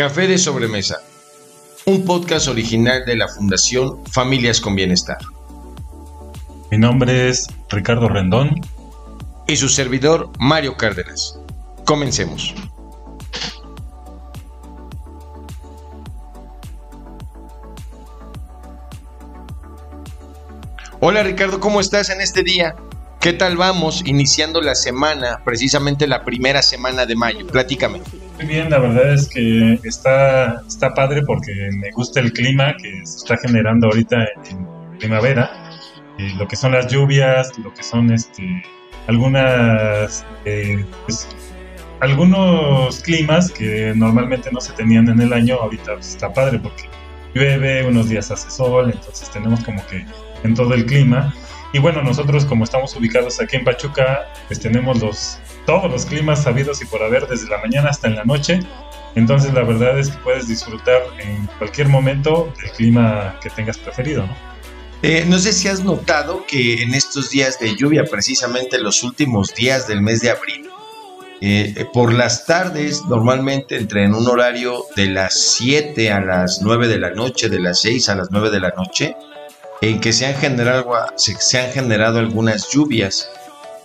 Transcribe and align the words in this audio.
Café 0.00 0.26
de 0.26 0.38
Sobremesa, 0.38 1.02
un 1.84 2.06
podcast 2.06 2.48
original 2.48 3.04
de 3.04 3.16
la 3.16 3.28
Fundación 3.28 4.02
Familias 4.06 4.58
con 4.58 4.74
Bienestar. 4.74 5.18
Mi 6.70 6.78
nombre 6.78 7.28
es 7.28 7.46
Ricardo 7.68 8.08
Rendón. 8.08 8.48
Y 9.46 9.56
su 9.56 9.68
servidor, 9.68 10.30
Mario 10.38 10.78
Cárdenas. 10.78 11.38
Comencemos. 11.84 12.54
Hola 21.00 21.22
Ricardo, 21.24 21.60
¿cómo 21.60 21.78
estás 21.78 22.08
en 22.08 22.22
este 22.22 22.42
día? 22.42 22.74
¿Qué 23.20 23.34
tal 23.34 23.58
vamos 23.58 24.02
iniciando 24.06 24.62
la 24.62 24.74
semana, 24.74 25.42
precisamente 25.44 26.06
la 26.06 26.24
primera 26.24 26.62
semana 26.62 27.04
de 27.04 27.14
mayo? 27.14 27.46
Platícame. 27.46 28.00
Muy 28.36 28.46
bien, 28.46 28.70
la 28.70 28.78
verdad 28.78 29.12
es 29.12 29.28
que 29.28 29.78
está, 29.84 30.62
está 30.66 30.94
padre 30.94 31.20
porque 31.26 31.52
me 31.74 31.90
gusta 31.90 32.20
el 32.20 32.32
clima 32.32 32.74
que 32.82 33.04
se 33.04 33.18
está 33.18 33.36
generando 33.36 33.88
ahorita 33.88 34.16
en 34.48 34.66
primavera. 34.98 35.50
Eh, 36.18 36.32
lo 36.38 36.48
que 36.48 36.56
son 36.56 36.72
las 36.72 36.90
lluvias, 36.90 37.58
lo 37.58 37.74
que 37.74 37.82
son 37.82 38.10
este, 38.10 38.62
algunas, 39.06 40.24
eh, 40.46 40.82
pues, 41.04 41.28
algunos 42.00 43.00
climas 43.00 43.50
que 43.50 43.92
normalmente 43.94 44.48
no 44.50 44.62
se 44.62 44.72
tenían 44.72 45.10
en 45.10 45.20
el 45.20 45.34
año, 45.34 45.56
ahorita 45.56 45.92
está 46.00 46.32
padre 46.32 46.58
porque 46.58 46.84
llueve, 47.34 47.86
unos 47.86 48.08
días 48.08 48.30
hace 48.30 48.50
sol, 48.50 48.90
entonces 48.94 49.30
tenemos 49.30 49.60
como 49.62 49.86
que 49.88 50.06
en 50.42 50.54
todo 50.54 50.72
el 50.72 50.86
clima. 50.86 51.34
Y 51.72 51.78
bueno, 51.78 52.02
nosotros 52.02 52.44
como 52.44 52.64
estamos 52.64 52.96
ubicados 52.96 53.40
aquí 53.40 53.56
en 53.56 53.64
Pachuca, 53.64 54.28
pues 54.48 54.58
tenemos 54.58 55.00
los, 55.00 55.38
todos 55.66 55.90
los 55.90 56.04
climas 56.04 56.42
sabidos 56.42 56.82
y 56.82 56.84
por 56.86 57.02
haber 57.02 57.26
desde 57.28 57.48
la 57.48 57.58
mañana 57.58 57.90
hasta 57.90 58.08
en 58.08 58.16
la 58.16 58.24
noche. 58.24 58.60
Entonces 59.14 59.52
la 59.54 59.62
verdad 59.62 59.98
es 59.98 60.10
que 60.10 60.18
puedes 60.18 60.48
disfrutar 60.48 61.02
en 61.18 61.46
cualquier 61.58 61.88
momento 61.88 62.52
del 62.60 62.70
clima 62.72 63.38
que 63.42 63.50
tengas 63.50 63.78
preferido, 63.78 64.26
¿no? 64.26 64.50
Eh, 65.02 65.24
no 65.26 65.38
sé 65.38 65.54
si 65.54 65.66
has 65.66 65.82
notado 65.82 66.44
que 66.46 66.82
en 66.82 66.92
estos 66.92 67.30
días 67.30 67.58
de 67.58 67.74
lluvia, 67.74 68.04
precisamente 68.04 68.78
los 68.78 69.02
últimos 69.02 69.54
días 69.54 69.88
del 69.88 70.02
mes 70.02 70.20
de 70.20 70.30
abril, 70.30 70.68
eh, 71.40 71.86
por 71.94 72.12
las 72.12 72.44
tardes, 72.44 73.02
normalmente 73.06 73.78
entre 73.78 74.04
en 74.04 74.14
un 74.14 74.28
horario 74.28 74.84
de 74.96 75.06
las 75.06 75.40
7 75.56 76.12
a 76.12 76.20
las 76.20 76.60
9 76.60 76.86
de 76.86 76.98
la 76.98 77.10
noche, 77.10 77.48
de 77.48 77.60
las 77.60 77.80
6 77.80 78.10
a 78.10 78.14
las 78.14 78.30
9 78.30 78.50
de 78.50 78.60
la 78.60 78.74
noche, 78.76 79.16
en 79.80 80.00
que 80.00 80.12
se 80.12 80.26
han 80.26 80.34
generado, 80.34 80.92
se 81.16 81.58
han 81.58 81.72
generado 81.72 82.18
algunas 82.18 82.68
lluvias. 82.68 83.30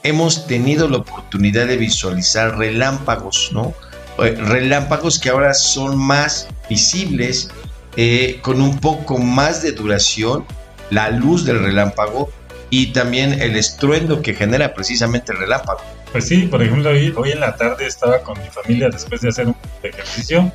Hemos 0.03 0.45
tenido 0.47 0.87
la 0.87 0.97
oportunidad 0.97 1.67
de 1.67 1.77
visualizar 1.77 2.57
relámpagos, 2.57 3.49
¿no? 3.53 3.73
Eh, 4.19 4.35
relámpagos 4.37 5.19
que 5.19 5.29
ahora 5.29 5.53
son 5.53 5.97
más 5.97 6.47
visibles, 6.69 7.49
eh, 7.95 8.39
con 8.41 8.61
un 8.61 8.79
poco 8.79 9.17
más 9.17 9.61
de 9.61 9.71
duración, 9.71 10.45
la 10.89 11.09
luz 11.09 11.45
del 11.45 11.59
relámpago 11.59 12.29
y 12.69 12.87
también 12.87 13.41
el 13.41 13.55
estruendo 13.55 14.21
que 14.21 14.33
genera 14.33 14.73
precisamente 14.73 15.31
el 15.31 15.39
relámpago. 15.39 15.81
Pues 16.11 16.27
sí, 16.27 16.43
por 16.43 16.61
ejemplo, 16.61 16.89
hoy, 16.89 17.13
hoy 17.15 17.31
en 17.31 17.39
la 17.39 17.55
tarde 17.55 17.87
estaba 17.87 18.19
con 18.19 18.39
mi 18.39 18.47
familia 18.47 18.89
después 18.89 19.21
de 19.21 19.29
hacer 19.29 19.47
un 19.47 19.55
ejercicio, 19.81 20.51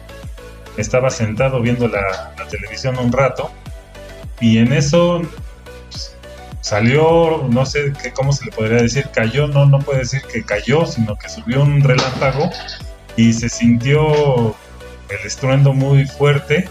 estaba 0.77 1.11
sentado 1.11 1.61
viendo 1.61 1.89
la, 1.89 2.35
la 2.39 2.47
televisión 2.47 2.99
un 2.99 3.13
rato 3.13 3.51
y 4.41 4.59
en 4.59 4.73
eso 4.73 5.23
pues, 5.91 6.17
salió, 6.61 7.47
no 7.51 7.67
sé 7.67 7.93
qué, 8.03 8.13
cómo 8.13 8.33
se 8.33 8.47
le 8.47 8.53
podría 8.53 8.83
decir, 8.83 9.09
cayó, 9.13 9.47
no, 9.47 9.67
no 9.67 9.79
puede 9.79 10.01
decir 10.01 10.23
que 10.33 10.43
cayó, 10.43 10.87
sino 10.87 11.17
que 11.17 11.29
subió 11.29 11.63
un 11.63 11.83
relámpago 11.83 12.51
y 13.17 13.33
se 13.33 13.49
sintió 13.49 14.55
el 15.09 15.27
estruendo 15.27 15.73
muy 15.73 16.07
fuerte 16.07 16.69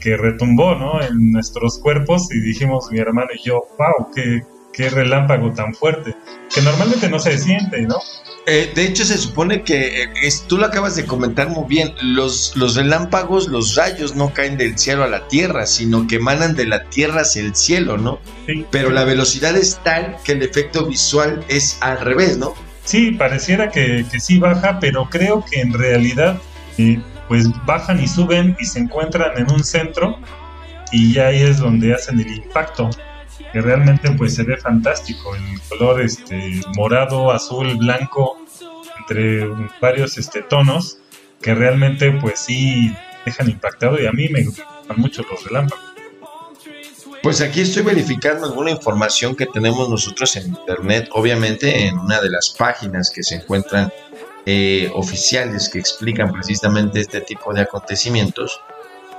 que 0.00 0.16
retumbó 0.16 0.74
¿no? 0.74 1.00
en 1.02 1.32
nuestros 1.32 1.78
cuerpos 1.78 2.32
y 2.32 2.40
dijimos 2.40 2.90
mi 2.90 2.98
hermano 2.98 3.28
y 3.34 3.46
yo, 3.46 3.62
wow, 3.78 4.10
qué, 4.14 4.42
qué 4.72 4.88
relámpago 4.88 5.52
tan 5.52 5.74
fuerte, 5.74 6.14
que 6.52 6.62
normalmente 6.62 7.08
no 7.08 7.18
se 7.18 7.36
siente, 7.38 7.82
¿no? 7.82 7.98
Eh, 8.46 8.72
de 8.74 8.84
hecho, 8.84 9.04
se 9.04 9.18
supone 9.18 9.62
que 9.62 10.02
eh, 10.02 10.10
es, 10.22 10.42
tú 10.48 10.56
lo 10.56 10.66
acabas 10.66 10.96
de 10.96 11.04
comentar 11.04 11.48
muy 11.48 11.64
bien. 11.68 11.94
Los, 12.02 12.56
los 12.56 12.74
relámpagos, 12.74 13.48
los 13.48 13.74
rayos 13.76 14.16
no 14.16 14.32
caen 14.32 14.56
del 14.56 14.78
cielo 14.78 15.04
a 15.04 15.08
la 15.08 15.28
tierra, 15.28 15.66
sino 15.66 16.06
que 16.06 16.16
emanan 16.16 16.56
de 16.56 16.66
la 16.66 16.84
tierra 16.84 17.20
hacia 17.20 17.42
el 17.42 17.54
cielo, 17.54 17.98
¿no? 17.98 18.18
Sí. 18.46 18.64
Pero 18.70 18.90
la 18.90 19.04
velocidad 19.04 19.56
es 19.56 19.78
tal 19.84 20.16
que 20.24 20.32
el 20.32 20.42
efecto 20.42 20.86
visual 20.86 21.44
es 21.48 21.76
al 21.80 22.00
revés, 22.00 22.38
¿no? 22.38 22.54
Sí, 22.84 23.12
pareciera 23.12 23.70
que, 23.70 24.04
que 24.10 24.20
sí 24.20 24.38
baja, 24.38 24.80
pero 24.80 25.08
creo 25.10 25.44
que 25.48 25.60
en 25.60 25.72
realidad, 25.72 26.40
eh, 26.78 27.00
pues 27.28 27.46
bajan 27.66 28.02
y 28.02 28.08
suben 28.08 28.56
y 28.58 28.64
se 28.64 28.80
encuentran 28.80 29.38
en 29.38 29.50
un 29.52 29.62
centro 29.62 30.18
y 30.90 31.12
ya 31.12 31.28
ahí 31.28 31.42
es 31.42 31.58
donde 31.58 31.94
hacen 31.94 32.18
el 32.18 32.28
impacto 32.28 32.90
que 33.52 33.60
realmente 33.60 34.10
pues 34.12 34.34
se 34.34 34.44
ve 34.44 34.56
fantástico. 34.56 35.34
El 35.34 35.60
color 35.68 36.00
este 36.02 36.60
morado 36.76 37.30
azul 37.30 37.76
blanco 37.76 38.38
entre 39.00 39.46
varios 39.80 40.18
este 40.18 40.42
tonos 40.42 40.98
que 41.40 41.54
realmente 41.54 42.12
pues 42.12 42.40
sí 42.40 42.94
dejan 43.24 43.50
impactado 43.50 44.00
y 44.00 44.06
a 44.06 44.12
mí 44.12 44.28
me 44.28 44.44
gustan 44.44 44.66
mucho 44.96 45.22
los 45.30 45.44
relámpagos. 45.44 45.84
Pues 47.22 47.42
aquí 47.42 47.60
estoy 47.60 47.82
verificando 47.82 48.46
alguna 48.46 48.70
información 48.70 49.36
que 49.36 49.46
tenemos 49.46 49.88
nosotros 49.88 50.36
en 50.36 50.48
internet 50.48 51.08
obviamente 51.12 51.86
en 51.86 51.98
una 51.98 52.20
de 52.20 52.30
las 52.30 52.50
páginas 52.50 53.10
que 53.10 53.22
se 53.22 53.36
encuentran 53.36 53.92
eh, 54.46 54.90
oficiales 54.94 55.68
que 55.68 55.78
explican 55.78 56.32
precisamente 56.32 57.00
este 57.00 57.20
tipo 57.20 57.52
de 57.52 57.60
acontecimientos 57.60 58.60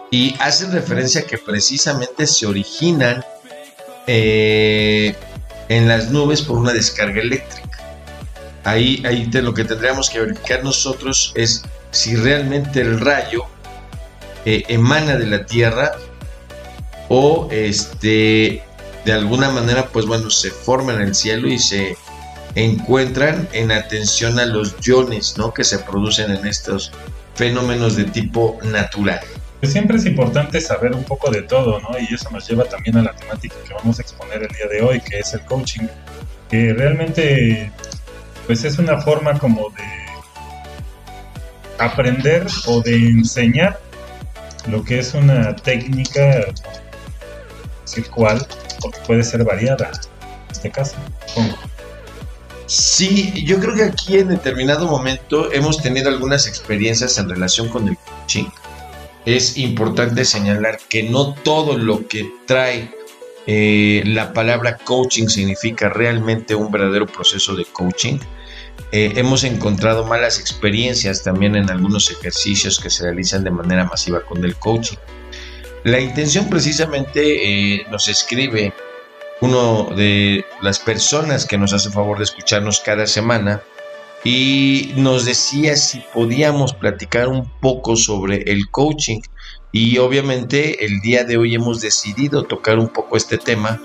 y 0.10 0.36
hacen 0.40 0.72
referencia 0.72 1.26
que 1.26 1.38
precisamente 1.38 2.26
se 2.26 2.48
originan 2.48 3.24
eh, 4.08 5.16
en 5.70 5.88
las 5.88 6.10
nubes 6.12 6.42
por 6.42 6.58
una 6.58 6.74
descarga 6.74 7.22
eléctrica. 7.22 7.80
Ahí, 8.64 9.02
ahí 9.06 9.26
lo 9.32 9.54
que 9.54 9.64
tendríamos 9.64 10.10
que 10.10 10.20
verificar 10.20 10.64
nosotros 10.64 11.34
es 11.36 11.64
si 11.92 12.16
realmente 12.16 12.82
el 12.82 13.00
rayo 13.00 13.46
eh, 14.46 14.64
emana 14.68 15.18
de 15.18 15.26
la 15.26 15.46
Tierra 15.46 15.94
o 17.10 17.48
este 17.52 18.64
de 19.06 19.12
alguna 19.12 19.50
manera 19.50 19.88
pues 19.88 20.06
bueno 20.06 20.30
se 20.30 20.52
forma 20.52 20.94
en 20.94 21.02
el 21.02 21.16
cielo 21.16 21.48
y 21.48 21.58
se 21.58 21.98
encuentran 22.56 23.50
en 23.54 23.72
atención 23.72 24.40
a 24.40 24.46
los 24.46 24.76
iones 24.86 25.38
¿no? 25.38 25.54
que 25.54 25.64
se 25.64 25.80
producen 25.80 26.32
en 26.32 26.46
estos 26.46 26.92
fenómenos 27.36 27.96
de 27.96 28.06
tipo 28.06 28.60
natural. 28.64 29.22
Pues 29.62 29.74
siempre 29.74 29.98
es 29.98 30.06
importante 30.08 30.60
saber 30.60 30.96
un 30.96 31.04
poco 31.04 31.30
de 31.30 31.44
todo, 31.44 31.80
¿no? 31.80 31.90
Y 32.00 32.12
eso 32.12 32.32
nos 32.32 32.50
lleva 32.50 32.66
también 32.66 32.98
a 32.98 33.04
la 33.04 33.14
temática 33.14 33.56
que 33.68 33.76
vamos 33.76 34.00
a 34.00 34.02
exponer 34.02 34.42
el 34.42 34.50
día 34.50 34.66
de 34.68 34.82
hoy, 34.82 35.00
que 35.00 35.20
es 35.20 35.36
el 35.36 35.42
coaching, 35.42 35.88
que 36.50 36.74
realmente 36.74 37.72
pues 38.48 38.64
es 38.64 38.80
una 38.80 39.00
forma 39.02 39.38
como 39.38 39.70
de 39.70 39.84
aprender 41.78 42.48
o 42.66 42.82
de 42.82 42.96
enseñar 42.96 43.80
lo 44.68 44.84
que 44.84 44.98
es 44.98 45.14
una 45.14 45.56
técnica, 45.56 46.48
decir 47.84 48.10
cuál, 48.10 48.44
porque 48.82 49.00
puede 49.06 49.24
ser 49.24 49.44
variada 49.44 49.92
en 49.92 50.52
este 50.52 50.72
caso, 50.72 50.96
Sí, 52.66 53.46
yo 53.46 53.60
creo 53.60 53.76
que 53.76 53.84
aquí 53.84 54.18
en 54.18 54.30
determinado 54.30 54.88
momento 54.88 55.52
hemos 55.52 55.82
tenido 55.84 56.10
algunas 56.10 56.48
experiencias 56.48 57.18
en 57.20 57.30
relación 57.30 57.70
con 57.70 57.88
el 57.88 57.98
coaching 57.98 58.46
es 59.26 59.58
importante 59.58 60.26
señalar 60.26 60.80
que 60.90 61.04
no 61.04 61.34
todo 61.34 61.78
lo 61.78 62.08
que 62.08 62.32
trae 62.46 62.92
eh, 63.48 64.04
la 64.06 64.34
palabra 64.34 64.78
coaching 64.78 65.28
significa 65.28 65.90
realmente 65.90 66.56
un 66.56 66.72
verdadero 66.72 67.08
proceso 67.08 67.56
de 67.56 67.66
coaching. 67.66 68.20
Eh, 68.92 69.14
hemos 69.16 69.44
encontrado 69.44 70.06
malas 70.06 70.40
experiencias 70.40 71.24
también 71.24 71.56
en 71.56 71.70
algunos 71.70 72.10
ejercicios 72.12 72.80
que 72.80 72.90
se 72.90 73.04
realizan 73.04 73.44
de 73.44 73.52
manera 73.52 73.86
masiva 73.86 74.22
con 74.22 74.44
el 74.44 74.56
coaching. 74.56 74.98
La 75.84 76.00
intención 76.00 76.50
precisamente 76.50 77.76
eh, 77.76 77.86
nos 77.90 78.08
escribe 78.08 78.74
uno 79.42 79.90
de 79.96 80.46
las 80.62 80.78
personas 80.78 81.46
que 81.46 81.58
nos 81.58 81.74
hace 81.74 81.90
favor 81.90 82.20
de 82.20 82.26
escucharnos 82.26 82.80
cada 82.80 83.08
semana 83.08 83.62
y 84.24 84.94
nos 84.96 85.26
decía 85.26 85.76
si 85.76 86.04
podíamos 86.14 86.74
platicar 86.74 87.28
un 87.28 87.50
poco 87.60 87.96
sobre 87.96 88.44
el 88.52 88.70
coaching. 88.70 89.22
Y 89.72 89.98
obviamente 89.98 90.86
el 90.86 91.00
día 91.02 91.24
de 91.24 91.38
hoy 91.38 91.56
hemos 91.56 91.82
decidido 91.82 92.44
tocar 92.44 92.78
un 92.78 92.90
poco 92.90 93.18
este 93.18 93.38
tema 93.38 93.82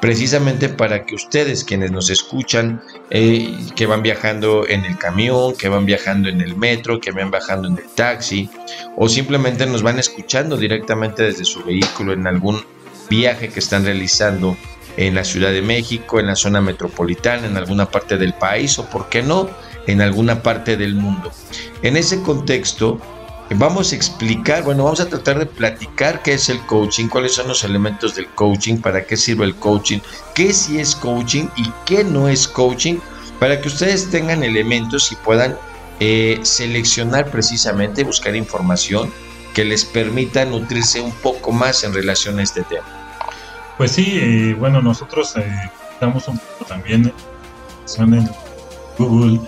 precisamente 0.00 0.68
para 0.68 1.04
que 1.04 1.14
ustedes 1.14 1.64
quienes 1.64 1.90
nos 1.90 2.10
escuchan, 2.10 2.82
eh, 3.10 3.56
que 3.74 3.86
van 3.86 4.02
viajando 4.02 4.66
en 4.68 4.84
el 4.84 4.96
camión, 4.96 5.54
que 5.56 5.68
van 5.68 5.86
viajando 5.86 6.28
en 6.28 6.40
el 6.40 6.56
metro, 6.56 7.00
que 7.00 7.10
van 7.10 7.30
viajando 7.30 7.68
en 7.68 7.78
el 7.78 7.88
taxi, 7.94 8.48
o 8.96 9.08
simplemente 9.08 9.66
nos 9.66 9.82
van 9.82 9.98
escuchando 9.98 10.56
directamente 10.56 11.24
desde 11.24 11.44
su 11.44 11.64
vehículo 11.64 12.12
en 12.12 12.26
algún 12.26 12.62
viaje 13.10 13.48
que 13.48 13.58
están 13.58 13.84
realizando 13.84 14.56
en 14.96 15.14
la 15.14 15.24
Ciudad 15.24 15.50
de 15.50 15.62
México, 15.62 16.20
en 16.20 16.26
la 16.26 16.36
zona 16.36 16.60
metropolitana, 16.60 17.46
en 17.46 17.56
alguna 17.56 17.86
parte 17.86 18.18
del 18.18 18.34
país, 18.34 18.78
o 18.78 18.86
por 18.86 19.08
qué 19.08 19.22
no, 19.22 19.48
en 19.88 20.00
alguna 20.00 20.42
parte 20.42 20.76
del 20.76 20.94
mundo. 20.94 21.32
En 21.82 21.96
ese 21.96 22.22
contexto, 22.22 23.00
vamos 23.56 23.92
a 23.92 23.96
explicar, 23.96 24.62
bueno, 24.62 24.84
vamos 24.84 25.00
a 25.00 25.08
tratar 25.08 25.38
de 25.38 25.46
platicar 25.46 26.22
qué 26.22 26.34
es 26.34 26.48
el 26.50 26.60
coaching, 26.66 27.08
cuáles 27.08 27.32
son 27.32 27.48
los 27.48 27.64
elementos 27.64 28.14
del 28.14 28.28
coaching, 28.34 28.76
para 28.76 29.04
qué 29.04 29.16
sirve 29.16 29.46
el 29.46 29.56
coaching, 29.56 29.98
qué 30.34 30.52
sí 30.52 30.78
es 30.78 30.94
coaching 30.94 31.46
y 31.56 31.72
qué 31.86 32.04
no 32.04 32.28
es 32.28 32.46
coaching, 32.46 32.98
para 33.40 33.60
que 33.60 33.68
ustedes 33.68 34.10
tengan 34.10 34.44
elementos 34.44 35.10
y 35.10 35.16
puedan 35.16 35.56
eh, 36.00 36.38
seleccionar 36.42 37.30
precisamente, 37.30 38.04
buscar 38.04 38.36
información 38.36 39.10
que 39.54 39.64
les 39.64 39.86
permita 39.86 40.44
nutrirse 40.44 41.00
un 41.00 41.12
poco 41.12 41.50
más 41.50 41.82
en 41.82 41.94
relación 41.94 42.38
a 42.38 42.42
este 42.42 42.62
tema. 42.62 42.86
Pues 43.78 43.92
sí, 43.92 44.18
eh, 44.20 44.54
bueno, 44.58 44.82
nosotros 44.82 45.34
eh, 45.36 45.70
damos 45.98 46.28
un 46.28 46.38
poco 46.38 46.66
también 46.66 47.12
en 47.96 48.28
Google, 48.98 49.40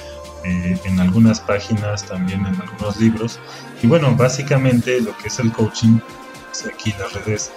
en 0.44 1.00
algunas 1.00 1.40
páginas, 1.40 2.04
también 2.06 2.46
en 2.46 2.60
algunos 2.60 2.98
libros, 2.98 3.38
y 3.82 3.86
bueno, 3.86 4.14
básicamente 4.16 5.00
lo 5.00 5.16
que 5.18 5.28
es 5.28 5.38
el 5.38 5.52
coaching, 5.52 5.98
aquí 6.72 6.94
las 6.98 7.12
redes 7.12 7.50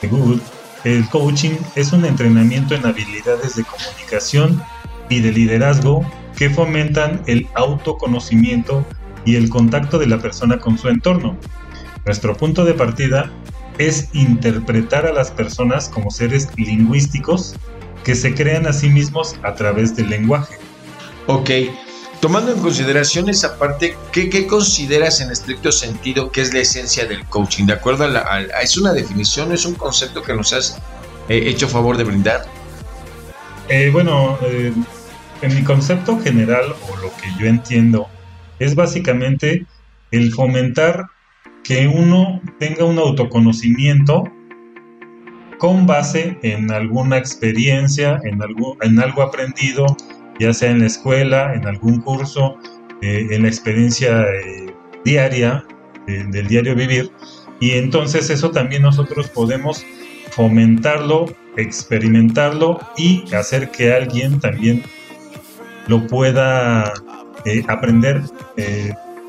de 0.00 0.08
Google, 0.08 0.40
el 0.84 1.08
coaching 1.08 1.56
es 1.74 1.92
un 1.92 2.04
entrenamiento 2.04 2.74
en 2.74 2.86
habilidades 2.86 3.56
de 3.56 3.64
comunicación 3.64 4.62
y 5.08 5.20
de 5.20 5.32
liderazgo 5.32 6.08
que 6.36 6.50
fomentan 6.50 7.22
el 7.26 7.48
autoconocimiento 7.54 8.84
y 9.24 9.34
el 9.34 9.48
contacto 9.50 9.98
de 9.98 10.06
la 10.06 10.18
persona 10.18 10.58
con 10.58 10.78
su 10.78 10.88
entorno. 10.88 11.36
Nuestro 12.06 12.36
punto 12.36 12.64
de 12.64 12.74
partida 12.74 13.30
es 13.78 14.08
interpretar 14.12 15.04
a 15.06 15.12
las 15.12 15.30
personas 15.30 15.88
como 15.88 16.10
seres 16.10 16.48
lingüísticos 16.56 17.56
que 18.04 18.14
se 18.14 18.34
crean 18.34 18.66
a 18.66 18.72
sí 18.72 18.88
mismos 18.88 19.36
a 19.42 19.54
través 19.54 19.96
del 19.96 20.10
lenguaje. 20.10 20.56
Ok, 21.30 21.50
tomando 22.22 22.52
en 22.54 22.58
consideración 22.58 23.28
esa 23.28 23.58
parte, 23.58 23.94
¿qué, 24.12 24.46
consideras 24.46 25.20
en 25.20 25.30
estricto 25.30 25.70
sentido 25.70 26.32
que 26.32 26.40
es 26.40 26.54
la 26.54 26.60
esencia 26.60 27.04
del 27.04 27.26
coaching? 27.26 27.66
¿De 27.66 27.74
acuerdo 27.74 28.04
a, 28.04 28.08
la, 28.08 28.22
¿Es 28.62 28.78
una 28.78 28.94
definición, 28.94 29.52
es 29.52 29.66
un 29.66 29.74
concepto 29.74 30.22
que 30.22 30.32
nos 30.32 30.54
has 30.54 30.80
eh, 31.28 31.42
hecho 31.44 31.68
favor 31.68 31.98
de 31.98 32.04
brindar? 32.04 32.46
Eh, 33.68 33.90
bueno, 33.92 34.38
eh, 34.40 34.72
en 35.42 35.54
mi 35.54 35.62
concepto 35.64 36.18
general 36.18 36.74
o 36.90 36.96
lo 36.96 37.12
que 37.18 37.28
yo 37.38 37.46
entiendo 37.46 38.08
es 38.58 38.74
básicamente 38.74 39.66
el 40.12 40.32
fomentar 40.32 41.08
que 41.62 41.88
uno 41.88 42.40
tenga 42.58 42.86
un 42.86 42.98
autoconocimiento 42.98 44.24
con 45.58 45.86
base 45.86 46.38
en 46.42 46.70
alguna 46.70 47.18
experiencia, 47.18 48.18
en 48.24 48.40
algo, 48.40 48.78
en 48.80 48.98
algo 48.98 49.20
aprendido, 49.20 49.84
ya 50.38 50.52
sea 50.52 50.70
en 50.70 50.80
la 50.80 50.86
escuela, 50.86 51.54
en 51.54 51.66
algún 51.66 52.00
curso, 52.00 52.56
eh, 53.02 53.26
en 53.30 53.42
la 53.42 53.48
experiencia 53.48 54.22
eh, 54.22 54.74
diaria 55.04 55.64
del 56.06 56.48
diario 56.48 56.74
vivir. 56.74 57.12
Y 57.60 57.72
entonces 57.72 58.30
eso 58.30 58.50
también 58.50 58.80
nosotros 58.80 59.28
podemos 59.28 59.84
fomentarlo, 60.30 61.26
experimentarlo 61.58 62.78
y 62.96 63.24
hacer 63.34 63.70
que 63.70 63.92
alguien 63.92 64.40
también 64.40 64.82
lo 65.86 66.06
pueda 66.06 66.94
eh, 67.44 67.62
aprender, 67.68 68.22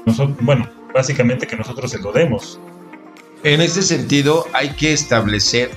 nosotros, 0.05 0.37
bueno, 0.39 0.69
básicamente 0.93 1.45
que 1.45 1.57
nosotros 1.57 1.91
se 1.91 1.99
lo 1.99 2.13
demos. 2.13 2.59
En 3.43 3.59
ese 3.59 3.81
sentido, 3.81 4.45
hay 4.53 4.69
que 4.69 4.93
establecer 4.93 5.69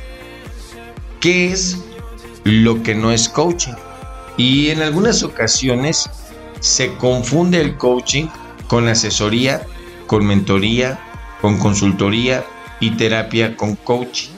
qué 1.20 1.52
es 1.52 1.78
lo 2.44 2.82
que 2.82 2.94
no 2.94 3.12
es 3.12 3.28
coaching. 3.28 3.74
Y 4.42 4.70
en 4.70 4.82
algunas 4.82 5.22
ocasiones 5.22 6.10
se 6.58 6.96
confunde 6.96 7.60
el 7.60 7.76
coaching 7.76 8.26
con 8.66 8.88
asesoría, 8.88 9.64
con 10.08 10.26
mentoría, 10.26 10.98
con 11.40 11.60
consultoría 11.60 12.44
y 12.80 12.90
terapia 12.96 13.56
con 13.56 13.76
coaching. 13.76 14.32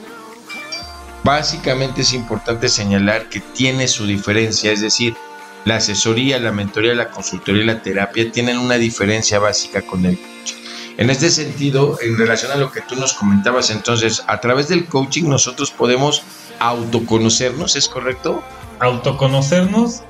Básicamente 1.22 2.02
es 2.02 2.12
importante 2.12 2.68
señalar 2.68 3.30
que 3.30 3.40
tiene 3.40 3.88
su 3.88 4.04
diferencia, 4.04 4.72
es 4.72 4.82
decir, 4.82 5.16
la 5.64 5.76
asesoría, 5.76 6.38
la 6.38 6.52
mentoría, 6.52 6.94
la 6.94 7.08
consultoría 7.08 7.62
y 7.62 7.66
la 7.66 7.80
terapia 7.80 8.30
tienen 8.30 8.58
una 8.58 8.74
diferencia 8.74 9.38
básica 9.38 9.80
con 9.80 10.04
el 10.04 10.18
coaching. 10.18 10.56
En 10.98 11.08
este 11.08 11.30
sentido, 11.30 11.98
en 12.02 12.18
relación 12.18 12.52
a 12.52 12.56
lo 12.56 12.70
que 12.70 12.82
tú 12.82 12.94
nos 12.96 13.14
comentabas, 13.14 13.70
entonces, 13.70 14.22
a 14.26 14.38
través 14.38 14.68
del 14.68 14.84
coaching 14.84 15.24
nosotros 15.30 15.70
podemos 15.70 16.22
autoconocernos, 16.58 17.76
¿es 17.76 17.88
correcto? 17.88 18.42
Autoconocernos 18.80 20.02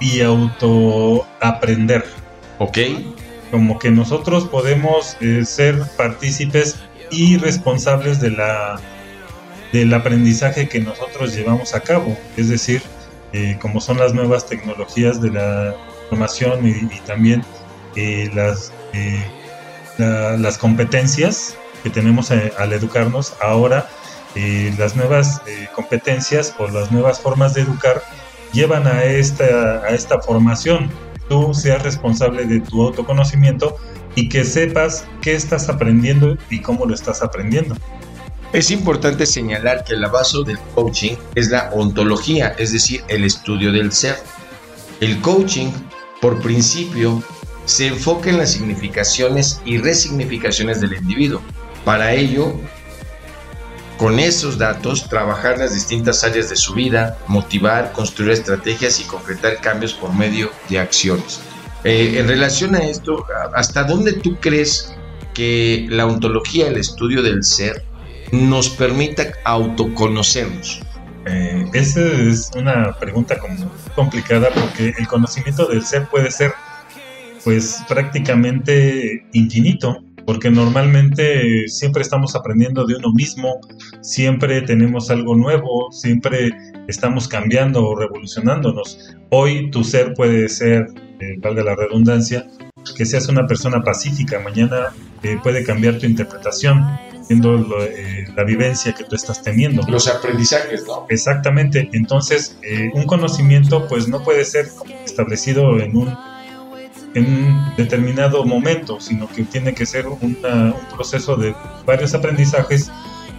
y 0.00 0.20
autoaprender. 0.20 2.04
Ok. 2.58 2.78
Como 3.50 3.78
que 3.78 3.90
nosotros 3.90 4.44
podemos 4.48 5.16
eh, 5.20 5.44
ser 5.44 5.82
partícipes 5.96 6.76
y 7.10 7.36
responsables 7.36 8.20
de 8.20 8.30
la, 8.30 8.80
del 9.72 9.92
aprendizaje 9.92 10.68
que 10.68 10.80
nosotros 10.80 11.34
llevamos 11.34 11.74
a 11.74 11.80
cabo. 11.80 12.16
Es 12.36 12.48
decir, 12.48 12.82
eh, 13.32 13.58
como 13.60 13.80
son 13.80 13.98
las 13.98 14.14
nuevas 14.14 14.46
tecnologías 14.46 15.20
de 15.20 15.30
la 15.30 15.74
información 16.04 16.66
y, 16.66 17.00
también 17.00 17.44
eh, 17.96 18.30
las, 18.34 18.72
las 19.98 20.58
competencias 20.58 21.56
que 21.82 21.90
tenemos 21.90 22.30
al 22.30 22.72
educarnos 22.72 23.34
ahora, 23.40 23.88
las 24.34 24.96
nuevas 24.96 25.42
competencias 25.74 26.54
o 26.58 26.68
las 26.68 26.90
nuevas 26.90 27.20
formas 27.20 27.54
de 27.54 27.62
educar 27.62 28.02
llevan 28.52 28.86
a 28.86 29.04
esta, 29.04 29.82
a 29.84 29.90
esta 29.90 30.20
formación. 30.20 30.90
Tú 31.28 31.54
seas 31.54 31.82
responsable 31.82 32.44
de 32.44 32.60
tu 32.60 32.82
autoconocimiento 32.82 33.76
y 34.14 34.28
que 34.28 34.44
sepas 34.44 35.06
qué 35.20 35.34
estás 35.34 35.68
aprendiendo 35.68 36.36
y 36.50 36.60
cómo 36.60 36.86
lo 36.86 36.94
estás 36.94 37.22
aprendiendo. 37.22 37.76
Es 38.52 38.70
importante 38.70 39.24
señalar 39.24 39.84
que 39.84 39.96
la 39.96 40.08
base 40.08 40.38
del 40.44 40.58
coaching 40.74 41.16
es 41.34 41.48
la 41.48 41.70
ontología, 41.72 42.48
es 42.58 42.72
decir, 42.72 43.02
el 43.08 43.24
estudio 43.24 43.72
del 43.72 43.92
ser. 43.92 44.16
El 45.00 45.20
coaching, 45.22 45.70
por 46.20 46.40
principio, 46.42 47.22
se 47.64 47.86
enfoca 47.86 48.28
en 48.28 48.36
las 48.36 48.52
significaciones 48.52 49.62
y 49.64 49.78
resignificaciones 49.78 50.82
del 50.82 50.92
individuo. 50.92 51.40
Para 51.86 52.12
ello, 52.12 52.52
con 54.02 54.18
esos 54.18 54.58
datos, 54.58 55.08
trabajar 55.08 55.58
las 55.58 55.74
distintas 55.74 56.24
áreas 56.24 56.50
de 56.50 56.56
su 56.56 56.74
vida, 56.74 57.16
motivar, 57.28 57.92
construir 57.92 58.32
estrategias 58.32 58.98
y 58.98 59.04
concretar 59.04 59.60
cambios 59.60 59.92
por 59.94 60.12
medio 60.12 60.50
de 60.68 60.80
acciones. 60.80 61.40
Eh, 61.84 62.16
en 62.18 62.26
relación 62.26 62.74
a 62.74 62.80
esto, 62.80 63.24
¿hasta 63.54 63.84
dónde 63.84 64.14
tú 64.14 64.34
crees 64.40 64.92
que 65.34 65.86
la 65.88 66.04
ontología, 66.04 66.66
el 66.66 66.78
estudio 66.78 67.22
del 67.22 67.44
ser, 67.44 67.84
nos 68.32 68.70
permita 68.70 69.34
autoconocernos? 69.44 70.80
Eh, 71.26 71.64
esa 71.72 72.00
es 72.04 72.50
una 72.56 72.98
pregunta 72.98 73.36
complicada 73.94 74.48
porque 74.52 74.94
el 74.98 75.06
conocimiento 75.06 75.66
del 75.66 75.86
ser 75.86 76.08
puede 76.08 76.32
ser 76.32 76.52
pues 77.44 77.78
prácticamente 77.86 79.28
infinito 79.32 80.02
porque 80.26 80.50
normalmente 80.50 81.68
siempre 81.68 82.02
estamos 82.02 82.34
aprendiendo 82.34 82.86
de 82.86 82.96
uno 82.96 83.12
mismo, 83.12 83.60
siempre 84.00 84.62
tenemos 84.62 85.10
algo 85.10 85.34
nuevo, 85.34 85.90
siempre 85.90 86.50
estamos 86.88 87.28
cambiando 87.28 87.86
o 87.86 87.96
revolucionándonos. 87.96 89.16
Hoy 89.30 89.70
tu 89.70 89.84
ser 89.84 90.14
puede 90.14 90.48
ser, 90.48 90.86
eh, 91.20 91.36
valga 91.38 91.62
la 91.62 91.74
redundancia, 91.74 92.46
que 92.96 93.04
seas 93.06 93.28
una 93.28 93.46
persona 93.46 93.82
pacífica, 93.82 94.40
mañana 94.40 94.92
eh, 95.22 95.38
puede 95.42 95.64
cambiar 95.64 95.98
tu 95.98 96.06
interpretación 96.06 96.84
eh, 97.30 98.26
la 98.36 98.44
vivencia 98.44 98.92
que 98.92 99.04
tú 99.04 99.16
estás 99.16 99.42
teniendo. 99.42 99.82
Los 99.88 100.06
aprendizajes, 100.06 100.84
¿no? 100.86 101.06
Exactamente. 101.08 101.88
Entonces, 101.92 102.58
un 102.92 103.04
conocimiento 103.04 103.88
pues 103.88 104.06
no 104.06 104.22
puede 104.22 104.44
ser 104.44 104.66
establecido 105.06 105.78
en 105.80 105.96
un, 105.96 106.14
en 107.14 107.26
un 107.26 107.74
determinado 107.76 108.44
momento, 108.44 109.00
sino 109.00 109.28
que 109.28 109.42
tiene 109.44 109.74
que 109.74 109.86
ser 109.86 110.06
un 110.06 110.36
proceso 110.94 111.36
de 111.36 111.54
varios 111.84 112.14
aprendizajes 112.14 112.90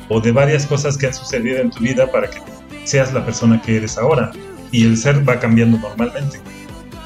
o 0.10 0.20
de 0.20 0.32
varias 0.32 0.66
cosas 0.66 0.98
que 0.98 1.08
han 1.08 1.14
sucedido 1.14 1.60
en 1.60 1.72
tu 1.72 1.80
vida 1.80 2.12
para 2.12 2.30
que 2.30 2.40
seas 2.84 3.14
la 3.14 3.26
persona 3.26 3.62
que 3.62 3.78
eres 3.78 3.98
ahora. 3.98 4.32
Y 4.72 4.86
el 4.86 4.98
ser 4.98 5.28
va 5.28 5.40
cambiando 5.40 5.78
normalmente. 5.78 6.40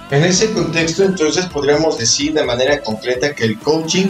En 0.10 0.24
ese 0.24 0.52
contexto, 0.54 1.04
entonces, 1.04 1.48
podríamos 1.48 1.98
decir 1.98 2.34
de 2.34 2.44
manera 2.44 2.82
concreta 2.82 3.34
que 3.36 3.44
el 3.44 3.60
coaching 3.60 4.08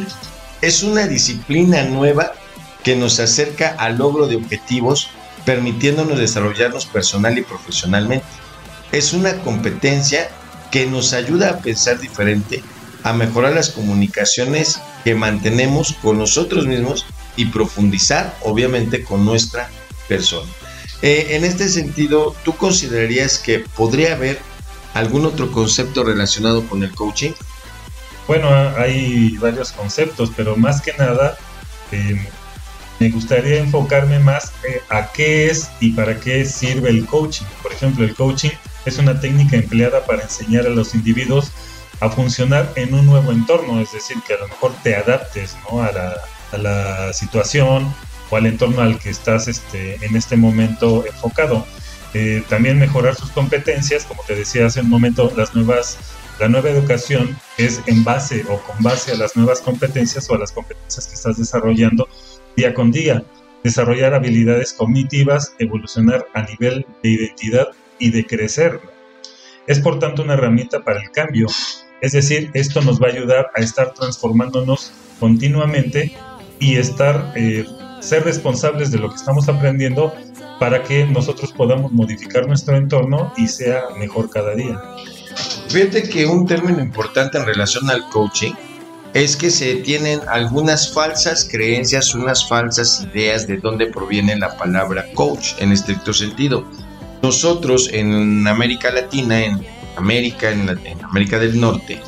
es 0.62 0.84
una 0.84 1.08
disciplina 1.08 1.84
nueva 1.84 2.34
que 2.84 2.96
nos 2.96 3.20
acerca 3.20 3.76
al 3.80 3.98
logro 3.98 4.28
de 4.28 4.36
objetivos, 4.36 5.10
permitiéndonos 5.44 6.20
desarrollarnos 6.20 6.86
personal 6.86 7.38
y 7.38 7.42
profesionalmente. 7.42 8.26
Es 8.92 9.12
una 9.14 9.34
competencia 9.40 10.30
que 10.72 10.86
nos 10.86 11.14
ayuda 11.14 11.50
a 11.50 11.60
pensar 11.60 12.00
diferente, 12.00 12.64
a 13.04 13.14
mejorar 13.14 13.54
las 13.54 13.70
comunicaciones 13.70 14.80
que 15.04 15.16
mantenemos 15.16 15.94
con 16.02 16.18
nosotros 16.18 16.68
mismos 16.68 17.06
y 17.36 17.46
profundizar, 17.46 18.36
obviamente, 18.42 19.04
con 19.04 19.26
nuestra 19.26 19.70
persona. 20.08 20.50
Eh, 21.02 21.28
en 21.32 21.46
este 21.46 21.70
sentido, 21.70 22.36
¿tú 22.44 22.56
considerarías 22.56 23.38
que 23.38 23.60
podría 23.60 24.14
haber 24.14 24.40
algún 24.94 25.26
otro 25.26 25.52
concepto 25.52 26.04
relacionado 26.04 26.68
con 26.68 26.84
el 26.84 26.94
coaching? 26.94 27.32
Bueno, 28.28 28.50
hay 28.78 29.38
varios 29.38 29.72
conceptos, 29.72 30.32
pero 30.36 30.58
más 30.58 30.82
que 30.82 30.94
nada 30.94 31.38
eh, 31.92 32.28
me 33.00 33.10
gustaría 33.10 33.60
enfocarme 33.60 34.20
más 34.20 34.52
eh, 34.68 34.82
a 34.90 35.12
qué 35.12 35.50
es 35.50 35.70
y 35.80 35.92
para 35.92 36.20
qué 36.20 36.44
sirve 36.46 36.90
el 36.90 37.06
coaching. 37.06 37.46
Por 37.62 37.72
ejemplo, 37.72 38.04
el 38.04 38.16
coaching 38.16 38.52
es 38.88 38.98
una 38.98 39.20
técnica 39.20 39.58
empleada 39.58 40.06
para 40.06 40.24
enseñar 40.24 40.65
a 40.65 40.70
los 40.70 40.96
individuos 40.96 41.51
a 42.00 42.10
funcionar 42.10 42.72
en 42.75 42.94
un 42.94 43.06
nuevo 43.06 43.32
entorno, 43.32 43.82
es 43.82 43.91
decir, 43.91 44.17
que 44.25 44.34
a 44.34 44.38
lo 44.38 44.48
mejor 44.48 44.74
te 44.84 44.96
adaptes 44.96 45.58
a, 45.72 46.58
la, 46.58 47.13
situación 47.13 47.94
o 48.29 48.36
al 48.38 48.46
entorno 48.46 48.82
al 48.82 49.00
que 49.00 49.10
estás 49.10 49.48
este, 49.48 50.03
en 50.06 50.15
este 50.15 50.38
momento 50.38 51.06
enfocado. 51.06 51.65
Eh, 52.13 52.44
también 52.48 52.79
mejorar 52.79 53.15
sus 53.15 53.32
competencias, 53.32 54.06
como 54.06 54.24
te 54.24 54.36
decía 54.36 54.67
hace 54.67 54.82
un 54.82 54.89
momento, 54.89 55.32
las 55.36 55.56
nuevas 55.56 55.98
la 56.39 56.48
nueva 56.48 56.70
educación 56.70 57.36
es 57.58 57.82
en 57.88 58.03
base 58.03 58.46
o 58.48 58.62
con 58.62 58.84
base 58.84 59.12
a 59.12 59.15
las 59.15 59.36
nuevas 59.36 59.60
competencias 59.60 60.29
o 60.29 60.36
a 60.36 60.38
las 60.38 60.51
competencias 60.51 61.08
que 61.08 61.15
estás 61.15 61.38
desarrollando 61.38 62.08
día 62.56 62.75
con 62.75 62.91
día. 62.91 63.24
Desarrollar 63.63 64.13
habilidades 64.13 64.74
cognitivas, 64.74 65.56
evolucionar 65.58 66.27
a 66.36 66.44
nivel 66.44 66.86
de 67.01 67.10
identidad 67.10 67.70
y 68.00 68.12
de 68.12 68.25
crecer. 68.25 68.80
Es 69.68 69.80
por 69.80 70.00
tanto 70.00 70.24
una 70.24 70.34
herramienta 70.34 70.84
para 70.84 71.01
el 71.01 71.12
cambio. 71.12 71.48
Es 72.01 72.12
decir, 72.12 72.50
esto 72.54 72.82
nos 72.82 73.01
va 73.01 73.08
a 73.08 73.12
ayudar 73.12 73.51
a 73.56 73.62
estar 73.62 73.94
transformándonos 73.94 74.92
continuamente 75.20 76.16
y 76.60 76.77
estar, 76.77 77.34
eh, 77.36 77.66
ser 78.00 78.24
responsables 78.24 78.92
de 78.92 79.00
lo 79.00 79.10
que 79.10 79.16
estamos 79.16 79.50
aprendiendo 79.50 80.13
para 80.60 80.84
que 80.84 81.06
nosotros 81.06 81.51
podamos 81.51 81.92
modificar 81.92 82.48
nuestro 82.48 82.77
entorno 82.77 83.34
y 83.38 83.48
sea 83.48 83.84
mejor 83.98 84.30
cada 84.30 84.56
día. 84.56 84.80
Fíjate 85.70 86.04
que 86.10 86.25
un 86.25 86.46
término 86.46 86.82
importante 86.82 87.38
en 87.38 87.46
relación 87.46 87.89
al 87.89 88.08
coaching 88.10 88.54
es 89.13 89.36
que 89.36 89.50
se 89.50 89.75
tienen 89.77 90.20
algunas 90.27 90.94
falsas 90.94 91.48
creencias, 91.50 92.13
unas 92.13 92.48
falsas 92.48 93.08
ideas 93.12 93.48
de 93.48 93.58
dónde 93.58 93.88
proviene 93.88 94.36
la 94.38 94.56
palabra 94.58 95.06
coach 95.13 95.54
en 95.60 95.72
estricto 95.72 96.13
sentido. 96.13 96.66
Nosotros 97.22 97.90
en 97.92 98.48
América 98.48 98.92
Latina, 98.92 99.44
en 99.44 99.66
América, 99.96 100.52
en, 100.52 100.70
en 100.70 101.04
América 101.04 101.40
del 101.40 101.60
Norte, 101.60 102.00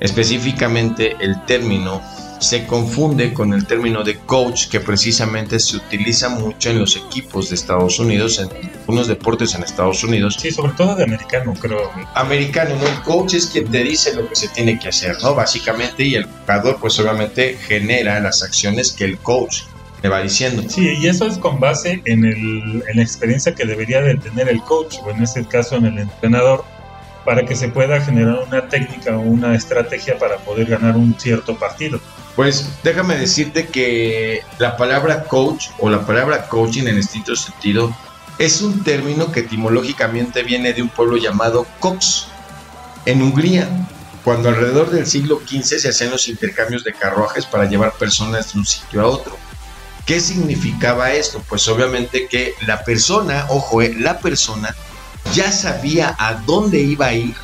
específicamente 0.00 1.16
el 1.20 1.44
término 1.44 2.02
se 2.40 2.66
confunde 2.66 3.34
con 3.34 3.52
el 3.52 3.66
término 3.66 4.02
de 4.02 4.18
coach 4.18 4.68
que 4.68 4.80
precisamente 4.80 5.60
se 5.60 5.76
utiliza 5.76 6.30
mucho 6.30 6.70
en 6.70 6.78
los 6.78 6.96
equipos 6.96 7.50
de 7.50 7.54
Estados 7.54 7.98
Unidos, 7.98 8.38
en 8.38 8.48
algunos 8.80 9.08
deportes 9.08 9.54
en 9.54 9.62
Estados 9.62 10.02
Unidos. 10.02 10.38
Sí, 10.40 10.50
sobre 10.50 10.72
todo 10.72 10.96
de 10.96 11.04
americano, 11.04 11.54
creo. 11.60 11.90
Americano, 12.14 12.76
¿no? 12.76 12.86
El 12.86 13.02
coach 13.02 13.34
es 13.34 13.46
quien 13.46 13.70
te 13.70 13.84
dice 13.84 14.14
lo 14.14 14.26
que 14.26 14.34
se 14.34 14.48
tiene 14.48 14.78
que 14.78 14.88
hacer, 14.88 15.18
¿no? 15.22 15.34
Básicamente, 15.34 16.02
y 16.02 16.14
el 16.14 16.24
jugador 16.24 16.78
pues 16.80 16.98
obviamente 16.98 17.58
genera 17.68 18.18
las 18.20 18.42
acciones 18.42 18.92
que 18.92 19.04
el 19.04 19.18
coach 19.18 19.64
le 20.02 20.08
va 20.08 20.22
diciendo. 20.22 20.62
Sí, 20.68 20.96
y 21.00 21.06
eso 21.06 21.26
es 21.26 21.38
con 21.38 21.60
base 21.60 22.02
en, 22.04 22.24
el, 22.24 22.82
en 22.88 22.96
la 22.96 23.02
experiencia 23.02 23.54
que 23.54 23.64
debería 23.64 24.00
de 24.00 24.14
tener 24.16 24.48
el 24.48 24.62
coach, 24.62 24.96
o 25.04 25.10
en 25.10 25.22
este 25.22 25.44
caso 25.44 25.76
en 25.76 25.86
el 25.86 25.98
entrenador, 25.98 26.64
para 27.24 27.44
que 27.44 27.54
se 27.54 27.68
pueda 27.68 28.00
generar 28.00 28.42
una 28.46 28.68
técnica 28.68 29.16
o 29.16 29.20
una 29.20 29.54
estrategia 29.54 30.18
para 30.18 30.38
poder 30.38 30.66
ganar 30.66 30.96
un 30.96 31.14
cierto 31.18 31.58
partido. 31.58 32.00
Pues 32.36 32.70
déjame 32.82 33.16
decirte 33.16 33.66
que 33.66 34.40
la 34.58 34.76
palabra 34.76 35.24
coach 35.24 35.66
o 35.78 35.90
la 35.90 36.06
palabra 36.06 36.48
coaching 36.48 36.86
en 36.86 36.96
estricto 36.96 37.36
sentido 37.36 37.94
es 38.38 38.62
un 38.62 38.82
término 38.82 39.30
que 39.32 39.40
etimológicamente 39.40 40.42
viene 40.42 40.72
de 40.72 40.80
un 40.80 40.88
pueblo 40.88 41.18
llamado 41.18 41.66
Cox, 41.78 42.28
en 43.04 43.20
Hungría, 43.20 43.68
cuando 44.24 44.48
alrededor 44.48 44.90
del 44.90 45.06
siglo 45.06 45.40
XV 45.46 45.78
se 45.78 45.88
hacían 45.88 46.10
los 46.10 46.28
intercambios 46.28 46.84
de 46.84 46.94
carruajes 46.94 47.44
para 47.44 47.66
llevar 47.66 47.92
personas 47.92 48.52
de 48.52 48.58
un 48.58 48.66
sitio 48.66 49.02
a 49.02 49.06
otro. 49.06 49.36
¿Qué 50.10 50.18
significaba 50.18 51.12
esto? 51.12 51.40
Pues 51.48 51.68
obviamente 51.68 52.26
que 52.26 52.56
la 52.66 52.82
persona, 52.82 53.46
ojo, 53.48 53.80
eh, 53.80 53.94
la 53.96 54.18
persona 54.18 54.74
ya 55.32 55.52
sabía 55.52 56.16
a 56.18 56.34
dónde 56.34 56.80
iba 56.80 57.06
a 57.06 57.14
ir, 57.14 57.36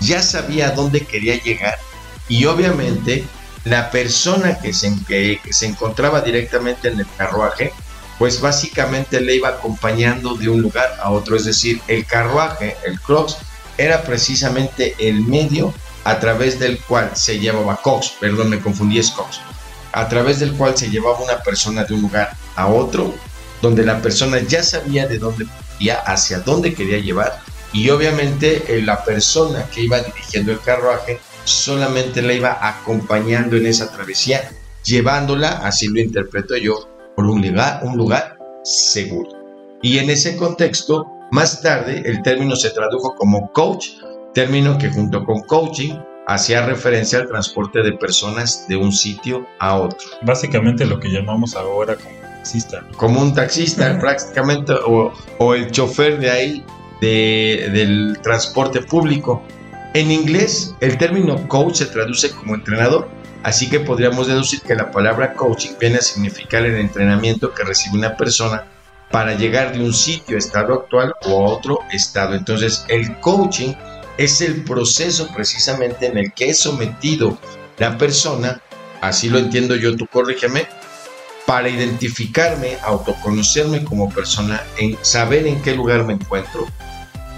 ya 0.00 0.20
sabía 0.22 0.66
a 0.66 0.70
dónde 0.72 1.06
quería 1.06 1.42
llegar 1.42 1.78
y 2.28 2.44
obviamente 2.44 3.24
la 3.64 3.90
persona 3.90 4.58
que 4.58 4.74
se, 4.74 4.92
que, 5.08 5.40
se 5.48 5.64
encontraba 5.64 6.20
directamente 6.20 6.88
en 6.88 7.00
el 7.00 7.06
carruaje, 7.16 7.72
pues 8.18 8.42
básicamente 8.42 9.18
le 9.22 9.36
iba 9.36 9.48
acompañando 9.48 10.34
de 10.34 10.50
un 10.50 10.60
lugar 10.60 10.98
a 11.00 11.10
otro, 11.10 11.34
es 11.34 11.46
decir, 11.46 11.80
el 11.88 12.04
carruaje, 12.04 12.76
el 12.84 13.00
cross, 13.00 13.38
era 13.78 14.02
precisamente 14.02 14.94
el 14.98 15.22
medio 15.22 15.72
a 16.04 16.20
través 16.20 16.58
del 16.58 16.78
cual 16.78 17.12
se 17.14 17.38
llevaba 17.38 17.80
Cox, 17.80 18.12
perdón, 18.20 18.50
me 18.50 18.60
confundí, 18.60 18.98
es 18.98 19.10
Cox, 19.12 19.40
a 19.96 20.06
través 20.10 20.40
del 20.40 20.52
cual 20.52 20.76
se 20.76 20.90
llevaba 20.90 21.24
una 21.24 21.38
persona 21.42 21.82
de 21.84 21.94
un 21.94 22.02
lugar 22.02 22.30
a 22.54 22.68
otro, 22.68 23.14
donde 23.62 23.82
la 23.82 24.02
persona 24.02 24.38
ya 24.40 24.62
sabía 24.62 25.08
de 25.08 25.18
dónde 25.18 25.46
iba, 25.78 25.94
hacia 25.94 26.40
dónde 26.40 26.74
quería 26.74 26.98
llevar, 26.98 27.40
y 27.72 27.88
obviamente 27.88 28.62
eh, 28.68 28.82
la 28.82 29.02
persona 29.02 29.64
que 29.70 29.80
iba 29.80 29.98
dirigiendo 30.00 30.52
el 30.52 30.60
carruaje 30.60 31.18
solamente 31.44 32.20
la 32.20 32.34
iba 32.34 32.58
acompañando 32.60 33.56
en 33.56 33.64
esa 33.64 33.90
travesía, 33.90 34.50
llevándola, 34.84 35.48
así 35.64 35.88
lo 35.88 35.98
interpreto 35.98 36.58
yo, 36.58 36.74
por 37.16 37.24
un 37.24 37.40
lugar, 37.40 37.80
un 37.82 37.96
lugar 37.96 38.36
seguro. 38.64 39.30
Y 39.80 39.96
en 39.96 40.10
ese 40.10 40.36
contexto, 40.36 41.06
más 41.30 41.62
tarde, 41.62 42.02
el 42.04 42.20
término 42.20 42.54
se 42.54 42.68
tradujo 42.68 43.14
como 43.14 43.50
coach, 43.50 43.92
término 44.34 44.76
que 44.76 44.90
junto 44.90 45.24
con 45.24 45.40
coaching 45.40 45.94
hacía 46.26 46.66
referencia 46.66 47.20
al 47.20 47.28
transporte 47.28 47.82
de 47.82 47.92
personas 47.92 48.66
de 48.68 48.76
un 48.76 48.92
sitio 48.92 49.46
a 49.58 49.76
otro. 49.76 50.06
Básicamente 50.22 50.84
lo 50.84 50.98
que 50.98 51.08
llamamos 51.08 51.54
ahora 51.54 51.94
como 51.94 52.16
taxista. 52.20 52.84
Como 52.96 53.20
un 53.20 53.34
taxista, 53.34 53.98
prácticamente, 53.98 54.72
o, 54.72 55.12
o, 55.38 55.54
el 55.54 55.70
chofer 55.70 56.18
de 56.18 56.30
ahí 56.30 56.64
de, 57.00 57.70
del 57.72 58.18
transporte 58.22 58.82
público. 58.82 59.42
En 59.94 60.10
inglés, 60.10 60.74
el 60.80 60.98
término 60.98 61.48
coach 61.48 61.76
se 61.76 61.86
traduce 61.86 62.30
como 62.30 62.54
entrenador, 62.54 63.08
así 63.42 63.70
que 63.70 63.80
podríamos 63.80 64.26
deducir 64.26 64.60
que 64.60 64.74
la 64.74 64.90
palabra 64.90 65.32
coaching 65.34 65.72
viene 65.80 65.96
a 65.96 66.02
significar 66.02 66.66
el 66.66 66.76
entrenamiento 66.76 67.54
que 67.54 67.64
recibe 67.64 67.96
una 67.96 68.16
persona 68.16 68.66
para 69.10 69.34
llegar 69.34 69.72
de 69.72 69.82
un 69.82 69.94
sitio, 69.94 70.36
estado 70.36 70.74
actual 70.74 71.14
o 71.24 71.46
a 71.46 71.50
otro 71.50 71.78
estado. 71.92 72.34
Entonces, 72.34 72.84
el 72.88 73.18
coaching 73.20 73.72
es 74.18 74.40
el 74.40 74.64
proceso 74.64 75.28
precisamente 75.34 76.06
en 76.06 76.18
el 76.18 76.32
que 76.32 76.50
es 76.50 76.58
sometido 76.58 77.38
la 77.78 77.98
persona, 77.98 78.62
así 79.00 79.28
lo 79.28 79.38
entiendo 79.38 79.76
yo, 79.76 79.96
tú 79.96 80.06
corrígeme, 80.06 80.66
para 81.46 81.68
identificarme, 81.68 82.76
autoconocerme 82.82 83.84
como 83.84 84.10
persona, 84.10 84.62
en 84.78 84.98
saber 85.02 85.46
en 85.46 85.62
qué 85.62 85.74
lugar 85.74 86.04
me 86.04 86.14
encuentro, 86.14 86.66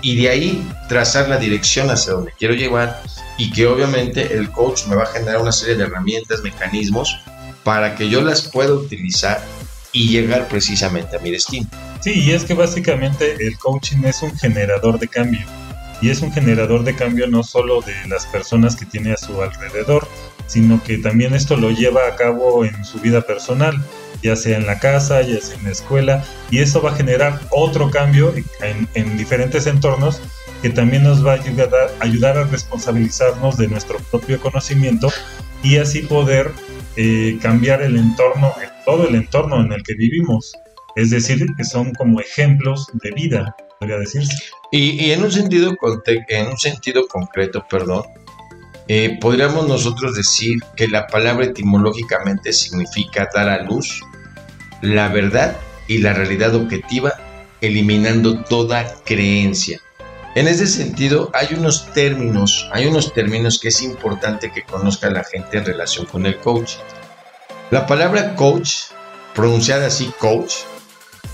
y 0.00 0.16
de 0.20 0.28
ahí 0.28 0.70
trazar 0.88 1.28
la 1.28 1.38
dirección 1.38 1.90
hacia 1.90 2.12
donde 2.12 2.32
quiero 2.38 2.54
llevar 2.54 3.02
y 3.36 3.50
que 3.50 3.66
obviamente 3.66 4.34
el 4.36 4.50
coach 4.50 4.86
me 4.86 4.96
va 4.96 5.02
a 5.04 5.06
generar 5.06 5.40
una 5.40 5.52
serie 5.52 5.74
de 5.74 5.84
herramientas, 5.84 6.40
mecanismos 6.42 7.18
para 7.64 7.96
que 7.96 8.08
yo 8.08 8.20
las 8.20 8.42
pueda 8.42 8.72
utilizar 8.72 9.42
y 9.92 10.08
llegar 10.08 10.48
precisamente 10.48 11.16
a 11.16 11.18
mi 11.20 11.30
destino. 11.30 11.66
Sí, 12.00 12.12
y 12.14 12.30
es 12.30 12.44
que 12.44 12.54
básicamente 12.54 13.36
el 13.44 13.58
coaching 13.58 14.04
es 14.04 14.22
un 14.22 14.36
generador 14.38 14.98
de 14.98 15.08
cambio. 15.08 15.40
Y 16.00 16.10
es 16.10 16.22
un 16.22 16.32
generador 16.32 16.84
de 16.84 16.94
cambio 16.94 17.26
no 17.26 17.42
solo 17.42 17.80
de 17.80 17.94
las 18.08 18.26
personas 18.26 18.76
que 18.76 18.86
tiene 18.86 19.12
a 19.12 19.16
su 19.16 19.42
alrededor, 19.42 20.06
sino 20.46 20.82
que 20.82 20.98
también 20.98 21.34
esto 21.34 21.56
lo 21.56 21.70
lleva 21.70 22.06
a 22.06 22.16
cabo 22.16 22.64
en 22.64 22.84
su 22.84 22.98
vida 23.00 23.20
personal 23.22 23.82
ya 24.22 24.36
sea 24.36 24.58
en 24.58 24.66
la 24.66 24.78
casa, 24.78 25.22
ya 25.22 25.40
sea 25.40 25.56
en 25.58 25.64
la 25.64 25.70
escuela, 25.70 26.24
y 26.50 26.58
eso 26.58 26.82
va 26.82 26.90
a 26.90 26.94
generar 26.94 27.40
otro 27.50 27.90
cambio 27.90 28.34
en, 28.94 29.16
diferentes 29.16 29.66
entornos 29.66 30.20
que 30.62 30.70
también 30.70 31.04
nos 31.04 31.24
va 31.24 31.32
a 31.32 31.34
ayudar, 31.34 31.90
ayudar, 32.00 32.36
a 32.36 32.44
responsabilizarnos 32.44 33.56
de 33.56 33.68
nuestro 33.68 33.98
propio 34.10 34.40
conocimiento 34.40 35.08
y 35.62 35.76
así 35.76 36.00
poder 36.00 36.50
eh, 36.96 37.38
cambiar 37.40 37.80
el 37.82 37.96
entorno, 37.96 38.52
todo 38.84 39.06
el 39.08 39.14
entorno 39.14 39.60
en 39.60 39.72
el 39.72 39.82
que 39.84 39.94
vivimos. 39.94 40.52
Es 40.96 41.10
decir, 41.10 41.46
que 41.56 41.62
son 41.62 41.92
como 41.94 42.20
ejemplos 42.20 42.86
de 43.04 43.12
vida, 43.12 43.54
podría 43.78 43.98
decirse. 43.98 44.36
Y, 44.70 45.10
en, 45.10 45.22
un 45.22 45.32
sentido, 45.32 45.74
en 46.28 46.46
un 46.46 46.58
sentido 46.58 47.06
concreto, 47.08 47.66
perdón, 47.68 48.04
eh, 48.88 49.18
podríamos 49.20 49.68
nosotros 49.68 50.14
decir 50.14 50.58
que 50.76 50.88
la 50.88 51.06
palabra 51.06 51.46
etimológicamente 51.46 52.52
significa 52.52 53.28
dar 53.34 53.48
a 53.48 53.62
luz 53.62 54.02
la 54.80 55.08
verdad 55.08 55.56
y 55.86 55.98
la 55.98 56.12
realidad 56.12 56.54
objetiva, 56.54 57.14
eliminando 57.60 58.44
toda 58.44 58.94
creencia. 59.04 59.80
En 60.34 60.46
ese 60.46 60.66
sentido, 60.66 61.30
hay 61.34 61.54
unos 61.54 61.92
términos, 61.92 62.68
hay 62.72 62.86
unos 62.86 63.12
términos 63.12 63.58
que 63.58 63.68
es 63.68 63.82
importante 63.82 64.52
que 64.52 64.62
conozca 64.62 65.10
la 65.10 65.24
gente 65.24 65.58
en 65.58 65.64
relación 65.64 66.06
con 66.06 66.26
el 66.26 66.36
coach. 66.38 66.74
La 67.70 67.86
palabra 67.86 68.36
coach, 68.36 68.70
pronunciada 69.34 69.86
así 69.86 70.12
coach, 70.18 70.54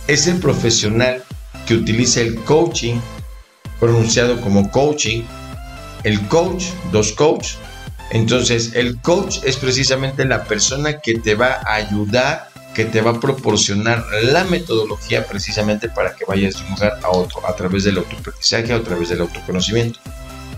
es 0.06 0.26
el 0.26 0.38
profesional 0.38 1.22
que 1.66 1.74
utiliza 1.74 2.20
el 2.20 2.36
coaching, 2.44 2.96
pronunciado 3.80 4.40
como 4.40 4.70
coaching, 4.70 5.22
el 6.04 6.20
coach, 6.28 6.64
dos 6.92 7.12
coach, 7.12 7.54
Entonces, 8.10 8.72
el 8.74 9.00
coach 9.00 9.38
es 9.44 9.56
precisamente 9.56 10.24
la 10.24 10.44
persona 10.44 11.00
que 11.00 11.14
te 11.18 11.34
va 11.34 11.60
a 11.64 11.74
ayudar, 11.74 12.50
que 12.74 12.84
te 12.84 13.00
va 13.00 13.12
a 13.12 13.20
proporcionar 13.20 14.04
la 14.22 14.44
metodología 14.44 15.26
precisamente 15.26 15.88
para 15.88 16.14
que 16.14 16.24
vayas 16.26 16.54
de 16.54 16.64
un 16.64 16.70
lugar 16.70 16.98
a 17.02 17.08
otro, 17.08 17.44
a 17.48 17.56
través 17.56 17.84
del 17.84 17.98
autoaprendizaje, 17.98 18.72
a 18.72 18.82
través 18.82 19.08
del 19.08 19.22
autoconocimiento. 19.22 19.98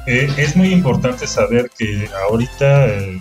Eh, 0.06 0.30
es 0.36 0.54
muy 0.54 0.72
importante 0.72 1.26
saber 1.26 1.70
que 1.76 2.08
ahorita, 2.28 2.88
eh, 2.88 3.20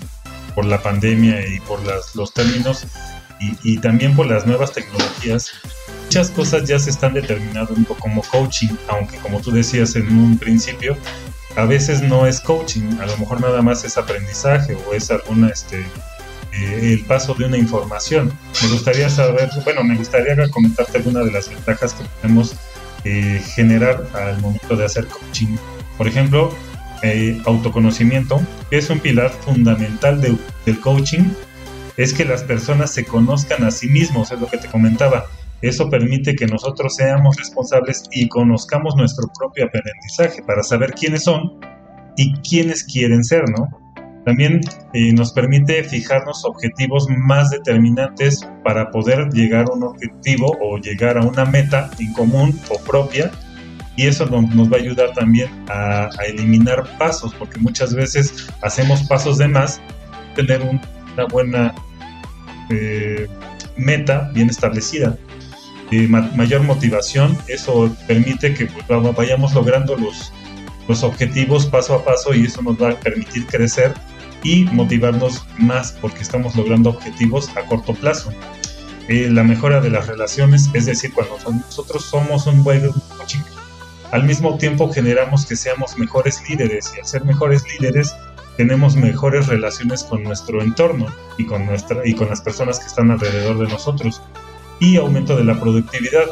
por 0.53 0.65
la 0.65 0.81
pandemia 0.81 1.47
y 1.47 1.59
por 1.61 1.79
los 2.15 2.33
términos 2.33 2.85
y, 3.63 3.77
también 3.77 4.15
por 4.15 4.27
las 4.27 4.45
nuevas 4.45 4.71
tecnologías, 4.71 5.51
muchas 6.15 6.31
cosas 6.31 6.63
ya 6.63 6.79
se 6.79 6.91
están 6.91 7.13
determinando 7.13 7.75
como 7.99 8.21
coaching, 8.21 8.69
aunque 8.87 9.17
como 9.17 9.41
tú 9.41 9.51
decías 9.51 9.97
en 9.97 10.07
un 10.17 10.37
principio, 10.37 10.95
a 11.57 11.65
veces 11.65 12.01
no 12.01 12.25
es 12.25 12.39
coaching, 12.39 12.99
a 13.01 13.05
lo 13.05 13.17
mejor 13.17 13.41
nada 13.41 13.61
más 13.61 13.83
es 13.83 13.97
aprendizaje 13.97 14.77
o 14.87 14.93
es 14.93 15.11
alguna, 15.11 15.49
este, 15.49 15.81
eh, 16.53 16.93
el 16.93 17.03
paso 17.03 17.33
de 17.33 17.43
una 17.43 17.57
información. 17.57 18.31
Me 18.63 18.69
gustaría 18.69 19.09
saber, 19.09 19.49
bueno, 19.65 19.83
me 19.83 19.97
gustaría 19.97 20.37
comentarte 20.51 20.99
alguna 20.99 21.19
de 21.19 21.33
las 21.33 21.49
ventajas 21.49 21.93
que 21.93 22.05
podemos 22.21 22.55
eh, 23.03 23.43
generar 23.53 24.07
al 24.13 24.39
momento 24.39 24.77
de 24.77 24.85
hacer 24.85 25.07
coaching. 25.07 25.57
Por 25.97 26.07
ejemplo, 26.07 26.55
eh, 27.01 27.41
autoconocimiento, 27.45 28.41
es 28.71 28.89
un 28.89 29.01
pilar 29.01 29.31
fundamental 29.31 30.21
del 30.21 30.79
coaching, 30.79 31.25
es 31.97 32.13
que 32.13 32.23
las 32.23 32.41
personas 32.43 32.91
se 32.91 33.03
conozcan 33.03 33.65
a 33.65 33.71
sí 33.71 33.89
mismos, 33.89 34.31
es 34.31 34.39
lo 34.39 34.47
que 34.47 34.57
te 34.57 34.69
comentaba. 34.69 35.25
Eso 35.61 35.89
permite 35.89 36.35
que 36.35 36.45
nosotros 36.45 36.95
seamos 36.95 37.37
responsables 37.37 38.03
y 38.11 38.27
conozcamos 38.27 38.95
nuestro 38.95 39.27
propio 39.37 39.65
aprendizaje 39.65 40.43
para 40.43 40.63
saber 40.63 40.93
quiénes 40.93 41.23
son 41.23 41.59
y 42.17 42.33
quiénes 42.41 42.83
quieren 42.83 43.23
ser, 43.23 43.49
¿no? 43.49 43.67
También 44.25 44.61
eh, 44.93 45.13
nos 45.13 45.31
permite 45.31 45.83
fijarnos 45.83 46.45
objetivos 46.45 47.07
más 47.09 47.51
determinantes 47.51 48.47
para 48.63 48.89
poder 48.89 49.29
llegar 49.31 49.65
a 49.69 49.73
un 49.73 49.83
objetivo 49.83 50.57
o 50.61 50.77
llegar 50.77 51.17
a 51.17 51.21
una 51.21 51.45
meta 51.45 51.91
en 51.99 52.11
común 52.13 52.59
o 52.69 52.79
propia 52.83 53.31
y 53.95 54.07
eso 54.07 54.25
nos, 54.25 54.71
va 54.71 54.77
a 54.77 54.79
ayudar 54.79 55.13
también 55.13 55.49
a, 55.69 56.09
eliminar 56.27 56.85
pasos, 56.97 57.33
porque 57.35 57.59
muchas 57.59 57.93
veces 57.93 58.47
hacemos 58.61 59.03
pasos 59.03 59.37
de 59.37 59.47
más, 59.47 59.79
tener 60.35 60.61
una 60.61 61.25
buena 61.27 61.73
eh, 62.69 63.27
meta 63.77 64.29
bien 64.33 64.49
establecida. 64.49 65.15
Eh, 65.91 66.07
mayor 66.07 66.63
motivación, 66.63 67.37
eso 67.47 67.95
permite 68.07 68.53
que 68.53 68.65
pues, 68.65 68.85
vayamos 69.15 69.53
logrando 69.53 69.95
los, 69.95 70.33
los 70.87 71.03
objetivos 71.03 71.67
paso 71.67 71.95
a 71.95 72.03
paso 72.03 72.33
y 72.33 72.45
eso 72.45 72.61
nos 72.61 72.81
va 72.81 72.91
a 72.91 72.99
permitir 72.99 73.45
crecer 73.45 73.93
y 74.43 74.65
motivarnos 74.65 75.45
más 75.57 75.91
porque 76.01 76.21
estamos 76.21 76.55
logrando 76.55 76.89
objetivos 76.89 77.49
a 77.55 77.65
corto 77.65 77.93
plazo. 77.93 78.31
Eh, 79.07 79.29
la 79.29 79.43
mejora 79.43 79.81
de 79.81 79.91
las 79.91 80.07
relaciones, 80.07 80.69
es 80.73 80.87
decir, 80.87 81.13
cuando 81.13 81.37
nosotros 81.51 82.05
somos 82.05 82.47
un 82.47 82.63
buen 82.63 82.91
coaching, 83.17 83.41
al 84.11 84.23
mismo 84.23 84.57
tiempo 84.57 84.91
generamos 84.91 85.45
que 85.45 85.55
seamos 85.55 85.97
mejores 85.97 86.41
líderes 86.49 86.91
y 86.95 86.99
al 86.99 87.05
ser 87.05 87.25
mejores 87.25 87.63
líderes 87.73 88.15
tenemos 88.57 88.95
mejores 88.95 89.47
relaciones 89.47 90.03
con 90.03 90.23
nuestro 90.23 90.61
entorno 90.61 91.07
y 91.37 91.45
con, 91.45 91.65
nuestra, 91.65 92.01
y 92.05 92.13
con 92.13 92.29
las 92.29 92.41
personas 92.41 92.79
que 92.79 92.85
están 92.85 93.11
alrededor 93.11 93.59
de 93.59 93.67
nosotros 93.67 94.21
y 94.79 94.97
aumento 94.97 95.35
de 95.35 95.43
la 95.43 95.59
productividad. 95.59 96.25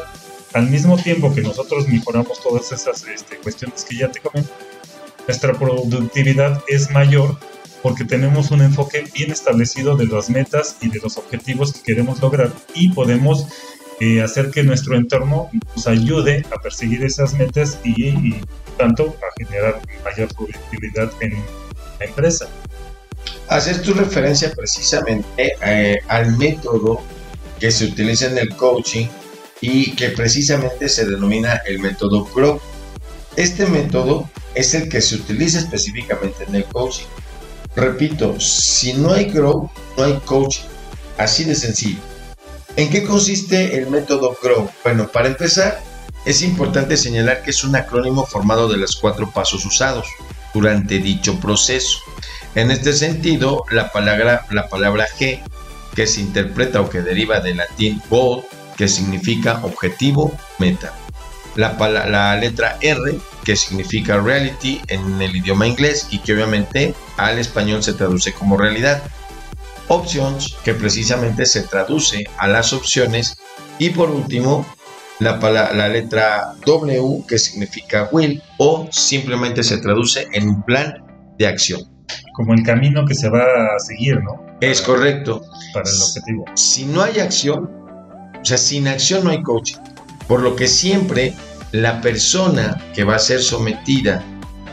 Al 0.52 0.70
mismo 0.70 0.96
tiempo 0.96 1.34
que 1.34 1.42
nosotros 1.42 1.88
mejoramos 1.88 2.40
todas 2.42 2.70
esas 2.72 3.04
este, 3.06 3.36
cuestiones 3.38 3.84
que 3.84 3.96
ya 3.96 4.10
te 4.10 4.20
comenté, 4.20 4.50
nuestra 5.26 5.54
productividad 5.54 6.62
es 6.68 6.90
mayor 6.90 7.36
porque 7.82 8.04
tenemos 8.04 8.50
un 8.50 8.62
enfoque 8.62 9.04
bien 9.14 9.30
establecido 9.30 9.94
de 9.94 10.06
las 10.06 10.30
metas 10.30 10.78
y 10.80 10.88
de 10.88 11.00
los 11.00 11.18
objetivos 11.18 11.74
que 11.74 11.82
queremos 11.82 12.20
lograr 12.22 12.50
y 12.74 12.88
podemos 12.90 13.46
eh, 14.00 14.22
hacer 14.22 14.50
que 14.50 14.62
nuestro 14.62 14.96
entorno 14.96 15.50
nos 15.76 15.86
ayude 15.86 16.44
a 16.50 16.60
perseguir 16.60 17.04
esas 17.04 17.34
metas 17.34 17.78
y, 17.84 18.34
tanto 18.78 19.14
a 19.22 19.44
generar 19.44 19.80
mayor 20.02 20.34
productividad 20.34 21.12
en 21.20 21.34
la 22.00 22.06
empresa. 22.06 22.48
Hacer 23.48 23.82
tu 23.82 23.92
referencia 23.92 24.50
precisamente 24.56 25.52
eh, 25.64 25.98
al 26.08 26.36
método 26.38 27.02
que 27.64 27.70
se 27.70 27.86
utiliza 27.86 28.26
en 28.26 28.36
el 28.36 28.54
coaching 28.56 29.06
y 29.62 29.92
que 29.92 30.10
precisamente 30.10 30.86
se 30.86 31.06
denomina 31.06 31.62
el 31.64 31.78
método 31.78 32.26
Grow. 32.26 32.60
Este 33.36 33.64
método 33.64 34.28
es 34.54 34.74
el 34.74 34.90
que 34.90 35.00
se 35.00 35.14
utiliza 35.14 35.60
específicamente 35.60 36.44
en 36.46 36.56
el 36.56 36.66
coaching. 36.66 37.06
Repito, 37.74 38.38
si 38.38 38.92
no 38.92 39.14
hay 39.14 39.30
Grow, 39.30 39.70
no 39.96 40.04
hay 40.04 40.20
coaching. 40.26 40.66
Así 41.16 41.44
de 41.44 41.54
sencillo. 41.54 42.00
¿En 42.76 42.90
qué 42.90 43.02
consiste 43.02 43.78
el 43.78 43.88
método 43.88 44.36
Grow? 44.42 44.68
Bueno, 44.84 45.08
para 45.08 45.28
empezar, 45.28 45.82
es 46.26 46.42
importante 46.42 46.98
señalar 46.98 47.42
que 47.42 47.50
es 47.52 47.64
un 47.64 47.74
acrónimo 47.76 48.26
formado 48.26 48.68
de 48.68 48.76
los 48.76 48.94
cuatro 48.96 49.30
pasos 49.30 49.64
usados 49.64 50.06
durante 50.52 50.98
dicho 50.98 51.40
proceso. 51.40 51.96
En 52.54 52.70
este 52.70 52.92
sentido, 52.92 53.64
la 53.70 53.90
palabra, 53.90 54.44
la 54.50 54.68
palabra 54.68 55.06
G 55.18 55.42
que 55.94 56.06
se 56.06 56.20
interpreta 56.20 56.80
o 56.80 56.90
que 56.90 57.02
deriva 57.02 57.40
del 57.40 57.58
latín 57.58 58.02
goal, 58.10 58.44
que 58.76 58.88
significa 58.88 59.60
objetivo, 59.62 60.36
meta. 60.58 60.92
La, 61.56 62.36
letra 62.36 62.78
R, 62.80 63.16
que 63.44 63.54
significa 63.54 64.18
reality 64.18 64.80
en 64.88 65.22
el 65.22 65.36
idioma 65.36 65.68
inglés 65.68 66.08
y 66.10 66.18
que 66.18 66.34
obviamente 66.34 66.94
al 67.16 67.38
español 67.38 67.82
se 67.82 67.92
traduce 67.92 68.32
como 68.32 68.56
realidad. 68.56 69.02
Options, 69.86 70.56
que 70.64 70.74
precisamente 70.74 71.46
se 71.46 71.62
traduce 71.62 72.24
a 72.38 72.48
las 72.48 72.72
opciones. 72.72 73.36
Y 73.78 73.90
por 73.90 74.10
último, 74.10 74.66
la, 75.20 75.36
la, 75.72 75.88
letra 75.88 76.54
W, 76.66 77.24
que 77.28 77.38
significa 77.38 78.08
will, 78.10 78.42
o 78.58 78.88
simplemente 78.90 79.62
se 79.62 79.78
traduce 79.78 80.26
en 80.32 80.48
un 80.48 80.62
plan 80.62 81.04
de 81.38 81.46
acción. 81.46 81.82
Como 82.32 82.54
el 82.54 82.64
camino 82.64 83.04
que 83.04 83.14
se 83.14 83.28
va 83.28 83.42
a 83.42 83.78
seguir, 83.78 84.20
¿no? 84.22 84.43
Es 84.60 84.80
correcto. 84.80 85.42
Para 85.72 85.88
el 85.90 86.02
objetivo. 86.02 86.44
Si 86.54 86.86
no 86.86 87.02
hay 87.02 87.18
acción, 87.20 87.70
o 88.40 88.44
sea, 88.44 88.58
sin 88.58 88.88
acción 88.88 89.24
no 89.24 89.30
hay 89.30 89.42
coaching. 89.42 89.78
Por 90.28 90.40
lo 90.40 90.56
que 90.56 90.68
siempre 90.68 91.34
la 91.72 92.00
persona 92.00 92.80
que 92.94 93.04
va 93.04 93.16
a 93.16 93.18
ser 93.18 93.42
sometida 93.42 94.22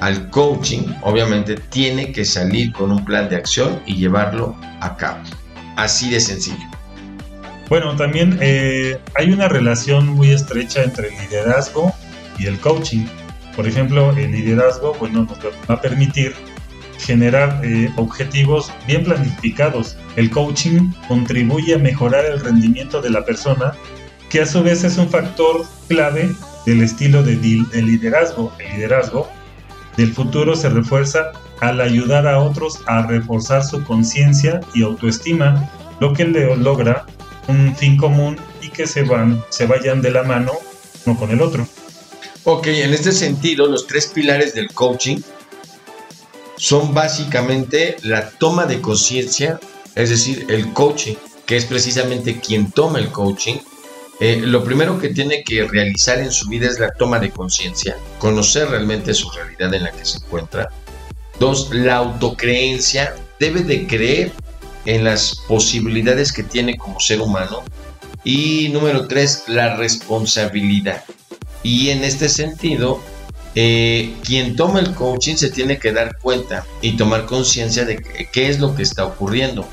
al 0.01 0.29
coaching, 0.29 0.87
obviamente, 1.01 1.55
tiene 1.55 2.11
que 2.11 2.25
salir 2.25 2.71
con 2.73 2.91
un 2.91 3.03
plan 3.05 3.29
de 3.29 3.35
acción 3.35 3.81
y 3.85 3.95
llevarlo 3.95 4.55
a 4.79 4.95
cabo. 4.97 5.21
Así 5.77 6.09
de 6.09 6.19
sencillo. 6.19 6.65
Bueno, 7.69 7.95
también 7.95 8.37
eh, 8.41 8.99
hay 9.15 9.31
una 9.31 9.47
relación 9.47 10.07
muy 10.07 10.31
estrecha 10.31 10.83
entre 10.83 11.07
el 11.07 11.17
liderazgo 11.21 11.93
y 12.37 12.47
el 12.47 12.59
coaching. 12.59 13.05
Por 13.55 13.67
ejemplo, 13.67 14.11
el 14.11 14.31
liderazgo, 14.31 14.93
bueno, 14.99 15.23
nos 15.23 15.39
va 15.39 15.75
a 15.75 15.81
permitir 15.81 16.35
generar 17.01 17.59
eh, 17.63 17.91
objetivos 17.97 18.71
bien 18.87 19.03
planificados. 19.03 19.97
El 20.15 20.29
coaching 20.29 20.91
contribuye 21.07 21.75
a 21.75 21.77
mejorar 21.77 22.25
el 22.25 22.39
rendimiento 22.39 23.01
de 23.01 23.09
la 23.09 23.25
persona, 23.25 23.73
que 24.29 24.41
a 24.41 24.45
su 24.45 24.63
vez 24.63 24.83
es 24.83 24.97
un 24.97 25.09
factor 25.09 25.65
clave 25.87 26.31
del 26.65 26.81
estilo 26.81 27.23
de, 27.23 27.35
liderazgo. 27.35 28.53
El 28.59 28.77
liderazgo 28.77 29.29
del 29.97 30.13
futuro 30.13 30.55
se 30.55 30.69
refuerza 30.69 31.31
al 31.59 31.81
ayudar 31.81 32.27
a 32.27 32.39
otros 32.39 32.79
a 32.87 33.05
reforzar 33.05 33.63
su 33.63 33.83
conciencia 33.83 34.61
y 34.73 34.83
autoestima, 34.83 35.69
lo 35.99 36.13
que 36.13 36.25
le 36.25 36.55
logra 36.55 37.05
un 37.47 37.75
fin 37.75 37.97
común 37.97 38.37
y 38.61 38.69
que 38.69 38.87
se, 38.87 39.03
van, 39.03 39.43
se 39.49 39.65
vayan 39.65 40.01
de 40.01 40.11
la 40.11 40.23
mano 40.23 40.53
uno 41.05 41.17
con 41.17 41.31
el 41.31 41.41
otro. 41.41 41.67
Ok, 42.43 42.67
en 42.67 42.93
este 42.93 43.11
sentido, 43.11 43.67
los 43.67 43.85
tres 43.85 44.07
pilares 44.07 44.53
del 44.55 44.71
coaching 44.71 45.17
son 46.61 46.93
básicamente 46.93 47.97
la 48.03 48.29
toma 48.29 48.67
de 48.67 48.81
conciencia, 48.81 49.59
es 49.95 50.11
decir, 50.11 50.45
el 50.47 50.71
coaching, 50.73 51.15
que 51.47 51.57
es 51.57 51.65
precisamente 51.65 52.39
quien 52.39 52.71
toma 52.71 52.99
el 52.99 53.09
coaching. 53.09 53.55
Eh, 54.19 54.39
lo 54.43 54.63
primero 54.63 54.99
que 54.99 55.09
tiene 55.09 55.43
que 55.43 55.67
realizar 55.67 56.19
en 56.19 56.31
su 56.31 56.47
vida 56.49 56.67
es 56.67 56.79
la 56.79 56.91
toma 56.91 57.17
de 57.17 57.31
conciencia, 57.31 57.97
conocer 58.19 58.69
realmente 58.69 59.15
su 59.15 59.31
realidad 59.31 59.73
en 59.73 59.85
la 59.85 59.91
que 59.91 60.05
se 60.05 60.19
encuentra. 60.19 60.69
Dos, 61.39 61.73
la 61.73 61.95
autocreencia, 61.95 63.15
debe 63.39 63.61
de 63.63 63.87
creer 63.87 64.31
en 64.85 65.03
las 65.03 65.41
posibilidades 65.47 66.31
que 66.31 66.43
tiene 66.43 66.77
como 66.77 66.99
ser 66.99 67.21
humano. 67.21 67.63
Y 68.23 68.69
número 68.69 69.07
tres, 69.07 69.45
la 69.47 69.77
responsabilidad. 69.77 71.05
Y 71.63 71.89
en 71.89 72.03
este 72.03 72.29
sentido, 72.29 73.01
eh, 73.55 74.15
quien 74.23 74.55
toma 74.55 74.79
el 74.79 74.93
coaching 74.93 75.35
se 75.35 75.49
tiene 75.49 75.77
que 75.77 75.91
dar 75.91 76.17
cuenta 76.17 76.65
y 76.81 76.95
tomar 76.97 77.25
conciencia 77.25 77.85
de 77.85 78.01
qué 78.31 78.49
es 78.49 78.59
lo 78.59 78.75
que 78.75 78.83
está 78.83 79.05
ocurriendo, 79.05 79.67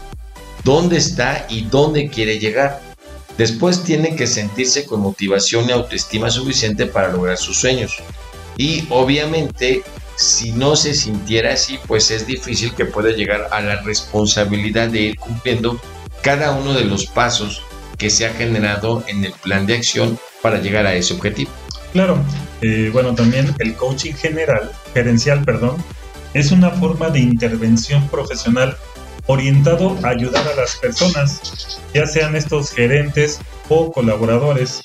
dónde 0.65 0.97
está 0.97 1.47
y 1.49 1.63
dónde 1.63 2.09
quiere 2.09 2.39
llegar. 2.39 2.81
Después 3.37 3.85
tiene 3.85 4.17
que 4.17 4.27
sentirse 4.27 4.85
con 4.85 5.01
motivación 5.01 5.69
y 5.69 5.73
autoestima 5.73 6.31
suficiente 6.31 6.87
para 6.87 7.13
lograr 7.13 7.39
sus 7.39 7.57
sueños. 7.57 7.97
Y 8.57 8.85
obviamente 8.91 9.85
si 10.19 10.51
no 10.51 10.75
se 10.75 10.95
sintiera 10.95 11.53
así, 11.53 11.79
pues 11.87 12.11
es 12.11 12.27
difícil 12.27 12.75
que 12.75 12.85
pueda 12.85 13.11
llegar 13.11 13.49
a 13.53 13.61
la 13.61 13.81
responsabilidad 13.83 14.89
de 14.89 15.03
ir 15.03 15.17
cumpliendo 15.17 15.81
cada 16.23 16.51
uno 16.51 16.75
de 16.75 16.85
los 16.85 17.07
pasos 17.07 17.63
que 17.97 18.11
se 18.11 18.27
ha 18.27 18.35
generado 18.35 19.05
en 19.07 19.25
el 19.25 19.33
plan 19.33 19.65
de 19.65 19.77
acción 19.77 20.19
para 20.43 20.61
llegar 20.61 20.87
a 20.87 20.95
ese 20.95 21.15
objetivo. 21.15 21.53
Claro, 21.93 22.19
eh, 22.61 22.91
bueno, 22.93 23.15
también 23.15 23.55
el 23.59 23.75
coaching 23.75 24.15
general, 24.15 24.73
gerencial, 24.93 25.45
perdón, 25.45 25.77
es 26.35 26.53
una 26.53 26.71
forma 26.71 27.11
de 27.11 27.21
intervención 27.21 28.09
profesional 28.09 28.77
orientado 29.27 29.97
a 30.03 30.09
ayudar 30.09 30.47
a 30.49 30.57
las 30.57 30.77
personas, 30.77 31.81
ya 31.95 32.07
sean 32.07 32.35
estos 32.35 32.73
gerentes 32.73 33.41
o 33.69 33.93
colaboradores, 33.93 34.83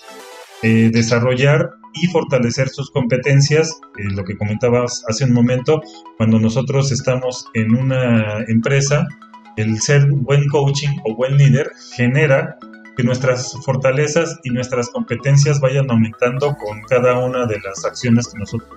eh, 0.62 0.90
desarrollar 0.94 1.72
y 1.94 2.08
fortalecer 2.08 2.70
sus 2.70 2.92
competencias, 2.92 3.72
eh, 3.98 4.04
lo 4.14 4.24
que 4.24 4.38
comentabas 4.38 5.04
hace 5.08 5.26
un 5.26 5.34
momento, 5.34 5.82
cuando 6.18 6.40
nosotros 6.40 6.92
estamos 6.92 7.46
en 7.54 7.76
una 7.76 8.44
empresa, 8.48 9.08
el 9.56 9.80
ser 9.80 10.08
buen 10.08 10.48
coaching 10.48 10.98
o 11.06 11.16
buen 11.16 11.38
líder 11.38 11.72
genera 11.96 12.58
que 12.96 13.04
nuestras 13.04 13.54
fortalezas 13.66 14.40
y 14.44 14.50
nuestras 14.50 14.90
competencias 14.90 15.60
vayan 15.60 15.90
aumentando 15.90 16.56
con 16.56 16.82
cada 16.84 17.20
una 17.20 17.46
de 17.46 17.60
las 17.60 17.84
acciones 17.86 18.28
que 18.28 18.40
nosotros 18.40 18.70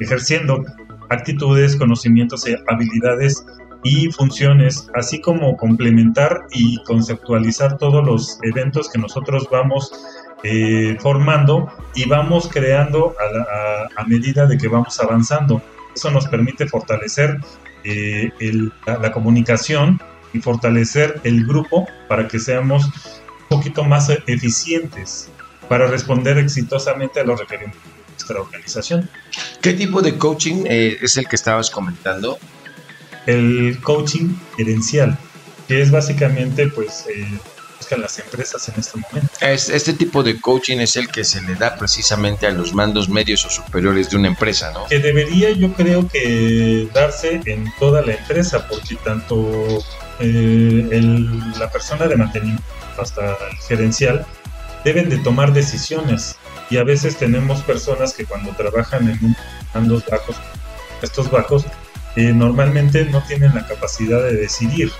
ejerciendo, 0.00 0.64
actitudes, 1.08 1.76
conocimientos, 1.76 2.44
habilidades 2.66 3.44
y 3.82 4.10
funciones, 4.10 4.88
así 4.94 5.20
como 5.20 5.56
complementar 5.56 6.46
y 6.50 6.82
conceptualizar 6.84 7.78
todos 7.78 8.04
los 8.04 8.38
eventos 8.42 8.90
que 8.90 8.98
nosotros 8.98 9.48
vamos 9.50 9.92
eh, 10.42 10.96
formando 11.00 11.68
y 11.94 12.08
vamos 12.08 12.48
creando 12.52 13.14
a, 13.96 14.04
medida 14.06 14.46
de 14.46 14.58
que 14.58 14.68
vamos 14.68 15.00
avanzando. 15.00 15.62
Eso 15.94 16.10
nos 16.10 16.26
permite 16.28 16.66
fortalecer 16.66 17.38
eh, 17.84 18.30
la, 18.86 19.10
comunicación 19.12 20.00
y 20.32 20.40
fortalecer 20.40 21.20
el 21.24 21.46
grupo 21.46 21.86
para 22.08 22.28
que 22.28 22.38
seamos 22.38 22.90
poquito 23.48 23.84
más 23.84 24.10
eficientes 24.26 25.28
para 25.68 25.86
responder 25.86 26.38
exitosamente 26.38 27.20
a 27.20 27.24
los 27.24 27.40
requerimientos 27.40 27.82
de 27.82 28.10
nuestra 28.12 28.40
organización. 28.40 29.10
¿Qué 29.60 29.72
tipo 29.72 30.02
de 30.02 30.16
coaching 30.16 30.64
eh, 30.66 30.98
es 31.00 31.16
el 31.16 31.26
que 31.26 31.36
estabas 31.36 31.70
comentando? 31.70 32.38
El 33.26 33.78
coaching 33.82 34.34
gerencial, 34.56 35.18
que 35.66 35.82
es 35.82 35.90
básicamente 35.90 36.68
pues 36.68 37.06
buscan 37.76 38.00
las 38.00 38.18
empresas 38.18 38.68
en 38.68 38.74
este 38.78 38.98
momento. 38.98 39.30
Este 39.40 39.92
tipo 39.92 40.22
de 40.22 40.40
coaching 40.40 40.78
es 40.78 40.96
el 40.96 41.08
que 41.08 41.24
se 41.24 41.42
le 41.42 41.54
da 41.54 41.76
precisamente 41.76 42.46
a 42.46 42.50
los 42.50 42.74
mandos 42.74 43.08
medios 43.08 43.44
o 43.44 43.50
superiores 43.50 44.10
de 44.10 44.16
una 44.16 44.28
empresa, 44.28 44.72
¿no? 44.72 44.86
Que 44.86 44.98
debería 44.98 45.50
yo 45.52 45.72
creo 45.72 46.08
que 46.08 46.88
darse 46.92 47.40
en 47.44 47.72
toda 47.78 48.02
la 48.02 48.14
empresa, 48.14 48.66
porque 48.68 48.96
tanto 48.96 49.84
eh, 50.20 51.00
la 51.58 51.70
persona 51.70 52.06
de 52.06 52.16
mantenimiento 52.16 52.64
hasta 52.98 53.32
el 53.50 53.56
gerencial 53.68 54.24
deben 54.84 55.08
de 55.08 55.18
tomar 55.18 55.52
decisiones. 55.52 56.36
Y 56.70 56.78
a 56.78 56.84
veces 56.84 57.16
tenemos 57.16 57.60
personas 57.62 58.14
que 58.14 58.24
cuando 58.24 58.52
trabajan 58.52 59.08
en 59.08 59.36
mandos 59.74 60.04
bajos, 60.06 60.36
estos 61.02 61.30
bajos, 61.30 61.66
eh, 62.16 62.32
normalmente 62.32 63.04
no 63.04 63.22
tienen 63.22 63.54
la 63.54 63.66
capacidad 63.66 64.22
de 64.22 64.34
decidir 64.34 64.90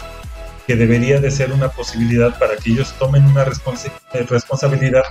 que 0.66 0.76
debería 0.76 1.20
de 1.20 1.30
ser 1.30 1.52
una 1.52 1.68
posibilidad 1.68 2.38
para 2.38 2.56
que 2.56 2.72
ellos 2.72 2.92
tomen 2.98 3.24
una 3.24 3.42
eh, 3.42 4.26
responsabilidad. 4.28 5.04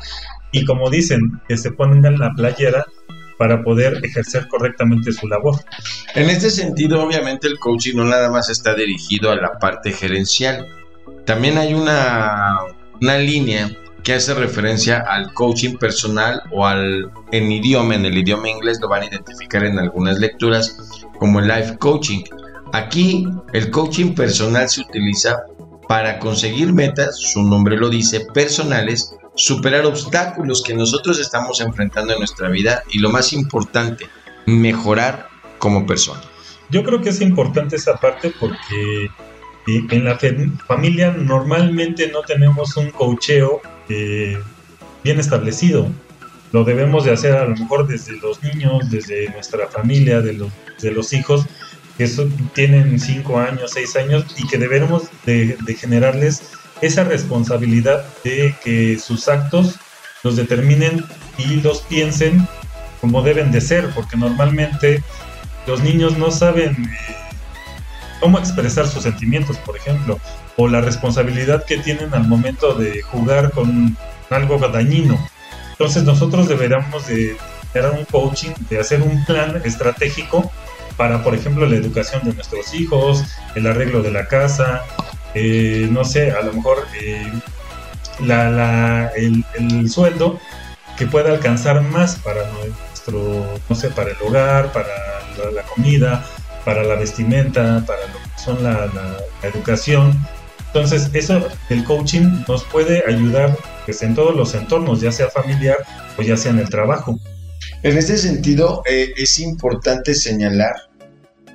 Y 0.51 0.65
como 0.65 0.89
dicen, 0.89 1.41
que 1.47 1.57
se 1.57 1.71
pongan 1.71 2.19
la 2.19 2.31
playera 2.31 2.85
para 3.37 3.63
poder 3.63 3.99
ejercer 4.03 4.47
correctamente 4.47 5.11
su 5.11 5.27
labor. 5.27 5.55
En 6.13 6.29
este 6.29 6.49
sentido, 6.49 7.03
obviamente 7.03 7.47
el 7.47 7.59
coaching 7.59 7.95
no 7.95 8.05
nada 8.05 8.29
más 8.31 8.49
está 8.49 8.73
dirigido 8.73 9.31
a 9.31 9.35
la 9.35 9.59
parte 9.59 9.91
gerencial. 9.91 10.67
También 11.25 11.57
hay 11.57 11.73
una, 11.73 12.57
una 13.01 13.17
línea 13.17 13.69
que 14.03 14.13
hace 14.13 14.33
referencia 14.33 14.99
al 14.99 15.33
coaching 15.33 15.77
personal 15.77 16.43
o 16.51 16.65
al 16.65 17.11
en 17.31 17.51
idioma, 17.51 17.95
en 17.95 18.05
el 18.05 18.17
idioma 18.17 18.49
inglés 18.49 18.79
lo 18.79 18.87
van 18.87 19.01
a 19.03 19.07
identificar 19.07 19.63
en 19.63 19.79
algunas 19.79 20.19
lecturas 20.19 20.77
como 21.17 21.39
el 21.39 21.47
life 21.47 21.77
coaching 21.77 22.23
Aquí 22.75 23.25
el 23.53 23.71
coaching 23.71 24.15
personal 24.15 24.67
se 24.67 24.81
utiliza 24.81 25.43
para 25.87 26.19
conseguir 26.19 26.73
metas, 26.73 27.17
su 27.17 27.41
nombre 27.41 27.77
lo 27.77 27.89
dice, 27.89 28.25
personales, 28.33 29.15
superar 29.35 29.85
obstáculos 29.85 30.63
que 30.63 30.73
nosotros 30.73 31.19
estamos 31.19 31.61
enfrentando 31.61 32.13
en 32.13 32.19
nuestra 32.19 32.49
vida 32.49 32.83
y 32.91 32.99
lo 32.99 33.09
más 33.09 33.33
importante, 33.33 34.07
mejorar 34.45 35.27
como 35.59 35.85
persona. 35.85 36.21
Yo 36.69 36.83
creo 36.83 37.01
que 37.01 37.09
es 37.09 37.21
importante 37.21 37.75
esa 37.75 37.97
parte 37.97 38.33
porque 38.39 39.05
eh, 39.67 39.87
en 39.89 40.05
la 40.05 40.17
familia 40.67 41.11
normalmente 41.11 42.09
no 42.11 42.21
tenemos 42.21 42.75
un 42.77 42.91
coacheo 42.91 43.61
eh, 43.89 44.39
bien 45.03 45.19
establecido. 45.19 45.87
Lo 46.51 46.63
debemos 46.63 47.03
de 47.05 47.11
hacer 47.11 47.33
a 47.33 47.45
lo 47.45 47.55
mejor 47.55 47.87
desde 47.87 48.17
los 48.17 48.41
niños, 48.41 48.89
desde 48.89 49.29
nuestra 49.31 49.67
familia, 49.67 50.21
de 50.21 50.33
los, 50.33 50.51
de 50.81 50.91
los 50.91 51.11
hijos, 51.13 51.45
que 51.97 52.09
tienen 52.53 52.99
5 52.99 53.39
años, 53.39 53.71
6 53.73 53.95
años 53.97 54.25
y 54.37 54.47
que 54.47 54.57
debemos 54.57 55.03
de, 55.25 55.57
generarles 55.79 56.43
esa 56.81 57.03
responsabilidad 57.03 58.05
de 58.23 58.55
que 58.63 58.99
sus 58.99 59.27
actos 59.27 59.75
los 60.23 60.35
determinen 60.35 61.03
y 61.37 61.61
los 61.61 61.81
piensen 61.81 62.47
como 63.01 63.21
deben 63.21 63.51
de 63.51 63.61
ser, 63.61 63.91
porque 63.93 64.17
normalmente 64.17 65.03
los 65.67 65.81
niños 65.81 66.17
no 66.17 66.31
saben 66.31 66.71
eh, 66.71 67.15
cómo 68.19 68.39
expresar 68.39 68.87
sus 68.87 69.03
sentimientos, 69.03 69.57
por 69.57 69.77
ejemplo, 69.77 70.19
o 70.57 70.67
la 70.67 70.81
responsabilidad 70.81 71.65
que 71.65 71.77
tienen 71.77 72.13
al 72.13 72.27
momento 72.27 72.73
de 72.73 73.01
jugar 73.03 73.51
con 73.51 73.95
algo 74.29 74.57
dañino. 74.57 75.19
Entonces 75.71 76.03
nosotros 76.03 76.47
deberíamos 76.47 77.05
de 77.07 77.37
hacer 77.69 77.91
un 77.91 78.05
coaching, 78.05 78.51
de 78.69 78.79
hacer 78.79 79.01
un 79.01 79.23
plan 79.25 79.61
estratégico 79.63 80.51
para, 80.97 81.23
por 81.23 81.35
ejemplo, 81.35 81.67
la 81.67 81.75
educación 81.75 82.23
de 82.23 82.33
nuestros 82.33 82.73
hijos, 82.73 83.23
el 83.55 83.67
arreglo 83.67 84.01
de 84.01 84.11
la 84.11 84.27
casa, 84.27 84.83
eh, 85.35 85.87
no 85.91 86.05
sé, 86.05 86.31
a 86.31 86.41
lo 86.41 86.53
mejor 86.53 86.87
eh, 87.01 87.31
la, 88.21 89.11
el, 89.15 89.89
sueldo 89.89 90.39
que 90.97 91.07
pueda 91.07 91.31
alcanzar 91.31 91.81
más 91.81 92.15
para 92.15 92.49
nuestro, 92.51 93.45
no 93.69 93.75
sé, 93.75 93.89
para 93.89 94.11
el 94.11 94.17
hogar, 94.25 94.71
para 94.71 94.87
la, 95.53 95.61
comida, 95.63 96.25
para 96.63 96.83
la 96.83 96.95
vestimenta, 96.95 97.83
para 97.85 98.07
lo 98.07 98.13
que 98.13 98.39
son 98.41 98.63
la, 98.63 98.85
la, 98.87 99.17
educación. 99.43 100.17
Entonces, 100.67 101.09
eso, 101.13 101.45
el 101.69 101.83
coaching 101.83 102.43
nos 102.47 102.63
puede 102.63 103.03
ayudar 103.05 103.57
pues, 103.85 104.01
en 104.03 104.15
todos 104.15 104.35
los 104.35 104.55
entornos, 104.55 105.01
ya 105.01 105.11
sea 105.11 105.29
familiar 105.29 105.77
o 106.17 106.21
ya 106.21 106.37
sea 106.37 106.51
en 106.51 106.59
el 106.59 106.69
trabajo. 106.69 107.19
En 107.83 107.97
este 107.97 108.17
sentido, 108.17 108.83
eh, 108.89 109.13
es 109.17 109.39
importante 109.39 110.13
señalar 110.15 110.73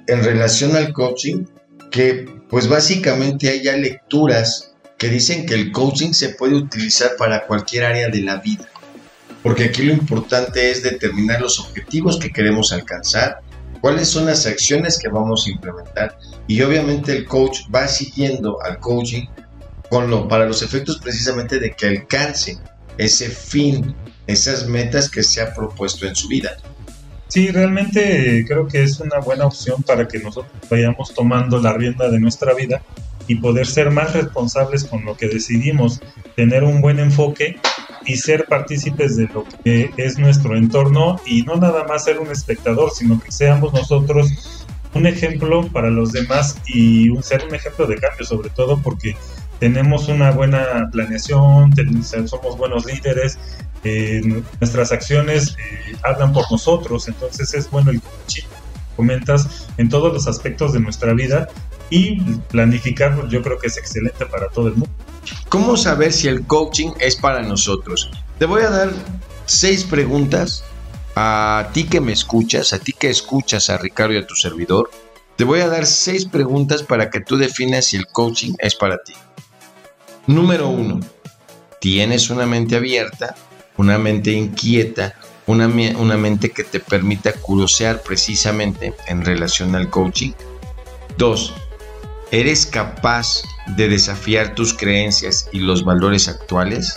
en 0.06 0.22
relación 0.22 0.76
al 0.76 0.92
coaching 0.92 1.44
que 1.90 2.40
pues 2.48 2.68
básicamente 2.68 3.48
hay 3.48 3.62
ya 3.62 3.76
lecturas 3.76 4.74
que 4.98 5.08
dicen 5.08 5.46
que 5.46 5.54
el 5.54 5.72
coaching 5.72 6.12
se 6.12 6.30
puede 6.30 6.54
utilizar 6.54 7.12
para 7.16 7.46
cualquier 7.46 7.84
área 7.84 8.08
de 8.08 8.20
la 8.20 8.36
vida. 8.36 8.68
Porque 9.42 9.64
aquí 9.64 9.82
lo 9.82 9.92
importante 9.92 10.70
es 10.70 10.82
determinar 10.82 11.40
los 11.40 11.58
objetivos 11.58 12.18
que 12.18 12.30
queremos 12.30 12.72
alcanzar, 12.72 13.40
cuáles 13.80 14.08
son 14.08 14.26
las 14.26 14.46
acciones 14.46 14.98
que 14.98 15.08
vamos 15.08 15.46
a 15.46 15.50
implementar 15.50 16.18
y 16.46 16.60
obviamente 16.62 17.12
el 17.12 17.24
coach 17.24 17.60
va 17.74 17.88
siguiendo 17.88 18.60
al 18.62 18.78
coaching 18.78 19.26
con 19.88 20.10
lo, 20.10 20.28
para 20.28 20.46
los 20.46 20.62
efectos 20.62 20.98
precisamente 20.98 21.58
de 21.58 21.72
que 21.72 21.86
alcance 21.86 22.58
ese 22.98 23.30
fin 23.30 23.94
esas 24.26 24.66
metas 24.66 25.10
que 25.10 25.22
se 25.22 25.40
ha 25.40 25.54
propuesto 25.54 26.06
en 26.06 26.14
su 26.14 26.28
vida. 26.28 26.56
Sí, 27.30 27.52
realmente 27.52 28.44
creo 28.46 28.66
que 28.66 28.82
es 28.82 28.98
una 28.98 29.20
buena 29.20 29.46
opción 29.46 29.84
para 29.84 30.08
que 30.08 30.18
nosotros 30.18 30.52
vayamos 30.68 31.14
tomando 31.14 31.60
la 31.60 31.72
rienda 31.72 32.10
de 32.10 32.18
nuestra 32.18 32.54
vida 32.54 32.82
y 33.28 33.36
poder 33.36 33.68
ser 33.68 33.92
más 33.92 34.14
responsables 34.14 34.82
con 34.82 35.04
lo 35.04 35.16
que 35.16 35.28
decidimos, 35.28 36.00
tener 36.34 36.64
un 36.64 36.80
buen 36.80 36.98
enfoque 36.98 37.60
y 38.04 38.16
ser 38.16 38.46
partícipes 38.46 39.16
de 39.16 39.28
lo 39.28 39.44
que 39.62 39.92
es 39.96 40.18
nuestro 40.18 40.56
entorno 40.56 41.20
y 41.24 41.42
no 41.42 41.54
nada 41.54 41.84
más 41.84 42.04
ser 42.04 42.18
un 42.18 42.32
espectador, 42.32 42.90
sino 42.90 43.20
que 43.20 43.30
seamos 43.30 43.72
nosotros 43.72 44.66
un 44.94 45.06
ejemplo 45.06 45.68
para 45.68 45.88
los 45.88 46.10
demás 46.10 46.56
y 46.66 47.10
ser 47.22 47.44
un 47.48 47.54
ejemplo 47.54 47.86
de 47.86 47.94
cambio, 47.94 48.26
sobre 48.26 48.50
todo 48.50 48.82
porque 48.82 49.14
tenemos 49.60 50.08
una 50.08 50.32
buena 50.32 50.88
planeación, 50.90 51.72
somos 52.26 52.56
buenos 52.56 52.86
líderes, 52.86 53.38
eh, 53.84 54.22
nuestras 54.58 54.90
acciones 54.90 55.50
eh, 55.50 55.96
hablan 56.02 56.32
por 56.32 56.50
nosotros, 56.50 57.06
entonces 57.08 57.54
es 57.54 57.70
bueno 57.70 57.90
el 57.90 58.00
coaching, 58.00 58.46
comentas 58.96 59.68
en 59.76 59.88
todos 59.90 60.12
los 60.12 60.26
aspectos 60.26 60.72
de 60.72 60.80
nuestra 60.80 61.12
vida 61.12 61.48
y 61.90 62.20
planificar 62.50 63.28
yo 63.28 63.42
creo 63.42 63.58
que 63.58 63.66
es 63.66 63.76
excelente 63.76 64.24
para 64.26 64.48
todo 64.48 64.68
el 64.68 64.74
mundo. 64.74 64.90
¿Cómo 65.50 65.76
saber 65.76 66.12
si 66.12 66.28
el 66.28 66.46
coaching 66.46 66.92
es 66.98 67.16
para 67.16 67.42
nosotros? 67.42 68.10
Te 68.38 68.46
voy 68.46 68.62
a 68.62 68.70
dar 68.70 68.90
seis 69.44 69.84
preguntas 69.84 70.64
a 71.16 71.68
ti 71.74 71.84
que 71.84 72.00
me 72.00 72.12
escuchas, 72.12 72.72
a 72.72 72.78
ti 72.78 72.94
que 72.94 73.10
escuchas 73.10 73.68
a 73.68 73.76
Ricardo 73.76 74.14
y 74.14 74.18
a 74.18 74.26
tu 74.26 74.34
servidor, 74.36 74.90
te 75.36 75.44
voy 75.44 75.60
a 75.60 75.68
dar 75.68 75.84
seis 75.86 76.24
preguntas 76.24 76.82
para 76.82 77.10
que 77.10 77.20
tú 77.20 77.36
definas 77.36 77.86
si 77.86 77.96
el 77.96 78.06
coaching 78.06 78.54
es 78.58 78.74
para 78.74 78.98
ti. 79.02 79.12
Número 80.30 80.68
uno, 80.68 81.00
¿tienes 81.80 82.30
una 82.30 82.46
mente 82.46 82.76
abierta, 82.76 83.34
una 83.76 83.98
mente 83.98 84.30
inquieta, 84.30 85.16
una, 85.48 85.66
mente 85.66 86.50
que 86.50 86.62
te 86.62 86.78
permita 86.78 87.32
curiosear 87.32 88.00
precisamente 88.04 88.94
en 89.08 89.24
relación 89.24 89.74
al 89.74 89.90
coaching? 89.90 90.30
Dos, 91.18 91.52
¿eres 92.30 92.64
capaz 92.64 93.42
de 93.76 93.88
desafiar 93.88 94.54
tus 94.54 94.72
creencias 94.72 95.48
y 95.50 95.58
los 95.58 95.84
valores 95.84 96.28
actuales? 96.28 96.96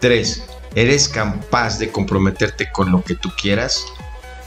Tres, 0.00 0.42
¿Eres 0.74 1.08
capaz 1.08 1.78
de 1.78 1.92
comprometerte 1.92 2.72
con 2.72 2.90
lo 2.90 3.04
que 3.04 3.14
tú 3.14 3.30
quieras? 3.40 3.84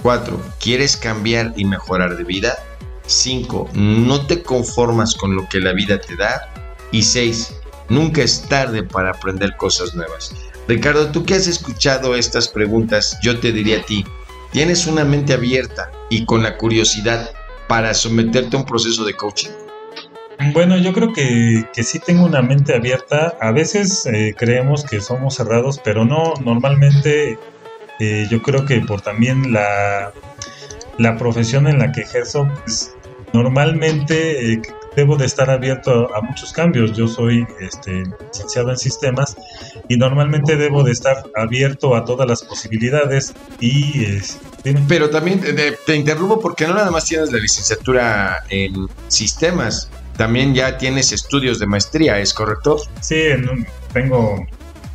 4. 0.01 0.37
¿Quieres 0.59 0.97
cambiar 0.97 1.53
y 1.55 1.63
mejorar 1.63 2.17
de 2.17 2.25
vida? 2.25 2.57
5. 3.05 3.69
¿No 3.73 4.25
te 4.25 4.43
conformas 4.43 5.15
con 5.15 5.33
lo 5.33 5.47
que 5.47 5.61
la 5.61 5.71
vida 5.71 6.01
te 6.01 6.17
da? 6.17 6.51
Y 6.91 7.03
6. 7.03 7.61
Nunca 7.89 8.21
es 8.21 8.41
tarde 8.43 8.83
para 8.83 9.11
aprender 9.11 9.55
cosas 9.57 9.95
nuevas. 9.95 10.33
Ricardo, 10.67 11.11
tú 11.11 11.25
que 11.25 11.35
has 11.35 11.47
escuchado 11.47 12.15
estas 12.15 12.47
preguntas, 12.47 13.17
yo 13.21 13.39
te 13.39 13.51
diría 13.51 13.79
a 13.79 13.83
ti, 13.83 14.05
¿tienes 14.51 14.87
una 14.87 15.03
mente 15.03 15.33
abierta 15.33 15.91
y 16.09 16.25
con 16.25 16.41
la 16.41 16.57
curiosidad 16.57 17.31
para 17.67 17.93
someterte 17.93 18.55
a 18.55 18.59
un 18.59 18.65
proceso 18.65 19.05
de 19.05 19.13
coaching? 19.13 19.51
Bueno, 20.53 20.77
yo 20.77 20.93
creo 20.93 21.13
que, 21.13 21.65
que 21.73 21.83
sí 21.83 21.99
tengo 21.99 22.25
una 22.25 22.41
mente 22.41 22.75
abierta. 22.75 23.35
A 23.39 23.51
veces 23.51 24.05
eh, 24.05 24.33
creemos 24.37 24.83
que 24.83 24.99
somos 24.99 25.35
cerrados, 25.35 25.79
pero 25.83 26.03
no, 26.03 26.33
normalmente 26.43 27.37
eh, 27.99 28.27
yo 28.29 28.41
creo 28.41 28.65
que 28.65 28.81
por 28.81 29.01
también 29.01 29.53
la, 29.53 30.11
la 30.97 31.17
profesión 31.17 31.67
en 31.67 31.79
la 31.79 31.91
que 31.91 32.01
ejerzo, 32.01 32.49
pues, 32.63 32.93
normalmente 33.33 34.53
eh, 34.53 34.61
debo 34.95 35.17
de 35.17 35.25
estar 35.25 35.49
abierto 35.49 36.13
a, 36.15 36.21
muchos 36.21 36.53
cambios. 36.53 36.95
Yo 36.95 37.07
soy 37.07 37.45
este, 37.59 38.03
licenciado 38.31 38.71
en 38.71 38.77
sistemas 38.77 39.35
y 39.89 39.97
normalmente 39.97 40.55
debo 40.55 40.83
de 40.83 40.91
estar 40.91 41.23
abierto 41.35 41.95
a 41.95 42.05
todas 42.05 42.27
las 42.27 42.43
posibilidades 42.43 43.33
y... 43.59 44.19
Pero 44.87 45.11
también 45.11 45.41
te, 45.41 45.73
te 45.73 45.95
interrumpo 45.95 46.39
porque 46.39 46.65
no 46.65 46.73
nada 46.73 46.89
más 46.89 47.05
tienes 47.05 47.31
la 47.31 47.37
licenciatura 47.37 48.43
en 48.49 48.87
sistemas, 49.09 49.89
también 50.17 50.55
ya 50.55 50.77
tienes 50.77 51.11
estudios 51.11 51.59
de 51.59 51.67
maestría, 51.67 52.19
¿es 52.19 52.33
correcto? 52.33 52.77
Sí, 53.01 53.21
tengo 53.93 54.45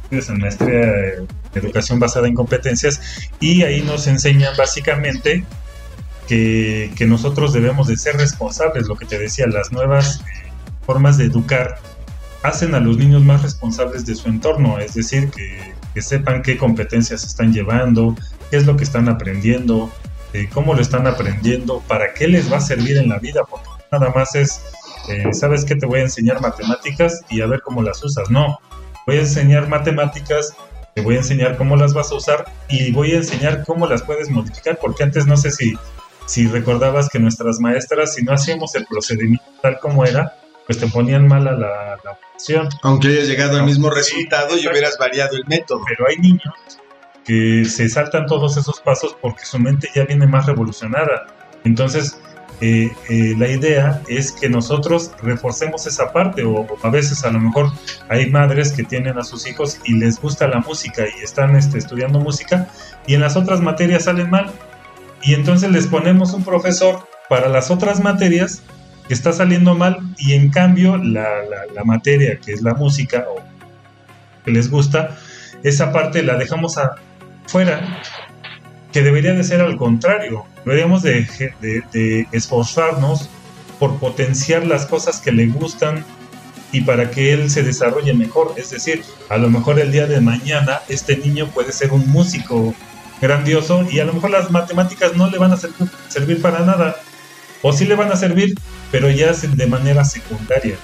estudios 0.02 0.28
en 0.28 0.38
maestría 0.38 0.86
de 0.86 1.26
educación 1.54 2.00
basada 2.00 2.26
en 2.26 2.34
competencias 2.34 3.28
y 3.38 3.62
ahí 3.62 3.82
nos 3.82 4.06
enseñan 4.06 4.56
básicamente 4.56 5.44
que, 6.30 7.06
nosotros 7.06 7.52
debemos 7.52 7.88
de 7.88 7.96
ser 7.96 8.16
responsables, 8.16 8.86
lo 8.86 8.96
que 8.96 9.06
te 9.06 9.18
decía, 9.18 9.46
las 9.46 9.72
nuevas 9.72 10.22
formas 10.86 11.18
de 11.18 11.24
educar 11.24 11.78
hacen 12.42 12.74
a 12.74 12.80
los 12.80 12.96
niños 12.96 13.22
más 13.22 13.42
responsables 13.42 14.06
de 14.06 14.14
su 14.14 14.28
entorno, 14.28 14.78
es 14.78 14.94
decir, 14.94 15.30
que, 15.30 15.74
sepan 16.00 16.40
qué 16.42 16.56
competencias 16.56 17.24
están 17.24 17.52
llevando, 17.52 18.16
qué 18.50 18.56
es 18.56 18.64
lo 18.64 18.76
que 18.76 18.84
están 18.84 19.08
aprendiendo, 19.08 19.90
eh, 20.32 20.48
cómo 20.50 20.72
lo 20.72 20.80
están 20.80 21.06
aprendiendo, 21.06 21.82
para 21.86 22.14
qué 22.14 22.26
les 22.26 22.50
va 22.50 22.56
a 22.56 22.60
servir 22.60 22.96
en 22.96 23.10
la 23.10 23.18
vida, 23.18 23.42
porque 23.44 23.68
nada 23.92 24.10
más 24.14 24.34
es 24.34 24.62
eh, 25.08 25.32
¿sabes 25.32 25.64
qué? 25.64 25.74
Te 25.74 25.86
voy 25.86 26.00
a 26.00 26.02
enseñar 26.04 26.40
matemáticas 26.40 27.22
y 27.28 27.40
a 27.40 27.46
ver 27.46 27.60
cómo 27.62 27.82
las 27.82 28.02
usas. 28.04 28.30
No, 28.30 28.58
voy 29.06 29.16
a 29.16 29.20
enseñar 29.20 29.68
matemáticas, 29.68 30.54
te 30.94 31.02
voy 31.02 31.16
a 31.16 31.18
enseñar 31.18 31.56
cómo 31.56 31.76
las 31.76 31.92
vas 31.94 32.12
a 32.12 32.14
usar 32.14 32.44
y 32.68 32.92
voy 32.92 33.12
a 33.12 33.16
enseñar 33.16 33.64
cómo 33.64 33.86
las 33.86 34.02
puedes 34.02 34.30
modificar, 34.30 34.78
porque 34.80 35.02
antes 35.02 35.26
no 35.26 35.36
sé 35.36 35.50
si, 35.50 35.76
si 36.30 36.46
recordabas 36.46 37.08
que 37.08 37.18
nuestras 37.18 37.58
maestras, 37.58 38.14
si 38.14 38.22
no 38.22 38.32
hacíamos 38.32 38.76
el 38.76 38.86
procedimiento 38.86 39.44
tal 39.60 39.80
como 39.80 40.04
era, 40.04 40.36
pues 40.64 40.78
te 40.78 40.86
ponían 40.86 41.26
mal 41.26 41.48
a 41.48 41.52
la, 41.52 41.98
la 42.04 42.18
opción. 42.32 42.68
Aunque 42.82 43.08
hayas 43.08 43.26
llegado 43.26 43.58
al 43.58 43.64
mismo 43.64 43.90
resultado 43.90 44.56
y 44.56 44.68
hubieras 44.68 44.96
variado 44.96 45.36
el 45.36 45.44
método. 45.48 45.80
Pero 45.88 46.06
hay 46.08 46.18
niños 46.18 46.54
que 47.24 47.64
se 47.64 47.88
saltan 47.88 48.26
todos 48.26 48.56
esos 48.56 48.80
pasos 48.80 49.16
porque 49.20 49.44
su 49.44 49.58
mente 49.58 49.88
ya 49.92 50.04
viene 50.04 50.28
más 50.28 50.46
revolucionada. 50.46 51.26
Entonces, 51.64 52.20
eh, 52.60 52.92
eh, 53.08 53.34
la 53.36 53.48
idea 53.48 54.00
es 54.06 54.30
que 54.30 54.48
nosotros 54.48 55.10
reforcemos 55.24 55.88
esa 55.88 56.12
parte 56.12 56.44
o, 56.44 56.64
a 56.80 56.90
veces 56.90 57.24
a 57.24 57.32
lo 57.32 57.40
mejor 57.40 57.72
hay 58.08 58.30
madres 58.30 58.70
que 58.70 58.84
tienen 58.84 59.18
a 59.18 59.24
sus 59.24 59.48
hijos 59.48 59.80
y 59.84 59.94
les 59.94 60.20
gusta 60.20 60.46
la 60.46 60.60
música 60.60 61.06
y 61.08 61.24
están 61.24 61.56
este, 61.56 61.78
estudiando 61.78 62.20
música 62.20 62.68
y 63.04 63.14
en 63.14 63.20
las 63.20 63.34
otras 63.34 63.60
materias 63.60 64.04
salen 64.04 64.30
mal 64.30 64.52
y 65.22 65.34
entonces 65.34 65.70
les 65.70 65.86
ponemos 65.86 66.32
un 66.32 66.44
profesor 66.44 67.06
para 67.28 67.48
las 67.48 67.70
otras 67.70 68.00
materias 68.00 68.62
que 69.06 69.14
está 69.14 69.32
saliendo 69.32 69.74
mal 69.74 69.98
y 70.18 70.34
en 70.34 70.50
cambio 70.50 70.96
la, 70.96 71.28
la 71.74 71.84
materia 71.84 72.38
que 72.38 72.52
es 72.52 72.62
la 72.62 72.74
música 72.74 73.26
o 73.28 73.42
que 74.44 74.50
les 74.50 74.70
gusta 74.70 75.16
esa 75.62 75.92
parte 75.92 76.22
la 76.22 76.36
dejamos 76.36 76.78
afuera 76.78 78.00
que 78.92 79.02
debería 79.02 79.32
de 79.34 79.44
ser 79.44 79.60
al 79.60 79.76
contrario. 79.76 80.44
Deberíamos 80.64 81.02
de, 81.02 82.26
esforzarnos 82.32 83.28
por 83.78 83.98
potenciar 83.98 84.66
las 84.66 84.86
cosas 84.86 85.20
que 85.20 85.32
le 85.32 85.46
gustan 85.46 86.04
y 86.72 86.82
para 86.82 87.10
que 87.10 87.32
él 87.32 87.50
se 87.50 87.62
desarrolle 87.62 88.14
mejor. 88.14 88.54
Es 88.56 88.70
decir, 88.70 89.02
a 89.28 89.38
lo 89.38 89.48
mejor 89.48 89.78
el 89.78 89.92
día 89.92 90.06
de 90.06 90.20
mañana 90.20 90.80
este 90.88 91.16
niño 91.16 91.48
puede 91.48 91.72
ser 91.72 91.92
un 91.92 92.08
músico 92.10 92.74
grandioso 93.20 93.86
y 93.90 94.00
a 94.00 94.04
lo 94.04 94.12
mejor 94.12 94.30
las 94.30 94.50
matemáticas 94.50 95.16
no 95.16 95.30
le 95.30 95.38
van 95.38 95.52
a 95.52 95.58
servir 96.08 96.40
para 96.40 96.60
nada. 96.60 96.96
O 97.62 97.72
sí 97.72 97.84
le 97.84 97.94
van 97.94 98.10
a 98.10 98.16
servir, 98.16 98.54
pero 98.90 99.10
ya 99.10 99.32
de 99.32 99.66
manera 99.66 100.04
secundaria. 100.04 100.76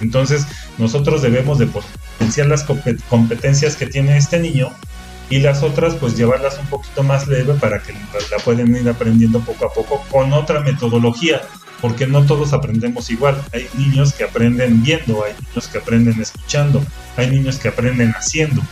Entonces 0.00 0.46
nosotros 0.78 1.22
debemos 1.22 1.58
de 1.58 1.66
potenciar 1.66 2.46
las 2.46 2.64
competencias 3.08 3.76
que 3.76 3.86
tiene 3.86 4.16
este 4.16 4.38
niño 4.38 4.70
y 5.30 5.40
las 5.40 5.62
otras 5.62 5.94
pues 5.94 6.16
llevarlas 6.16 6.58
un 6.58 6.66
poquito 6.66 7.02
más 7.02 7.28
leve 7.28 7.54
para 7.54 7.82
que 7.82 7.92
la 7.92 8.38
pueden 8.44 8.74
ir 8.74 8.88
aprendiendo 8.88 9.40
poco 9.40 9.66
a 9.66 9.72
poco 9.72 10.04
con 10.10 10.32
otra 10.32 10.60
metodología, 10.60 11.42
porque 11.80 12.06
no 12.06 12.24
todos 12.24 12.52
aprendemos 12.52 13.10
igual. 13.10 13.42
Hay 13.52 13.68
niños 13.74 14.14
que 14.14 14.24
aprenden 14.24 14.82
viendo, 14.82 15.24
hay 15.24 15.34
niños 15.48 15.68
que 15.68 15.78
aprenden 15.78 16.20
escuchando, 16.20 16.82
hay 17.16 17.30
niños 17.30 17.58
que 17.58 17.68
aprenden 17.68 18.12
haciendo. 18.12 18.62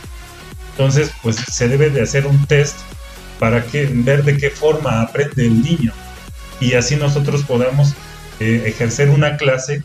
Entonces 0.71 1.11
pues 1.21 1.35
se 1.35 1.67
debe 1.67 1.89
de 1.89 2.01
hacer 2.01 2.25
un 2.25 2.45
test 2.45 2.77
para 3.39 3.63
que, 3.65 3.85
ver 3.85 4.23
de 4.23 4.37
qué 4.37 4.49
forma 4.49 5.01
aprende 5.01 5.45
el 5.45 5.61
niño 5.61 5.93
y 6.59 6.73
así 6.73 6.95
nosotros 6.95 7.43
podamos 7.43 7.93
eh, 8.39 8.63
ejercer 8.65 9.09
una 9.09 9.37
clase 9.37 9.83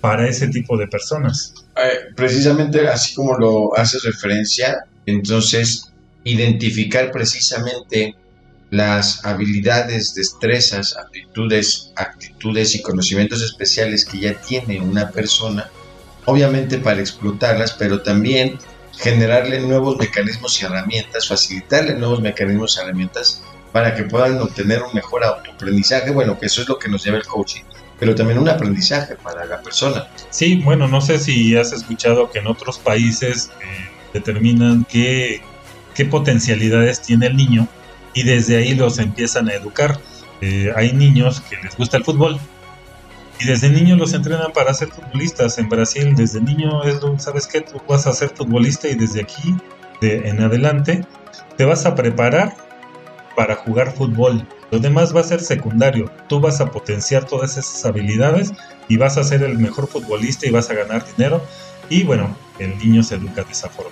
para 0.00 0.28
ese 0.28 0.48
tipo 0.48 0.76
de 0.76 0.86
personas. 0.88 1.54
Eh, 1.76 2.12
precisamente 2.16 2.86
así 2.88 3.14
como 3.14 3.38
lo 3.38 3.76
haces 3.78 4.02
referencia, 4.02 4.84
entonces 5.06 5.92
identificar 6.24 7.10
precisamente 7.10 8.14
las 8.70 9.24
habilidades, 9.24 10.14
destrezas, 10.14 10.96
aptitudes, 10.96 11.92
actitudes 11.96 12.74
y 12.74 12.82
conocimientos 12.82 13.42
especiales 13.42 14.04
que 14.04 14.18
ya 14.18 14.40
tiene 14.40 14.80
una 14.80 15.10
persona, 15.10 15.70
obviamente 16.24 16.78
para 16.78 17.00
explotarlas, 17.00 17.72
pero 17.74 18.02
también 18.02 18.58
generarle 18.98 19.60
nuevos 19.60 19.96
mecanismos 19.98 20.60
y 20.60 20.64
herramientas, 20.64 21.28
facilitarle 21.28 21.94
nuevos 21.94 22.20
mecanismos 22.20 22.76
y 22.76 22.80
herramientas 22.80 23.42
para 23.72 23.94
que 23.94 24.04
puedan 24.04 24.40
obtener 24.40 24.82
un 24.82 24.94
mejor 24.94 25.24
autoaprendizaje, 25.24 26.10
bueno, 26.10 26.38
que 26.38 26.46
eso 26.46 26.62
es 26.62 26.68
lo 26.68 26.78
que 26.78 26.88
nos 26.88 27.04
lleva 27.04 27.16
el 27.16 27.26
coaching, 27.26 27.62
pero 27.98 28.14
también 28.14 28.38
un 28.38 28.48
aprendizaje 28.48 29.16
para 29.16 29.44
la 29.46 29.62
persona. 29.62 30.08
Sí, 30.30 30.56
bueno, 30.56 30.88
no 30.88 31.00
sé 31.00 31.18
si 31.18 31.56
has 31.56 31.72
escuchado 31.72 32.30
que 32.30 32.40
en 32.40 32.46
otros 32.46 32.78
países 32.78 33.50
eh, 33.62 33.90
determinan 34.12 34.84
que 34.84 35.40
qué 35.94 36.04
potencialidades 36.04 37.00
tiene 37.00 37.26
el 37.26 37.36
niño 37.36 37.68
y 38.14 38.24
desde 38.24 38.56
ahí 38.56 38.74
los 38.74 38.98
empiezan 38.98 39.48
a 39.48 39.54
educar. 39.54 39.98
Eh, 40.40 40.72
hay 40.74 40.92
niños 40.92 41.40
que 41.40 41.56
les 41.56 41.76
gusta 41.76 41.96
el 41.96 42.04
fútbol 42.04 42.38
y 43.42 43.46
desde 43.46 43.70
niños 43.70 43.98
los 43.98 44.14
entrenan 44.14 44.52
para 44.52 44.72
ser 44.72 44.88
futbolistas. 44.88 45.58
En 45.58 45.68
Brasil, 45.68 46.14
desde 46.14 46.40
niño 46.40 46.84
es 46.84 47.02
lo, 47.02 47.18
¿sabes 47.18 47.46
qué? 47.46 47.60
Tú 47.60 47.80
vas 47.88 48.06
a 48.06 48.12
ser 48.12 48.30
futbolista 48.30 48.88
y 48.88 48.94
desde 48.94 49.22
aquí 49.22 49.56
de, 50.00 50.28
en 50.28 50.40
adelante 50.40 51.04
te 51.56 51.64
vas 51.64 51.84
a 51.86 51.94
preparar 51.94 52.54
para 53.34 53.56
jugar 53.56 53.92
fútbol. 53.94 54.46
Lo 54.70 54.78
demás 54.78 55.14
va 55.14 55.20
a 55.20 55.24
ser 55.24 55.40
secundario. 55.40 56.10
Tú 56.28 56.40
vas 56.40 56.60
a 56.60 56.70
potenciar 56.70 57.24
todas 57.24 57.56
esas 57.56 57.84
habilidades 57.84 58.52
y 58.88 58.96
vas 58.96 59.18
a 59.18 59.24
ser 59.24 59.42
el 59.42 59.58
mejor 59.58 59.88
futbolista 59.88 60.46
y 60.46 60.50
vas 60.50 60.70
a 60.70 60.74
ganar 60.74 61.04
dinero. 61.16 61.44
Y 61.88 62.04
bueno, 62.04 62.36
el 62.58 62.78
niño 62.78 63.02
se 63.02 63.16
educa 63.16 63.42
de 63.42 63.52
esa 63.52 63.68
forma. 63.68 63.90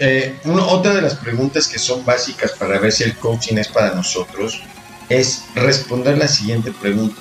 Eh, 0.00 0.36
otra 0.44 0.92
de 0.92 1.00
las 1.00 1.14
preguntas 1.14 1.66
que 1.66 1.78
son 1.78 2.04
básicas 2.04 2.52
para 2.52 2.78
ver 2.78 2.92
si 2.92 3.04
el 3.04 3.16
coaching 3.16 3.56
es 3.56 3.68
para 3.68 3.94
nosotros 3.94 4.60
es 5.08 5.44
responder 5.54 6.18
la 6.18 6.28
siguiente 6.28 6.72
pregunta. 6.72 7.20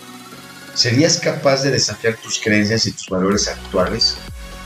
¿Serías 0.73 1.19
capaz 1.19 1.63
de 1.63 1.71
desafiar 1.71 2.15
tus 2.17 2.39
creencias 2.39 2.85
y 2.87 2.91
tus 2.91 3.07
valores 3.09 3.47
actuales? 3.47 4.17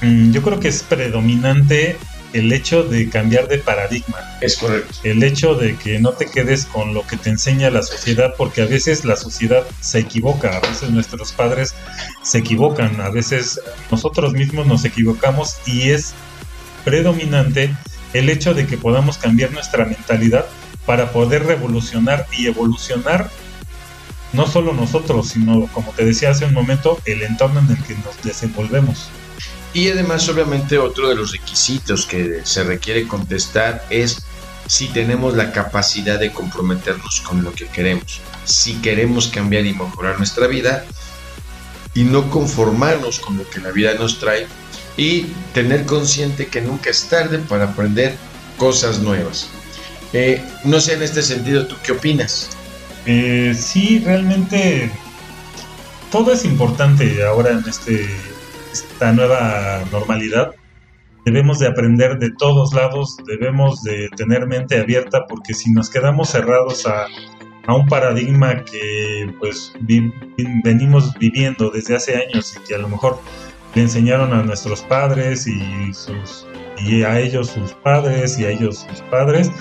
Mm, 0.02 0.32
yo 0.32 0.42
creo 0.42 0.60
que 0.60 0.70
es 0.70 0.84
predominante 0.84 1.98
el 2.34 2.52
hecho 2.52 2.84
de 2.84 3.10
cambiar 3.10 3.48
de 3.48 3.58
paradigma. 3.58 4.18
Es 4.42 4.58
correcto. 4.58 4.94
El 5.04 5.24
hecho 5.24 5.56
de 5.56 5.76
que 5.76 6.00
no 6.00 6.12
te 6.12 6.28
quedes 6.28 6.66
con 6.66 6.94
lo 6.94 7.06
que 7.06 7.18
te 7.18 7.30
enseña 7.30 7.70
la 7.70 7.82
sociedad, 7.82 8.34
porque 8.38 8.62
a 8.62 8.66
veces 8.66 9.06
la 9.06 9.16
sociedad 9.16 9.66
se 9.82 10.00
equivoca, 10.00 10.58
a 10.58 10.60
veces 10.60 10.90
nuestros 10.92 11.32
padres 11.32 11.74
se 12.24 12.40
equivocan, 12.40 13.02
a 13.02 13.10
veces 13.10 13.60
nosotros 13.92 14.34
mismos 14.34 14.68
nos 14.68 14.86
equivocamos 14.86 15.58
y 15.66 15.90
es 15.90 16.14
predominante 16.86 17.76
el 18.14 18.30
hecho 18.30 18.54
de 18.54 18.66
que 18.66 18.78
podamos 18.78 19.18
cambiar 19.18 19.52
nuestra 19.52 19.86
mentalidad 19.86 20.46
para 20.86 21.12
poder 21.12 21.46
revolucionar 21.46 22.26
y 22.32 22.48
evolucionar 22.48 23.30
no 24.34 24.48
solo 24.48 24.74
nosotros, 24.74 25.30
sino 25.30 25.68
como 25.68 25.92
te 25.94 26.06
decía 26.06 26.32
hace 26.32 26.46
un 26.46 26.54
momento, 26.54 27.00
el 27.06 27.24
entorno 27.24 27.60
en 27.60 27.70
el 27.70 27.84
que 27.84 27.96
nos 27.96 28.22
desenvolvemos. 28.24 29.10
Y 29.74 29.90
además, 29.90 30.28
obviamente, 30.30 30.78
otro 30.78 31.10
de 31.10 31.16
los 31.16 31.32
requisitos 31.32 32.06
que 32.06 32.42
se 32.44 32.64
requiere 32.64 33.08
contestar 33.08 33.86
es 33.90 34.26
si 34.68 34.88
tenemos 34.88 35.36
la 35.36 35.52
capacidad 35.52 36.20
de 36.20 36.32
comprometernos 36.32 37.22
con 37.22 37.44
lo 37.44 37.54
que 37.54 37.68
queremos, 37.68 38.22
si 38.44 38.76
queremos 38.76 39.28
cambiar 39.28 39.66
y 39.66 39.74
mejorar 39.74 40.18
nuestra 40.18 40.48
vida 40.48 40.86
y 41.94 42.04
no 42.04 42.30
conformarnos 42.30 43.20
con 43.20 43.38
lo 43.38 43.50
que 43.50 43.60
la 43.60 43.72
vida 43.72 43.94
nos 43.94 44.20
trae 44.20 44.48
y 44.98 45.28
tener 45.54 45.86
consciente 45.86 46.48
que 46.48 46.62
nunca 46.62 46.90
es 46.90 47.08
tarde 47.08 47.40
para 47.40 47.66
aprender 47.66 48.16
cosas 48.58 49.00
nuevas. 49.00 49.48
Eh, 50.14 50.44
no 50.64 50.80
sé 50.80 50.94
en 50.94 51.04
este 51.04 51.22
sentido, 51.22 51.68
¿tú 51.68 51.76
qué 51.84 51.94
opinas? 51.94 52.50
Eh, 53.10 53.54
sí, 53.56 54.00
realmente 54.04 54.92
todo 56.12 56.34
es 56.34 56.44
importante 56.44 57.26
ahora 57.26 57.52
en 57.52 57.64
este 57.66 58.06
esta 58.74 59.14
nueva 59.14 59.82
normalidad, 59.94 60.54
debemos 61.24 61.60
de 61.60 61.68
aprender 61.68 62.20
de 62.20 62.32
todos 62.32 62.74
lados, 62.74 63.16
debemos 63.26 63.82
de 63.82 64.10
tener 64.18 64.46
mente 64.46 64.78
abierta 64.78 65.26
porque 65.26 65.54
si 65.54 65.72
nos 65.72 65.90
quedamos 65.90 66.30
cerrados 66.30 66.86
a, 66.86 67.08
a 67.66 67.74
un 67.74 67.88
paradigma 67.88 68.66
que 68.66 69.34
pues 69.40 69.74
venimos 70.64 71.14
viviendo 71.18 71.70
desde 71.70 71.96
hace 71.96 72.16
años 72.16 72.58
y 72.58 72.68
que 72.68 72.76
a 72.76 72.80
lo 72.80 72.90
mejor 72.90 73.22
le 73.74 73.84
enseñaron 73.84 74.34
a 74.34 74.44
nuestros 74.44 74.82
padres 74.82 75.48
y 75.48 75.94
sus 75.94 76.46
y 76.80 77.04
a 77.04 77.20
ellos 77.20 77.50
sus 77.50 77.74
padres 77.74 78.40
y 78.40 78.46
a 78.46 78.50
ellos 78.52 78.86
sus 78.90 79.02
padres 79.10 79.52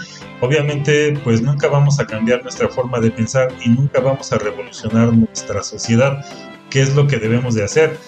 obviamente 0.40 1.18
pues 1.24 1.42
nunca 1.42 1.68
vamos 1.68 1.98
a 1.98 2.06
cambiar 2.06 2.42
nuestra 2.42 2.68
forma 2.68 3.00
de 3.00 3.10
pensar 3.10 3.48
y 3.64 3.70
nunca 3.70 4.00
vamos 4.00 4.32
a 4.32 4.38
revolucionar 4.38 5.12
nuestra 5.12 5.62
sociedad 5.62 6.24
qué 6.70 6.82
es 6.82 6.94
lo 6.94 7.06
que 7.06 7.18
debemos 7.18 7.54
de 7.54 7.64
hacer 7.64 7.98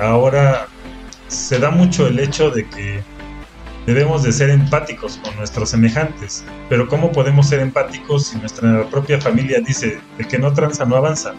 ahora 0.00 0.66
se 1.28 1.58
da 1.58 1.70
mucho 1.70 2.06
el 2.06 2.18
hecho 2.18 2.50
de 2.50 2.68
que 2.68 3.02
debemos 3.86 4.22
de 4.22 4.32
ser 4.32 4.50
empáticos 4.50 5.18
con 5.18 5.34
nuestros 5.36 5.70
semejantes, 5.70 6.44
pero 6.68 6.88
¿cómo 6.88 7.10
podemos 7.10 7.48
ser 7.48 7.60
empáticos 7.60 8.28
si 8.28 8.38
nuestra 8.38 8.88
propia 8.90 9.20
familia 9.20 9.60
dice 9.60 10.00
el 10.18 10.28
que 10.28 10.38
no 10.38 10.52
tranza 10.52 10.84
no 10.84 10.96
avanza? 10.96 11.34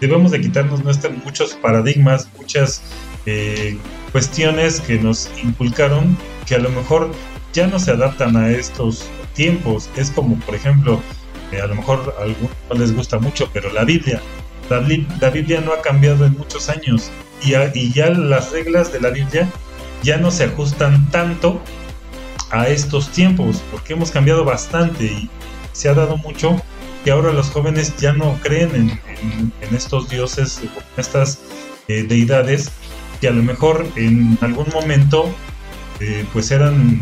Debemos 0.00 0.32
de 0.32 0.40
quitarnos 0.40 0.82
nuestros, 0.82 1.12
muchos 1.24 1.54
paradigmas, 1.54 2.28
muchas 2.36 2.82
eh, 3.26 3.78
cuestiones 4.10 4.80
que 4.80 4.98
nos 4.98 5.30
inculcaron 5.42 6.16
que 6.46 6.54
a 6.54 6.58
lo 6.58 6.70
mejor 6.70 7.10
ya 7.52 7.66
no 7.66 7.78
se 7.78 7.92
adaptan 7.92 8.36
a 8.36 8.50
estos 8.50 9.06
tiempos. 9.34 9.88
Es 9.96 10.10
como, 10.10 10.38
por 10.40 10.54
ejemplo, 10.54 11.00
eh, 11.52 11.60
a 11.60 11.66
lo 11.66 11.74
mejor 11.74 12.14
a 12.18 12.22
algunos 12.22 12.56
no 12.70 12.78
les 12.78 12.94
gusta 12.94 13.18
mucho, 13.18 13.48
pero 13.52 13.72
la 13.72 13.84
Biblia. 13.84 14.20
la 14.68 15.30
Biblia 15.30 15.60
no 15.60 15.72
ha 15.72 15.82
cambiado 15.82 16.24
en 16.24 16.32
muchos 16.38 16.68
años 16.68 17.10
y, 17.74 17.92
ya 17.92 18.10
las 18.10 18.52
reglas 18.52 18.92
de 18.92 19.00
la 19.00 19.10
Biblia 19.10 19.48
ya 20.02 20.16
no 20.16 20.30
se 20.30 20.44
ajustan 20.44 21.10
tanto 21.10 21.60
a 22.50 22.68
estos 22.68 23.08
tiempos, 23.10 23.62
porque 23.70 23.94
hemos 23.94 24.10
cambiado 24.10 24.44
bastante 24.44 25.04
y 25.04 25.30
se 25.72 25.88
ha 25.88 25.94
dado 25.94 26.16
mucho 26.18 26.60
que 27.04 27.10
ahora 27.10 27.32
los 27.32 27.50
jóvenes 27.50 27.96
ya 27.96 28.12
no 28.12 28.38
creen 28.42 29.00
en, 29.60 29.74
estos 29.74 30.08
dioses, 30.08 30.60
en 30.62 30.70
estas 30.96 31.40
eh, 31.88 32.04
deidades 32.04 32.70
que 33.22 33.28
a 33.28 33.30
lo 33.30 33.44
mejor 33.44 33.86
en 33.94 34.36
algún 34.40 34.66
momento 34.74 35.32
eh, 36.00 36.26
pues 36.32 36.50
eran 36.50 37.00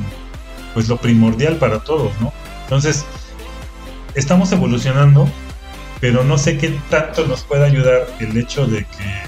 pues 0.74 0.87
lo 0.87 0.98
primordial 0.98 1.56
para 1.56 1.80
todos, 1.80 2.12
¿no? 2.20 2.30
Entonces, 2.64 3.06
estamos 4.14 4.52
evolucionando, 4.52 5.26
pero 5.98 6.22
no 6.22 6.37
sé 6.37 6.59
qué 6.59 6.78
tanto 6.90 7.26
nos 7.26 7.42
puede 7.42 7.64
ayudar 7.64 8.06
el 8.20 8.37
hecho 8.37 8.66
de 8.66 8.85
que 8.85 9.22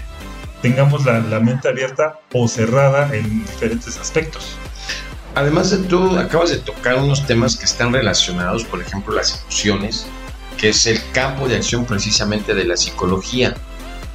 tengamos 0.61 1.07
la, 1.07 1.40
mente 1.40 1.66
abierta 1.66 2.20
o 2.35 2.46
cerrada 2.46 3.09
en 3.16 3.40
diferentes 3.40 3.96
aspectos. 3.98 4.59
Además 5.35 5.70
de 5.70 5.78
tú 5.88 6.18
acabas 6.18 6.50
de 6.50 6.59
tocar 6.59 6.96
unos 6.96 7.26
temas 7.26 7.57
que 7.57 7.64
están 7.64 7.94
relacionados, 7.94 8.64
por 8.64 8.83
ejemplo, 8.83 9.14
las 9.14 9.40
emociones, 9.40 10.07
que 10.59 10.68
es 10.68 10.87
el 10.87 11.00
campo 11.12 11.48
de 11.48 11.57
acción 11.57 11.87
precisamente 11.87 12.55
de 12.55 12.64
la 12.64 12.76
psicología. 12.76 13.55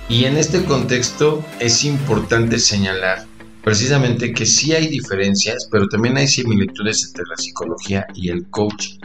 Y 0.10 0.24
en 0.24 0.38
este 0.38 0.64
contexto 0.64 1.44
es 1.60 1.84
importante 1.84 2.60
señalar 2.60 3.26
precisamente 3.62 4.32
que 4.32 4.46
sí 4.46 4.74
hay 4.74 4.88
diferencias, 4.88 5.68
pero 5.70 5.90
también 5.90 6.16
hay 6.16 6.28
similitudes 6.28 7.06
entre 7.06 7.26
la 7.30 7.36
psicología 7.36 8.08
y 8.16 8.30
el 8.30 8.48
coaching. 8.50 9.00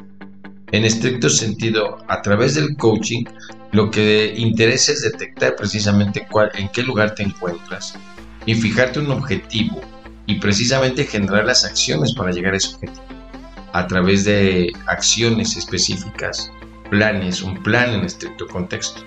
En 0.70 0.84
estricto 0.84 1.28
sentido, 1.28 1.98
a 2.06 2.22
través 2.22 2.54
del 2.54 2.76
coaching 2.76 3.24
lo 3.72 3.90
que 3.90 4.34
interesa 4.36 4.92
es 4.92 5.02
detectar 5.02 5.56
precisamente 5.56 6.28
cuál, 6.30 6.52
en 6.54 6.68
qué 6.68 6.84
lugar 6.84 7.16
te 7.16 7.24
encuentras 7.24 7.94
y 8.46 8.54
fijarte 8.54 9.00
un 9.00 9.10
objetivo 9.10 9.80
y 10.26 10.36
precisamente 10.36 11.04
generar 11.04 11.44
las 11.44 11.64
acciones 11.64 12.14
para 12.14 12.30
llegar 12.30 12.54
a 12.54 12.58
ese 12.58 12.76
objetivo 12.76 13.02
a 13.72 13.86
través 13.88 14.24
de 14.24 14.72
acciones 14.86 15.56
específicas, 15.56 16.52
planes, 16.90 17.42
un 17.42 17.60
plan 17.62 17.94
en 17.94 18.04
estricto 18.04 18.46
contexto. 18.46 19.02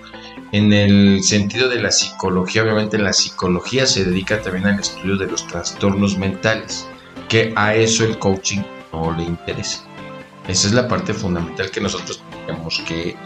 En 0.52 0.72
el 0.72 1.22
sentido 1.22 1.68
de 1.68 1.80
la 1.80 1.90
psicología, 1.90 2.62
obviamente 2.62 2.98
la 2.98 3.12
psicología 3.12 3.86
se 3.86 4.04
dedica 4.04 4.40
también 4.40 4.66
al 4.66 4.80
estudio 4.80 5.16
de 5.16 5.26
los 5.26 5.46
trastornos 5.46 6.16
mentales, 6.16 6.86
que 7.28 7.52
a 7.56 7.74
eso 7.74 8.04
el 8.04 8.18
coaching 8.18 8.62
no 8.92 9.12
le 9.16 9.24
interesa. 9.24 9.84
Esa 10.46 10.68
es 10.68 10.74
la 10.74 10.86
parte 10.86 11.12
fundamental 11.12 11.70
que 11.70 11.80
nosotros 11.80 12.22
tenemos 12.46 12.80
que 12.86 13.16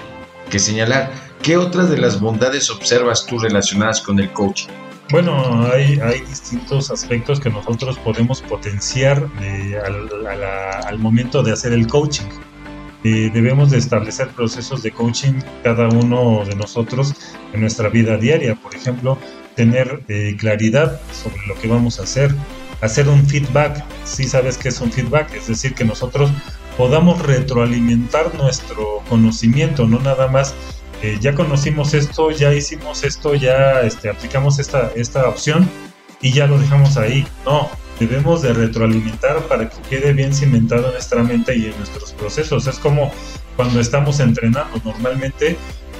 que 0.50 0.58
señalar. 0.58 1.10
¿Qué 1.42 1.56
otras 1.56 1.88
de 1.88 1.96
las 1.96 2.20
bondades 2.20 2.68
observas 2.68 3.24
tú 3.24 3.38
relacionadas 3.38 4.02
con 4.02 4.18
el 4.20 4.30
coaching? 4.32 4.68
Bueno, 5.10 5.66
hay, 5.72 5.98
hay 6.00 6.20
distintos 6.20 6.90
aspectos 6.90 7.40
que 7.40 7.48
nosotros 7.48 7.98
podemos 7.98 8.42
potenciar 8.42 9.26
al, 10.86 10.98
momento 10.98 11.42
de 11.42 11.52
hacer 11.52 11.72
el 11.72 11.86
coaching. 11.86 12.28
Eh, 13.02 13.30
debemos 13.32 13.70
de 13.70 13.78
establecer 13.78 14.28
procesos 14.28 14.82
de 14.82 14.90
coaching 14.90 15.34
cada 15.62 15.88
uno 15.88 16.44
de 16.44 16.54
nosotros 16.54 17.14
en 17.52 17.60
nuestra 17.60 17.88
vida 17.88 18.16
diaria. 18.16 18.54
Por 18.56 18.74
ejemplo, 18.74 19.18
tener 19.56 20.02
eh, 20.08 20.36
claridad 20.38 21.00
sobre 21.12 21.46
lo 21.46 21.54
que 21.54 21.68
vamos 21.68 21.98
a 21.98 22.02
hacer, 22.02 22.34
hacer 22.80 23.08
un 23.08 23.26
feedback. 23.26 23.84
Si 24.04 24.24
sabes 24.24 24.58
qué 24.58 24.68
es 24.68 24.80
un 24.80 24.92
feedback, 24.92 25.34
es 25.34 25.46
decir, 25.46 25.74
que 25.74 25.84
nosotros 25.84 26.30
podamos 26.76 27.20
retroalimentar 27.22 28.34
nuestro 28.34 29.02
conocimiento, 29.08 29.86
no 29.86 29.98
nada 30.00 30.28
más 30.28 30.54
eh, 31.02 31.18
ya 31.20 31.34
conocimos 31.34 31.94
esto, 31.94 32.30
ya 32.30 32.52
hicimos 32.52 33.04
esto, 33.04 33.34
ya 33.34 33.80
este, 33.80 34.10
aplicamos 34.10 34.58
esta, 34.58 34.92
esta 34.94 35.28
opción 35.28 35.68
y 36.20 36.32
ya 36.32 36.46
lo 36.46 36.58
dejamos 36.58 36.98
ahí. 36.98 37.26
No, 37.46 37.70
debemos 38.00 38.40
de 38.40 38.54
retroalimentar 38.54 39.46
para 39.46 39.68
que 39.68 39.80
quede 39.82 40.14
bien 40.14 40.34
cimentado 40.34 40.86
en 40.86 40.92
nuestra 40.94 41.22
mente 41.22 41.54
y 41.54 41.66
en 41.66 41.76
nuestros 41.76 42.12
procesos. 42.12 42.66
Es 42.66 42.78
como 42.78 43.12
cuando 43.56 43.78
estamos 43.78 44.20
entrenando 44.20 44.80
normalmente, 44.84 45.56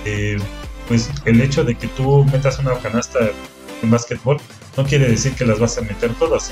eh, 0.07 0.39
pues 0.89 1.11
el 1.27 1.41
hecho 1.43 1.63
de 1.63 1.75
que 1.77 1.87
tú 1.89 2.25
metas 2.33 2.59
una 2.59 2.75
canasta 2.79 3.19
en 3.83 3.91
básquetbol 3.91 4.39
no 4.77 4.85
quiere 4.85 5.09
decir 5.09 5.35
que 5.35 5.45
las 5.45 5.59
vas 5.59 5.77
a 5.77 5.83
meter 5.83 6.13
todas, 6.15 6.51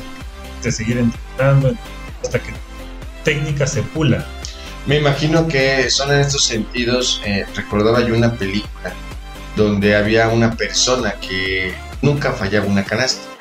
de 0.62 0.70
seguir 0.70 0.98
entrenando 0.98 1.74
hasta 2.22 2.38
que 2.38 2.52
técnica 3.24 3.66
se 3.66 3.82
pula. 3.82 4.26
Me 4.86 4.96
imagino 4.96 5.48
que 5.48 5.88
son 5.90 6.12
en 6.12 6.20
estos 6.20 6.44
sentidos, 6.44 7.22
eh, 7.24 7.46
recordaba 7.54 8.06
yo 8.06 8.14
una 8.14 8.34
película 8.34 8.92
donde 9.56 9.96
había 9.96 10.28
una 10.28 10.52
persona 10.52 11.14
que 11.14 11.74
nunca 12.02 12.32
fallaba 12.32 12.66
una 12.66 12.84
canasta, 12.84 13.37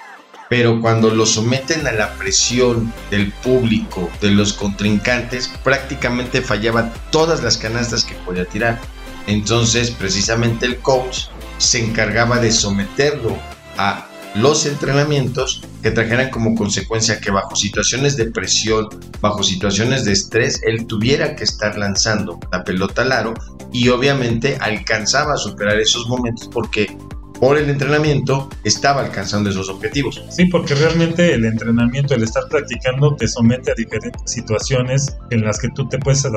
pero 0.50 0.82
cuando 0.82 1.10
lo 1.10 1.26
someten 1.26 1.86
a 1.88 1.92
la 1.92 2.14
presión 2.14 2.94
del 3.12 3.32
público, 3.32 4.10
de 4.22 4.32
los 4.32 4.54
contrincantes, 4.54 5.52
prácticamente 5.64 6.42
fallaba 6.42 6.94
todas 7.12 7.44
las 7.44 7.58
canastas 7.58 8.04
que 8.04 8.16
podía 8.16 8.46
tirar. 8.46 8.80
Entonces, 9.28 9.92
precisamente 9.92 10.66
el 10.66 10.78
coach 10.78 11.26
se 11.58 11.84
encargaba 11.84 12.40
de 12.40 12.52
someterlo 12.52 13.36
a 13.78 14.08
los 14.36 14.66
entrenamientos 14.66 15.64
que 15.82 15.92
trajeran 15.92 16.30
como 16.30 16.56
consecuencia 16.56 17.20
que 17.20 17.32
bajo 17.32 17.56
situaciones 17.56 18.16
de 18.18 18.30
presión, 18.32 18.88
bajo 19.20 19.44
situaciones 19.44 20.06
de 20.06 20.14
estrés, 20.14 20.62
él 20.64 20.86
tuviera 20.86 21.36
que 21.36 21.44
estar 21.44 21.78
lanzando 21.78 22.40
la 22.52 22.64
pelota 22.64 23.02
al 23.02 23.12
aro 23.12 23.34
y 23.74 23.90
obviamente 23.90 24.58
alcanzaba 24.62 25.34
a 25.34 25.38
superar 25.38 25.80
esos 25.80 26.08
momentos 26.08 26.50
porque 26.54 26.98
por 27.40 27.58
el 27.58 27.70
entrenamiento 27.70 28.50
estaba 28.64 29.02
alcanzando 29.02 29.50
esos 29.50 29.70
objetivos. 29.70 30.24
Sí, 30.30 30.46
porque 30.46 30.76
realmente 30.76 31.34
el 31.34 31.46
entrenamiento, 31.46 32.16
el 32.16 32.24
estar 32.24 32.44
practicando, 32.50 33.16
te 33.16 33.28
somete 33.28 33.72
a 33.72 33.76
diferentes 33.76 34.32
situaciones 34.32 35.18
en 35.30 35.44
las 35.44 35.60
que 35.60 35.70
tú 35.70 35.88
te 35.88 36.00
puedes, 36.00 36.28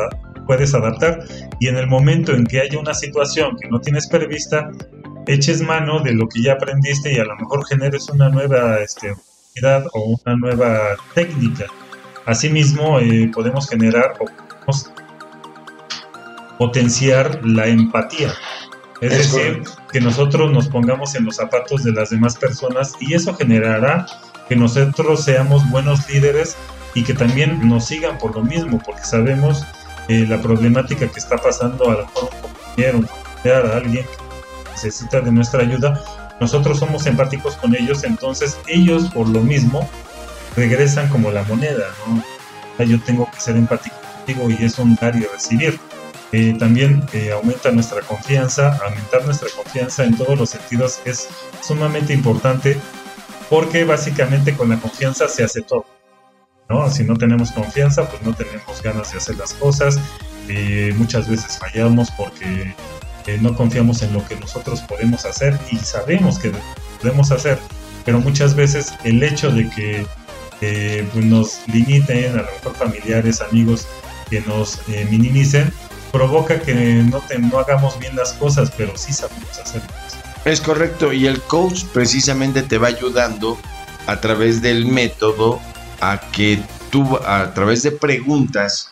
puedes 0.46 0.74
adaptar 0.74 1.24
y 1.58 1.68
en 1.68 1.76
el 1.76 1.86
momento 1.86 2.32
en 2.32 2.44
que 2.44 2.60
haya 2.60 2.78
una 2.78 2.94
situación 2.94 3.56
que 3.60 3.68
no 3.68 3.80
tienes 3.80 4.08
prevista, 4.08 4.70
eches 5.26 5.62
mano 5.62 6.00
de 6.00 6.12
lo 6.12 6.28
que 6.28 6.42
ya 6.42 6.54
aprendiste 6.54 7.12
y 7.12 7.18
a 7.18 7.24
lo 7.24 7.36
mejor 7.36 7.66
generes 7.66 8.08
una 8.08 8.28
nueva 8.28 8.80
este, 8.80 9.14
o 9.92 10.16
una 10.24 10.36
nueva 10.36 10.96
técnica. 11.14 11.66
Asimismo, 12.26 12.98
eh, 13.00 13.30
podemos 13.32 13.68
generar 13.68 14.14
o 14.20 14.26
podemos 14.26 14.92
potenciar 16.58 17.40
la 17.44 17.66
empatía. 17.66 18.32
Es, 19.00 19.32
decir, 19.32 19.62
que 19.92 20.00
nosotros 20.00 20.52
nos 20.52 20.68
pongamos 20.68 21.14
en 21.14 21.24
los 21.24 21.36
zapatos 21.36 21.82
de 21.82 21.92
las 21.92 22.10
demás 22.10 22.36
personas 22.36 22.94
y 23.00 23.14
eso 23.14 23.34
generará 23.34 24.06
que 24.48 24.56
nosotros 24.56 25.24
seamos 25.24 25.68
buenos 25.70 26.08
líderes 26.08 26.56
y 26.94 27.04
que 27.04 27.14
también 27.14 27.68
nos 27.68 27.86
sigan 27.86 28.18
por 28.18 28.34
lo 28.34 28.42
mismo, 28.42 28.80
porque 28.84 29.02
sabemos 29.04 29.64
eh, 30.08 30.26
la 30.28 30.40
problemática 30.40 31.06
que 31.06 31.18
está 31.18 31.36
pasando 31.36 31.88
a 31.88 31.94
lo 31.94 32.06
mejor 32.06 32.30
un 32.94 33.06
compañero, 33.06 33.72
a 33.72 33.76
alguien 33.76 34.04
que 34.04 34.70
necesita 34.72 35.20
de 35.20 35.30
nuestra 35.30 35.62
ayuda. 35.62 36.02
Nosotros 36.40 36.78
somos 36.78 37.06
empáticos 37.06 37.56
con 37.56 37.76
ellos, 37.76 38.02
entonces 38.04 38.58
ellos 38.66 39.10
por 39.10 39.28
lo 39.28 39.40
mismo 39.40 39.88
regresan 40.56 41.08
como 41.08 41.30
la 41.30 41.44
moneda, 41.44 41.86
¿no? 42.06 42.84
Yo 42.84 42.98
tengo 43.02 43.30
que 43.30 43.40
ser 43.40 43.56
empático 43.56 43.94
contigo 44.16 44.50
y 44.50 44.64
es 44.64 44.78
un 44.78 44.94
dar 44.94 45.14
y 45.14 45.24
recibir. 45.24 45.78
Eh, 46.32 46.54
también 46.58 47.02
eh, 47.12 47.32
aumenta 47.32 47.72
nuestra 47.72 48.02
confianza, 48.02 48.78
aumentar 48.84 49.24
nuestra 49.24 49.48
confianza 49.56 50.04
en 50.04 50.16
todos 50.16 50.38
los 50.38 50.50
sentidos 50.50 51.00
es 51.04 51.28
sumamente 51.60 52.12
importante 52.12 52.78
porque 53.48 53.82
básicamente 53.82 54.54
con 54.56 54.68
la 54.68 54.76
confianza 54.76 55.26
se 55.28 55.42
hace 55.42 55.62
todo. 55.62 55.84
¿no? 56.68 56.88
Si 56.88 57.02
no 57.02 57.16
tenemos 57.16 57.50
confianza, 57.50 58.08
pues 58.08 58.22
no 58.22 58.32
tenemos 58.32 58.80
ganas 58.80 59.10
de 59.10 59.18
hacer 59.18 59.36
las 59.38 59.54
cosas. 59.54 59.98
Eh, 60.48 60.94
muchas 60.96 61.28
veces 61.28 61.58
fallamos 61.58 62.12
porque 62.12 62.74
no 63.40 63.54
confiamos 63.54 64.02
en 64.02 64.12
lo 64.12 64.24
que 64.26 64.36
nosotros 64.36 64.80
podemos 64.82 65.24
hacer 65.24 65.58
y 65.70 65.76
sabemos 65.78 66.38
que 66.38 66.52
podemos 67.00 67.30
hacer, 67.30 67.58
pero 68.04 68.18
muchas 68.18 68.56
veces 68.56 68.92
el 69.04 69.22
hecho 69.22 69.52
de 69.52 69.70
que 69.70 70.06
pues 71.12 71.24
nos 71.24 71.60
limiten, 71.68 72.32
a 72.32 72.42
lo 72.42 72.50
mejor 72.50 72.74
familiares, 72.74 73.40
amigos, 73.40 73.86
que 74.28 74.40
nos 74.40 74.80
minimicen, 75.10 75.72
provoca 76.12 76.60
que 76.60 76.74
no, 76.74 77.20
te, 77.20 77.38
no 77.38 77.58
hagamos 77.58 77.98
bien 77.98 78.16
las 78.16 78.32
cosas, 78.34 78.70
pero 78.76 78.96
sí 78.96 79.12
sabemos 79.12 79.58
hacerlas. 79.58 80.16
Es 80.44 80.60
correcto, 80.60 81.12
y 81.12 81.26
el 81.26 81.40
coach 81.42 81.84
precisamente 81.92 82.62
te 82.62 82.78
va 82.78 82.88
ayudando 82.88 83.58
a 84.06 84.20
través 84.20 84.62
del 84.62 84.86
método 84.86 85.60
a 86.00 86.20
que 86.32 86.62
tú, 86.90 87.18
a 87.26 87.52
través 87.52 87.82
de 87.82 87.92
preguntas, 87.92 88.90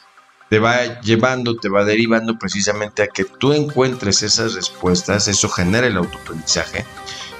te 0.51 0.59
va 0.59 1.01
llevando, 1.01 1.57
te 1.57 1.69
va 1.69 1.85
derivando 1.85 2.39
precisamente 2.39 3.03
a 3.03 3.07
que 3.07 3.25
tú 3.25 3.53
encuentres 3.53 4.23
esas 4.23 4.55
respuestas, 4.55 5.29
eso 5.29 5.49
genera 5.49 5.87
el 5.87 5.97
autoaprendizaje 5.97 6.85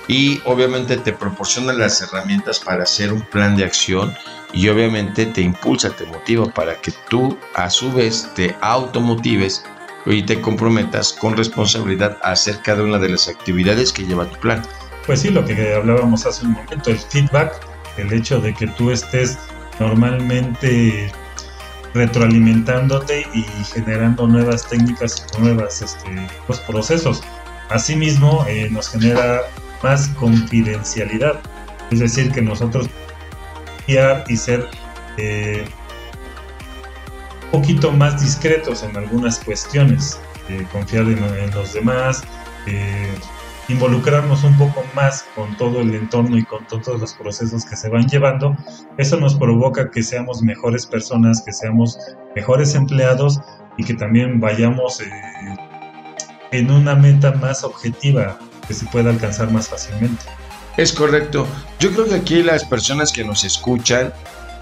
y 0.09 0.41
obviamente 0.47 0.97
te 0.97 1.13
proporciona 1.13 1.73
las 1.75 2.01
herramientas 2.01 2.59
para 2.59 2.83
hacer 2.83 3.13
un 3.13 3.21
plan 3.21 3.57
de 3.57 3.65
acción 3.65 4.15
y 4.53 4.69
obviamente 4.69 5.27
te 5.27 5.43
impulsa, 5.43 5.91
te 5.91 6.07
motiva 6.07 6.47
para 6.47 6.81
que 6.81 6.93
tú 7.11 7.39
a 7.55 7.69
su 7.69 7.93
vez 7.93 8.29
te 8.35 8.57
automotives 8.63 9.63
y 10.07 10.23
te 10.23 10.41
comprometas 10.41 11.13
con 11.13 11.37
responsabilidad 11.37 12.17
acerca 12.23 12.75
de 12.75 12.83
una 12.83 12.99
de 12.99 13.11
las 13.11 13.29
actividades 13.29 13.93
que 13.93 14.07
lleva 14.07 14.25
tu 14.25 14.41
plan. 14.41 14.63
Pues 15.07 15.21
sí, 15.21 15.31
lo 15.31 15.45
que 15.45 15.75
hablábamos 15.75 16.25
hace 16.25 16.47
un 16.47 16.53
momento, 16.53 16.91
el 16.91 16.99
feedback, 16.99 17.61
el 17.99 18.13
hecho 18.13 18.41
de 18.41 18.55
que 18.55 18.67
tú 18.69 18.91
estés 18.91 19.39
normalmente 19.79 21.13
retroalimentándote 21.95 23.27
y 23.35 23.45
generando 23.75 24.27
nuevas 24.27 24.67
técnicas 24.69 25.27
y 25.37 25.41
nuevos 25.41 25.83
este, 25.83 26.29
pues, 26.47 26.61
procesos. 26.61 27.23
Asimismo, 27.71 28.47
eh, 28.49 28.69
nos 28.71 28.89
genera 28.89 29.43
más 29.83 30.09
confidencialidad, 30.09 31.41
es 31.91 32.01
decir, 32.01 32.33
que 32.33 32.43
nosotros 32.43 32.89
y 34.29 34.37
ser 34.37 34.69
eh, 35.17 35.65
un 37.47 37.61
poquito 37.61 37.91
más 37.91 38.21
discretos 38.21 38.83
en 38.83 38.95
algunas 38.97 39.43
cuestiones, 39.43 40.21
eh, 40.51 40.67
confiar 40.71 41.05
en, 41.07 41.51
los 41.53 41.73
demás, 41.73 42.23
eh, 42.67 43.15
involucrarnos 43.69 44.45
un 44.45 44.59
poco 44.59 44.85
más 44.95 45.25
con 45.35 45.57
todo 45.57 45.81
el 45.81 45.95
entorno 45.95 46.37
y 46.37 46.45
con 46.45 46.67
todos 46.67 47.01
los 47.01 47.15
procesos 47.15 47.65
que 47.65 47.77
se 47.77 47.89
van 47.89 48.07
llevando, 48.07 48.55
eso 48.99 49.19
nos 49.19 49.35
provoca 49.37 49.91
que 49.91 50.03
seamos 50.03 50.43
mejores 50.43 50.85
personas, 50.85 51.43
que 51.43 51.53
seamos 51.53 51.99
mejores 52.37 52.75
empleados 52.75 53.41
y 53.79 53.85
que 53.85 53.95
también 53.95 54.39
vayamos 54.39 55.01
en 56.51 56.71
una 56.71 56.95
meta 56.95 57.33
más 57.33 57.65
objetiva 57.65 58.39
que 58.69 58.75
se 58.75 58.87
pueda 58.87 59.11
alcanzar 59.11 59.51
más 59.51 59.69
fácilmente. 59.69 60.25
Es 60.77 60.93
correcto. 60.93 61.49
Yo 61.81 61.91
creo 61.91 62.07
que 62.07 62.15
aquí 62.15 62.43
las 62.43 62.65
personas 62.65 63.11
que 63.11 63.25
nos 63.25 63.43
escuchan, 63.43 64.13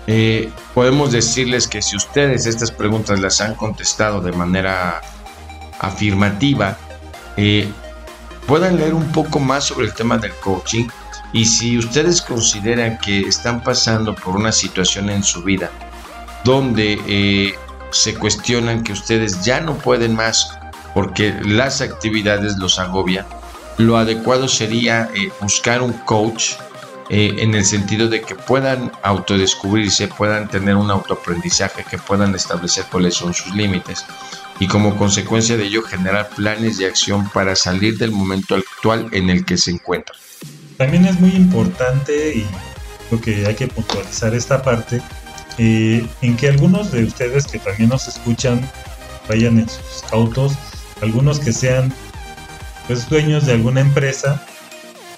eh, 0.06 0.50
podemos 0.72 1.12
decirles 1.12 1.68
que 1.68 1.82
si 1.82 1.96
ustedes 1.96 2.46
estas 2.46 2.70
preguntas 2.70 3.20
las 3.20 3.40
han 3.40 3.54
contestado 3.54 4.20
de 4.22 4.32
manera 4.32 5.02
afirmativa, 5.80 6.78
eh, 7.36 7.68
puedan 8.46 8.76
leer 8.76 8.94
un 8.94 9.10
poco 9.12 9.40
más 9.40 9.64
sobre 9.64 9.86
el 9.86 9.92
tema 9.92 10.16
del 10.16 10.32
coaching 10.36 10.86
y 11.32 11.44
si 11.44 11.76
ustedes 11.76 12.22
consideran 12.22 12.98
que 12.98 13.20
están 13.20 13.62
pasando 13.62 14.14
por 14.14 14.36
una 14.36 14.52
situación 14.52 15.10
en 15.10 15.22
su 15.22 15.42
vida 15.42 15.70
donde 16.44 16.98
eh, 17.08 17.54
se 17.90 18.14
cuestionan 18.14 18.84
que 18.84 18.92
ustedes 18.92 19.44
ya 19.44 19.60
no 19.60 19.76
pueden 19.76 20.14
más 20.14 20.56
porque 20.94 21.34
las 21.42 21.80
actividades 21.80 22.56
los 22.56 22.78
agobian, 22.78 23.26
lo 23.78 23.96
adecuado 23.96 24.48
sería 24.48 25.10
eh, 25.14 25.30
buscar 25.40 25.82
un 25.82 25.92
coach 25.92 26.52
eh, 27.08 27.36
en 27.38 27.54
el 27.54 27.64
sentido 27.64 28.08
de 28.08 28.20
que 28.20 28.34
puedan 28.34 28.90
autodescubrirse, 29.02 30.08
puedan 30.08 30.48
tener 30.48 30.74
un 30.76 30.90
autoaprendizaje, 30.90 31.84
que 31.88 31.98
puedan 31.98 32.34
establecer 32.34 32.84
cuáles 32.90 33.14
son 33.14 33.32
sus 33.32 33.54
límites 33.54 34.04
y 34.58 34.66
como 34.66 34.96
consecuencia 34.96 35.56
de 35.56 35.66
ello 35.66 35.82
generar 35.82 36.28
planes 36.30 36.78
de 36.78 36.86
acción 36.86 37.28
para 37.30 37.54
salir 37.54 37.98
del 37.98 38.10
momento 38.10 38.56
actual 38.56 39.08
en 39.12 39.30
el 39.30 39.44
que 39.44 39.56
se 39.56 39.70
encuentran. 39.70 40.18
También 40.78 41.06
es 41.06 41.20
muy 41.20 41.30
importante 41.30 42.36
y 42.36 42.46
creo 43.08 43.20
que 43.20 43.46
hay 43.46 43.54
que 43.54 43.68
puntualizar 43.68 44.34
esta 44.34 44.62
parte 44.62 45.00
eh, 45.58 46.06
en 46.22 46.36
que 46.36 46.48
algunos 46.48 46.90
de 46.90 47.04
ustedes 47.04 47.46
que 47.46 47.58
también 47.58 47.90
nos 47.90 48.08
escuchan 48.08 48.68
vayan 49.28 49.58
en 49.58 49.68
sus 49.68 50.04
autos, 50.12 50.54
algunos 51.02 51.38
que 51.38 51.52
sean 51.52 51.92
pues, 52.86 53.08
dueños 53.08 53.46
de 53.46 53.52
alguna 53.52 53.80
empresa 53.80 54.44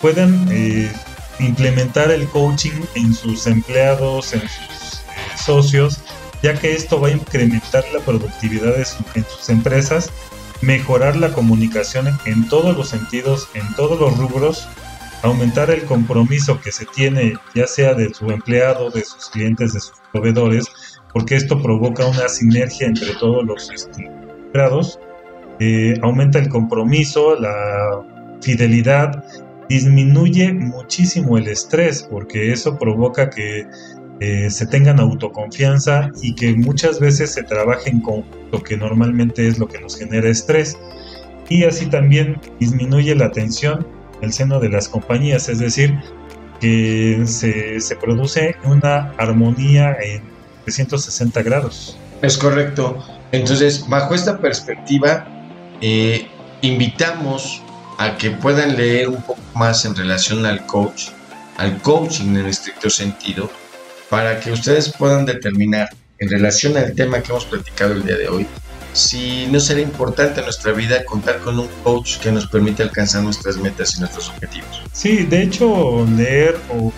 puedan 0.00 0.48
eh, 0.50 0.90
implementar 1.40 2.10
el 2.10 2.26
coaching 2.28 2.82
en 2.94 3.14
sus 3.14 3.46
empleados, 3.46 4.32
en 4.32 4.40
sus 4.40 4.94
eh, 4.94 5.36
socios, 5.36 5.98
ya 6.42 6.54
que 6.54 6.72
esto 6.74 7.00
va 7.00 7.08
a 7.08 7.12
incrementar 7.12 7.84
la 7.92 8.00
productividad 8.00 8.76
de 8.76 8.86
en 9.14 9.24
sus 9.24 9.48
empresas, 9.48 10.10
mejorar 10.60 11.16
la 11.16 11.32
comunicación 11.32 12.18
en 12.24 12.48
todos 12.48 12.76
los 12.76 12.88
sentidos, 12.88 13.48
en 13.54 13.74
todos 13.74 13.98
los 13.98 14.16
rubros, 14.16 14.68
aumentar 15.22 15.70
el 15.70 15.82
compromiso 15.82 16.60
que 16.60 16.72
se 16.72 16.86
tiene, 16.86 17.34
ya 17.54 17.66
sea 17.66 17.94
de 17.94 18.12
su 18.14 18.30
empleado, 18.30 18.90
de 18.90 19.04
sus 19.04 19.30
clientes, 19.30 19.72
de 19.72 19.80
sus 19.80 19.94
proveedores, 20.12 20.66
porque 21.12 21.34
esto 21.34 21.60
provoca 21.60 22.06
una 22.06 22.28
sinergia 22.28 22.86
entre 22.86 23.14
todos 23.14 23.44
los 23.44 23.70
este, 23.70 24.04
empleados 24.04 24.98
eh, 25.60 25.94
aumenta 26.02 26.38
el 26.38 26.48
compromiso, 26.48 27.34
la 27.34 28.02
fidelidad, 28.40 29.24
disminuye 29.68 30.52
muchísimo 30.52 31.36
el 31.36 31.48
estrés 31.48 32.06
porque 32.08 32.52
eso 32.52 32.78
provoca 32.78 33.28
que 33.28 33.66
eh, 34.20 34.50
se 34.50 34.66
tengan 34.66 34.98
autoconfianza 34.98 36.10
y 36.22 36.34
que 36.34 36.54
muchas 36.54 36.98
veces 36.98 37.32
se 37.32 37.42
trabajen 37.42 38.00
con 38.00 38.24
lo 38.50 38.62
que 38.62 38.76
normalmente 38.76 39.46
es 39.46 39.58
lo 39.58 39.68
que 39.68 39.80
nos 39.80 39.96
genera 39.96 40.28
estrés 40.28 40.76
y 41.48 41.64
así 41.64 41.86
también 41.86 42.40
disminuye 42.58 43.14
la 43.14 43.30
tensión 43.30 43.86
en 44.18 44.24
el 44.24 44.32
seno 44.32 44.58
de 44.60 44.70
las 44.70 44.88
compañías, 44.88 45.48
es 45.48 45.58
decir, 45.58 45.94
que 46.60 47.22
se, 47.26 47.80
se 47.80 47.96
produce 47.96 48.56
una 48.64 49.12
armonía 49.16 49.96
en 50.02 50.22
360 50.64 51.42
grados. 51.42 51.98
Es 52.22 52.36
correcto. 52.36 52.98
Entonces, 53.30 53.86
bajo 53.88 54.14
esta 54.14 54.38
perspectiva, 54.38 55.37
eh, 55.80 56.28
invitamos 56.62 57.62
a 57.98 58.16
que 58.16 58.30
puedan 58.30 58.76
leer 58.76 59.08
un 59.08 59.22
poco 59.22 59.40
más 59.54 59.84
en 59.84 59.94
relación 59.94 60.46
al 60.46 60.64
coach, 60.66 61.08
al 61.56 61.80
coaching 61.82 62.36
en 62.36 62.46
estricto 62.46 62.90
sentido, 62.90 63.50
para 64.08 64.40
que 64.40 64.52
ustedes 64.52 64.92
puedan 64.96 65.26
determinar 65.26 65.88
en 66.18 66.30
relación 66.30 66.76
al 66.76 66.94
tema 66.94 67.20
que 67.20 67.30
hemos 67.30 67.44
platicado 67.44 67.92
el 67.92 68.04
día 68.04 68.16
de 68.16 68.28
hoy, 68.28 68.46
si 68.92 69.46
no 69.46 69.60
será 69.60 69.80
importante 69.80 70.40
en 70.40 70.46
nuestra 70.46 70.72
vida 70.72 71.04
contar 71.04 71.38
con 71.40 71.58
un 71.58 71.68
coach 71.84 72.18
que 72.18 72.32
nos 72.32 72.46
permite 72.46 72.82
alcanzar 72.82 73.22
nuestras 73.22 73.56
metas 73.56 73.96
y 73.96 74.00
nuestros 74.00 74.28
objetivos. 74.30 74.82
Sí, 74.92 75.24
de 75.24 75.42
hecho, 75.42 76.06
leer 76.16 76.58
o, 76.70 76.92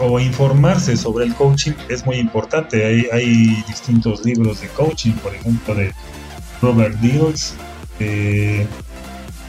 o 0.00 0.18
informarse 0.18 0.96
sobre 0.96 1.26
el 1.26 1.34
coaching 1.34 1.72
es 1.88 2.04
muy 2.04 2.16
importante. 2.16 2.84
Hay 3.12 3.62
distintos 3.68 4.24
libros 4.24 4.60
de 4.60 4.68
coaching, 4.68 5.12
por 5.12 5.34
ejemplo, 5.34 5.74
de 5.74 5.92
Robert 6.64 6.96
Dills, 7.00 7.54
de 7.98 8.66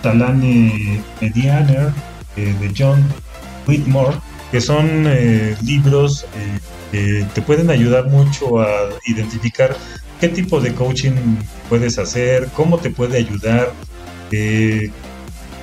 Talane 0.02 1.02
Medianer, 1.22 1.94
eh, 2.36 2.54
de 2.60 2.74
John 2.78 3.02
Whitmore, 3.66 4.18
que 4.52 4.60
son 4.60 5.06
eh, 5.08 5.56
libros 5.64 6.26
eh, 6.36 6.60
que 6.92 7.26
te 7.34 7.42
pueden 7.42 7.70
ayudar 7.70 8.08
mucho 8.08 8.60
a 8.60 8.90
identificar 9.06 9.76
qué 10.20 10.28
tipo 10.28 10.60
de 10.60 10.74
coaching 10.74 11.14
puedes 11.70 11.98
hacer, 11.98 12.50
cómo 12.54 12.78
te 12.80 12.90
puede 12.90 13.18
ayudar, 13.18 13.72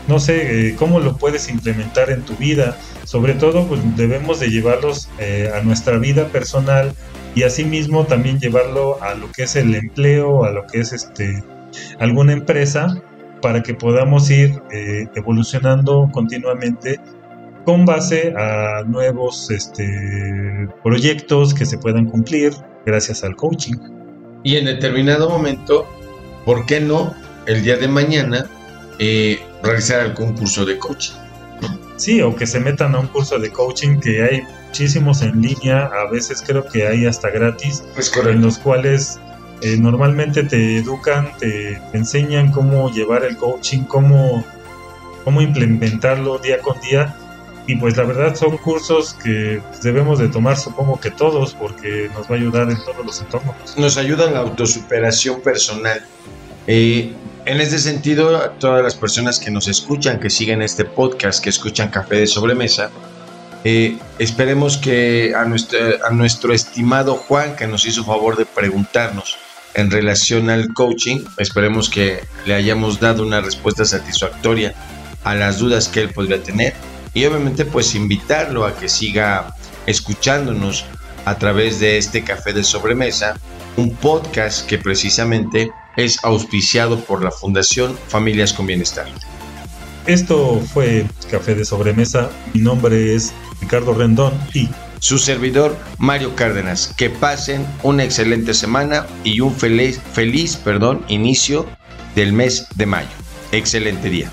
no 0.09 0.19
sé, 0.19 0.75
cómo 0.79 1.01
lo 1.01 1.17
puedes 1.19 1.49
implementar 1.49 2.11
en 2.11 2.23
tu 2.23 2.35
vida. 2.37 2.77
Sobre 3.05 3.35
todo, 3.35 3.67
pues 3.67 3.81
debemos 3.97 4.41
de 4.41 4.49
llevarlos 4.49 5.09
a 5.55 5.61
nuestra 5.61 5.99
vida 5.99 6.29
personal 6.29 6.95
y 7.35 7.43
asimismo 7.45 8.05
también 8.05 8.39
llevarlo 8.39 9.03
a 9.03 9.15
lo 9.15 9.31
que 9.33 9.45
es 9.45 9.57
el 9.57 9.75
empleo, 9.75 10.45
a 10.45 10.51
lo 10.51 10.67
que 10.67 10.81
es 10.81 10.93
este 10.93 11.43
alguna 11.99 12.33
empresa 12.33 13.03
para 13.41 13.63
que 13.63 13.75
podamos 13.75 14.31
ir 14.31 14.63
eh, 14.71 15.07
evolucionando 15.15 16.09
continuamente 16.13 17.01
con 17.65 17.85
base 17.85 18.33
a 18.37 18.83
nuevos 18.87 19.51
este, 19.51 20.69
proyectos 20.83 21.55
que 21.55 21.67
se 21.67 21.79
puedan 21.79 22.07
cumplir 22.07 22.53
gracias 22.85 23.25
al 23.25 23.37
coaching. 23.37 23.77
Y 24.43 24.57
en 24.57 24.65
determinado 24.65 25.29
momento, 25.29 25.87
¿por 26.45 26.67
qué 26.67 26.81
no 26.81 27.15
el 27.47 27.63
día 27.63 27.77
de 27.77 27.89
mañana 27.89 28.47
eh, 28.99 29.39
realizar 29.63 30.01
algún 30.01 30.35
curso 30.35 30.65
de 30.65 30.79
coaching? 30.79 31.15
Sí, 31.97 32.21
o 32.21 32.35
que 32.35 32.47
se 32.47 32.59
metan 32.59 32.95
a 32.97 33.01
un 33.01 33.07
curso 33.07 33.39
de 33.39 33.51
coaching 33.51 34.01
que 34.01 34.23
hay 34.23 34.43
muchísimos 34.73 35.21
en 35.21 35.43
línea, 35.43 35.85
a 35.85 36.11
veces 36.11 36.43
creo 36.47 36.65
que 36.65 36.89
hay 36.89 37.05
hasta 37.05 37.29
gratis, 37.29 37.85
en 38.25 38.41
los 38.41 38.59
cuales 38.59 39.21
eh, 39.61 39.77
normalmente 39.79 40.45
te 40.45 40.79
educan, 40.79 41.31
te, 41.39 41.79
enseñan 41.93 42.51
cómo 42.51 42.91
llevar 42.91 43.23
el 43.23 43.37
coaching, 43.37 43.83
cómo, 43.83 44.43
cómo 45.25 45.43
implementarlo 45.43 46.39
día 46.39 46.59
con 46.61 46.81
día. 46.81 47.15
Y 47.67 47.77
pues 47.77 47.99
la 47.99 48.05
verdad 48.05 48.35
son 48.35 48.57
cursos 48.57 49.13
que 49.23 49.61
debemos 49.83 50.19
de 50.19 50.29
tomar 50.29 50.57
supongo 50.57 50.99
que 50.99 51.11
todos 51.11 51.53
porque 51.53 52.11
nos 52.15 52.31
va 52.31 52.37
a 52.37 52.39
ayudar 52.39 52.71
en 52.71 52.79
todos 52.79 53.05
los 53.05 53.21
entornos. 53.21 53.77
Nos 53.77 53.99
ayuda 53.99 54.27
en 54.27 54.33
la 54.33 54.41
autosuperación 54.41 55.43
personal. 55.43 56.01
Eh, 56.67 57.13
en 57.45 57.61
este 57.61 57.79
sentido, 57.79 58.39
a 58.39 58.53
todas 58.53 58.83
las 58.83 58.95
personas 58.95 59.39
que 59.39 59.51
nos 59.51 59.69
escuchan, 59.69 60.19
que 60.19 60.31
siguen 60.31 60.63
este 60.63 60.87
podcast, 60.87 61.45
que 61.45 61.51
escuchan 61.51 61.91
Café 61.91 62.17
de 62.17 62.27
Sobremesa, 62.27 62.91
eh, 63.65 63.99
esperemos 64.19 64.77
que 64.77 65.35
a 65.37 65.45
nuestro, 65.45 65.79
a 66.05 66.11
nuestro 66.11 66.53
estimado 66.53 67.15
Juan, 67.17 67.57
que 67.57 67.67
nos 67.67 67.85
hizo 67.87 68.05
favor 68.05 68.37
de 68.37 68.47
preguntarnos 68.47 69.37
en 69.75 69.91
relación 69.91 70.51
al 70.51 70.73
coaching. 70.75 71.25
Esperemos 71.39 71.89
que 71.89 72.21
le 72.47 72.55
hayamos 72.55 73.01
dado 73.01 73.23
una 73.23 73.41
respuesta 73.41 73.85
satisfactoria 73.85 74.75
a 75.25 75.35
las 75.35 75.59
dudas 75.59 75.89
que 75.89 76.01
él 76.01 76.11
podría 76.11 76.43
tener 76.43 76.75
y 77.15 77.25
obviamente 77.25 77.65
pues 77.65 77.95
invitarlo 77.95 78.65
a 78.65 78.75
que 78.77 78.89
siga 78.89 79.55
escuchándonos 79.87 80.85
a 81.25 81.37
través 81.39 81.79
de 81.79 81.99
este 81.99 82.25
café 82.25 82.53
de 82.53 82.65
sobremesa, 82.65 83.39
un 83.77 83.95
podcast 83.95 84.67
que 84.67 84.79
precisamente 84.79 85.71
es 85.97 86.19
auspiciado 86.25 86.99
por 87.01 87.23
la 87.23 87.31
Fundación 87.31 87.97
Familias 88.09 88.53
con 88.53 88.67
Bienestar. 88.67 89.07
Esto 90.07 90.61
fue 90.73 91.07
Café 91.31 91.55
de 91.55 91.65
Sobremesa. 91.65 92.31
Mi 92.55 92.61
nombre 92.61 93.15
es 93.15 93.33
Ricardo 93.61 93.95
Rendón 93.95 94.33
y 94.53 94.69
su 94.99 95.17
servidor 95.19 95.77
Mario 95.99 96.35
Cárdenas. 96.35 96.93
Que 96.97 97.09
pasen 97.09 97.65
una 97.85 98.03
excelente 98.03 98.53
semana 98.53 99.07
y 99.23 99.41
un 99.41 99.55
feliz, 99.55 100.01
feliz 100.13 100.57
perdón, 100.57 101.05
inicio 101.07 101.67
del 102.17 102.33
mes 102.33 102.67
de 102.75 102.87
mayo. 102.87 103.11
Excelente 103.53 104.11
día. 104.11 104.29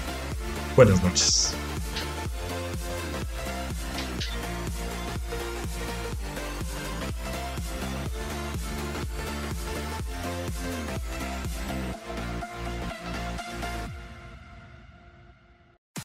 Buenas 0.76 1.04
noches. 1.04 1.54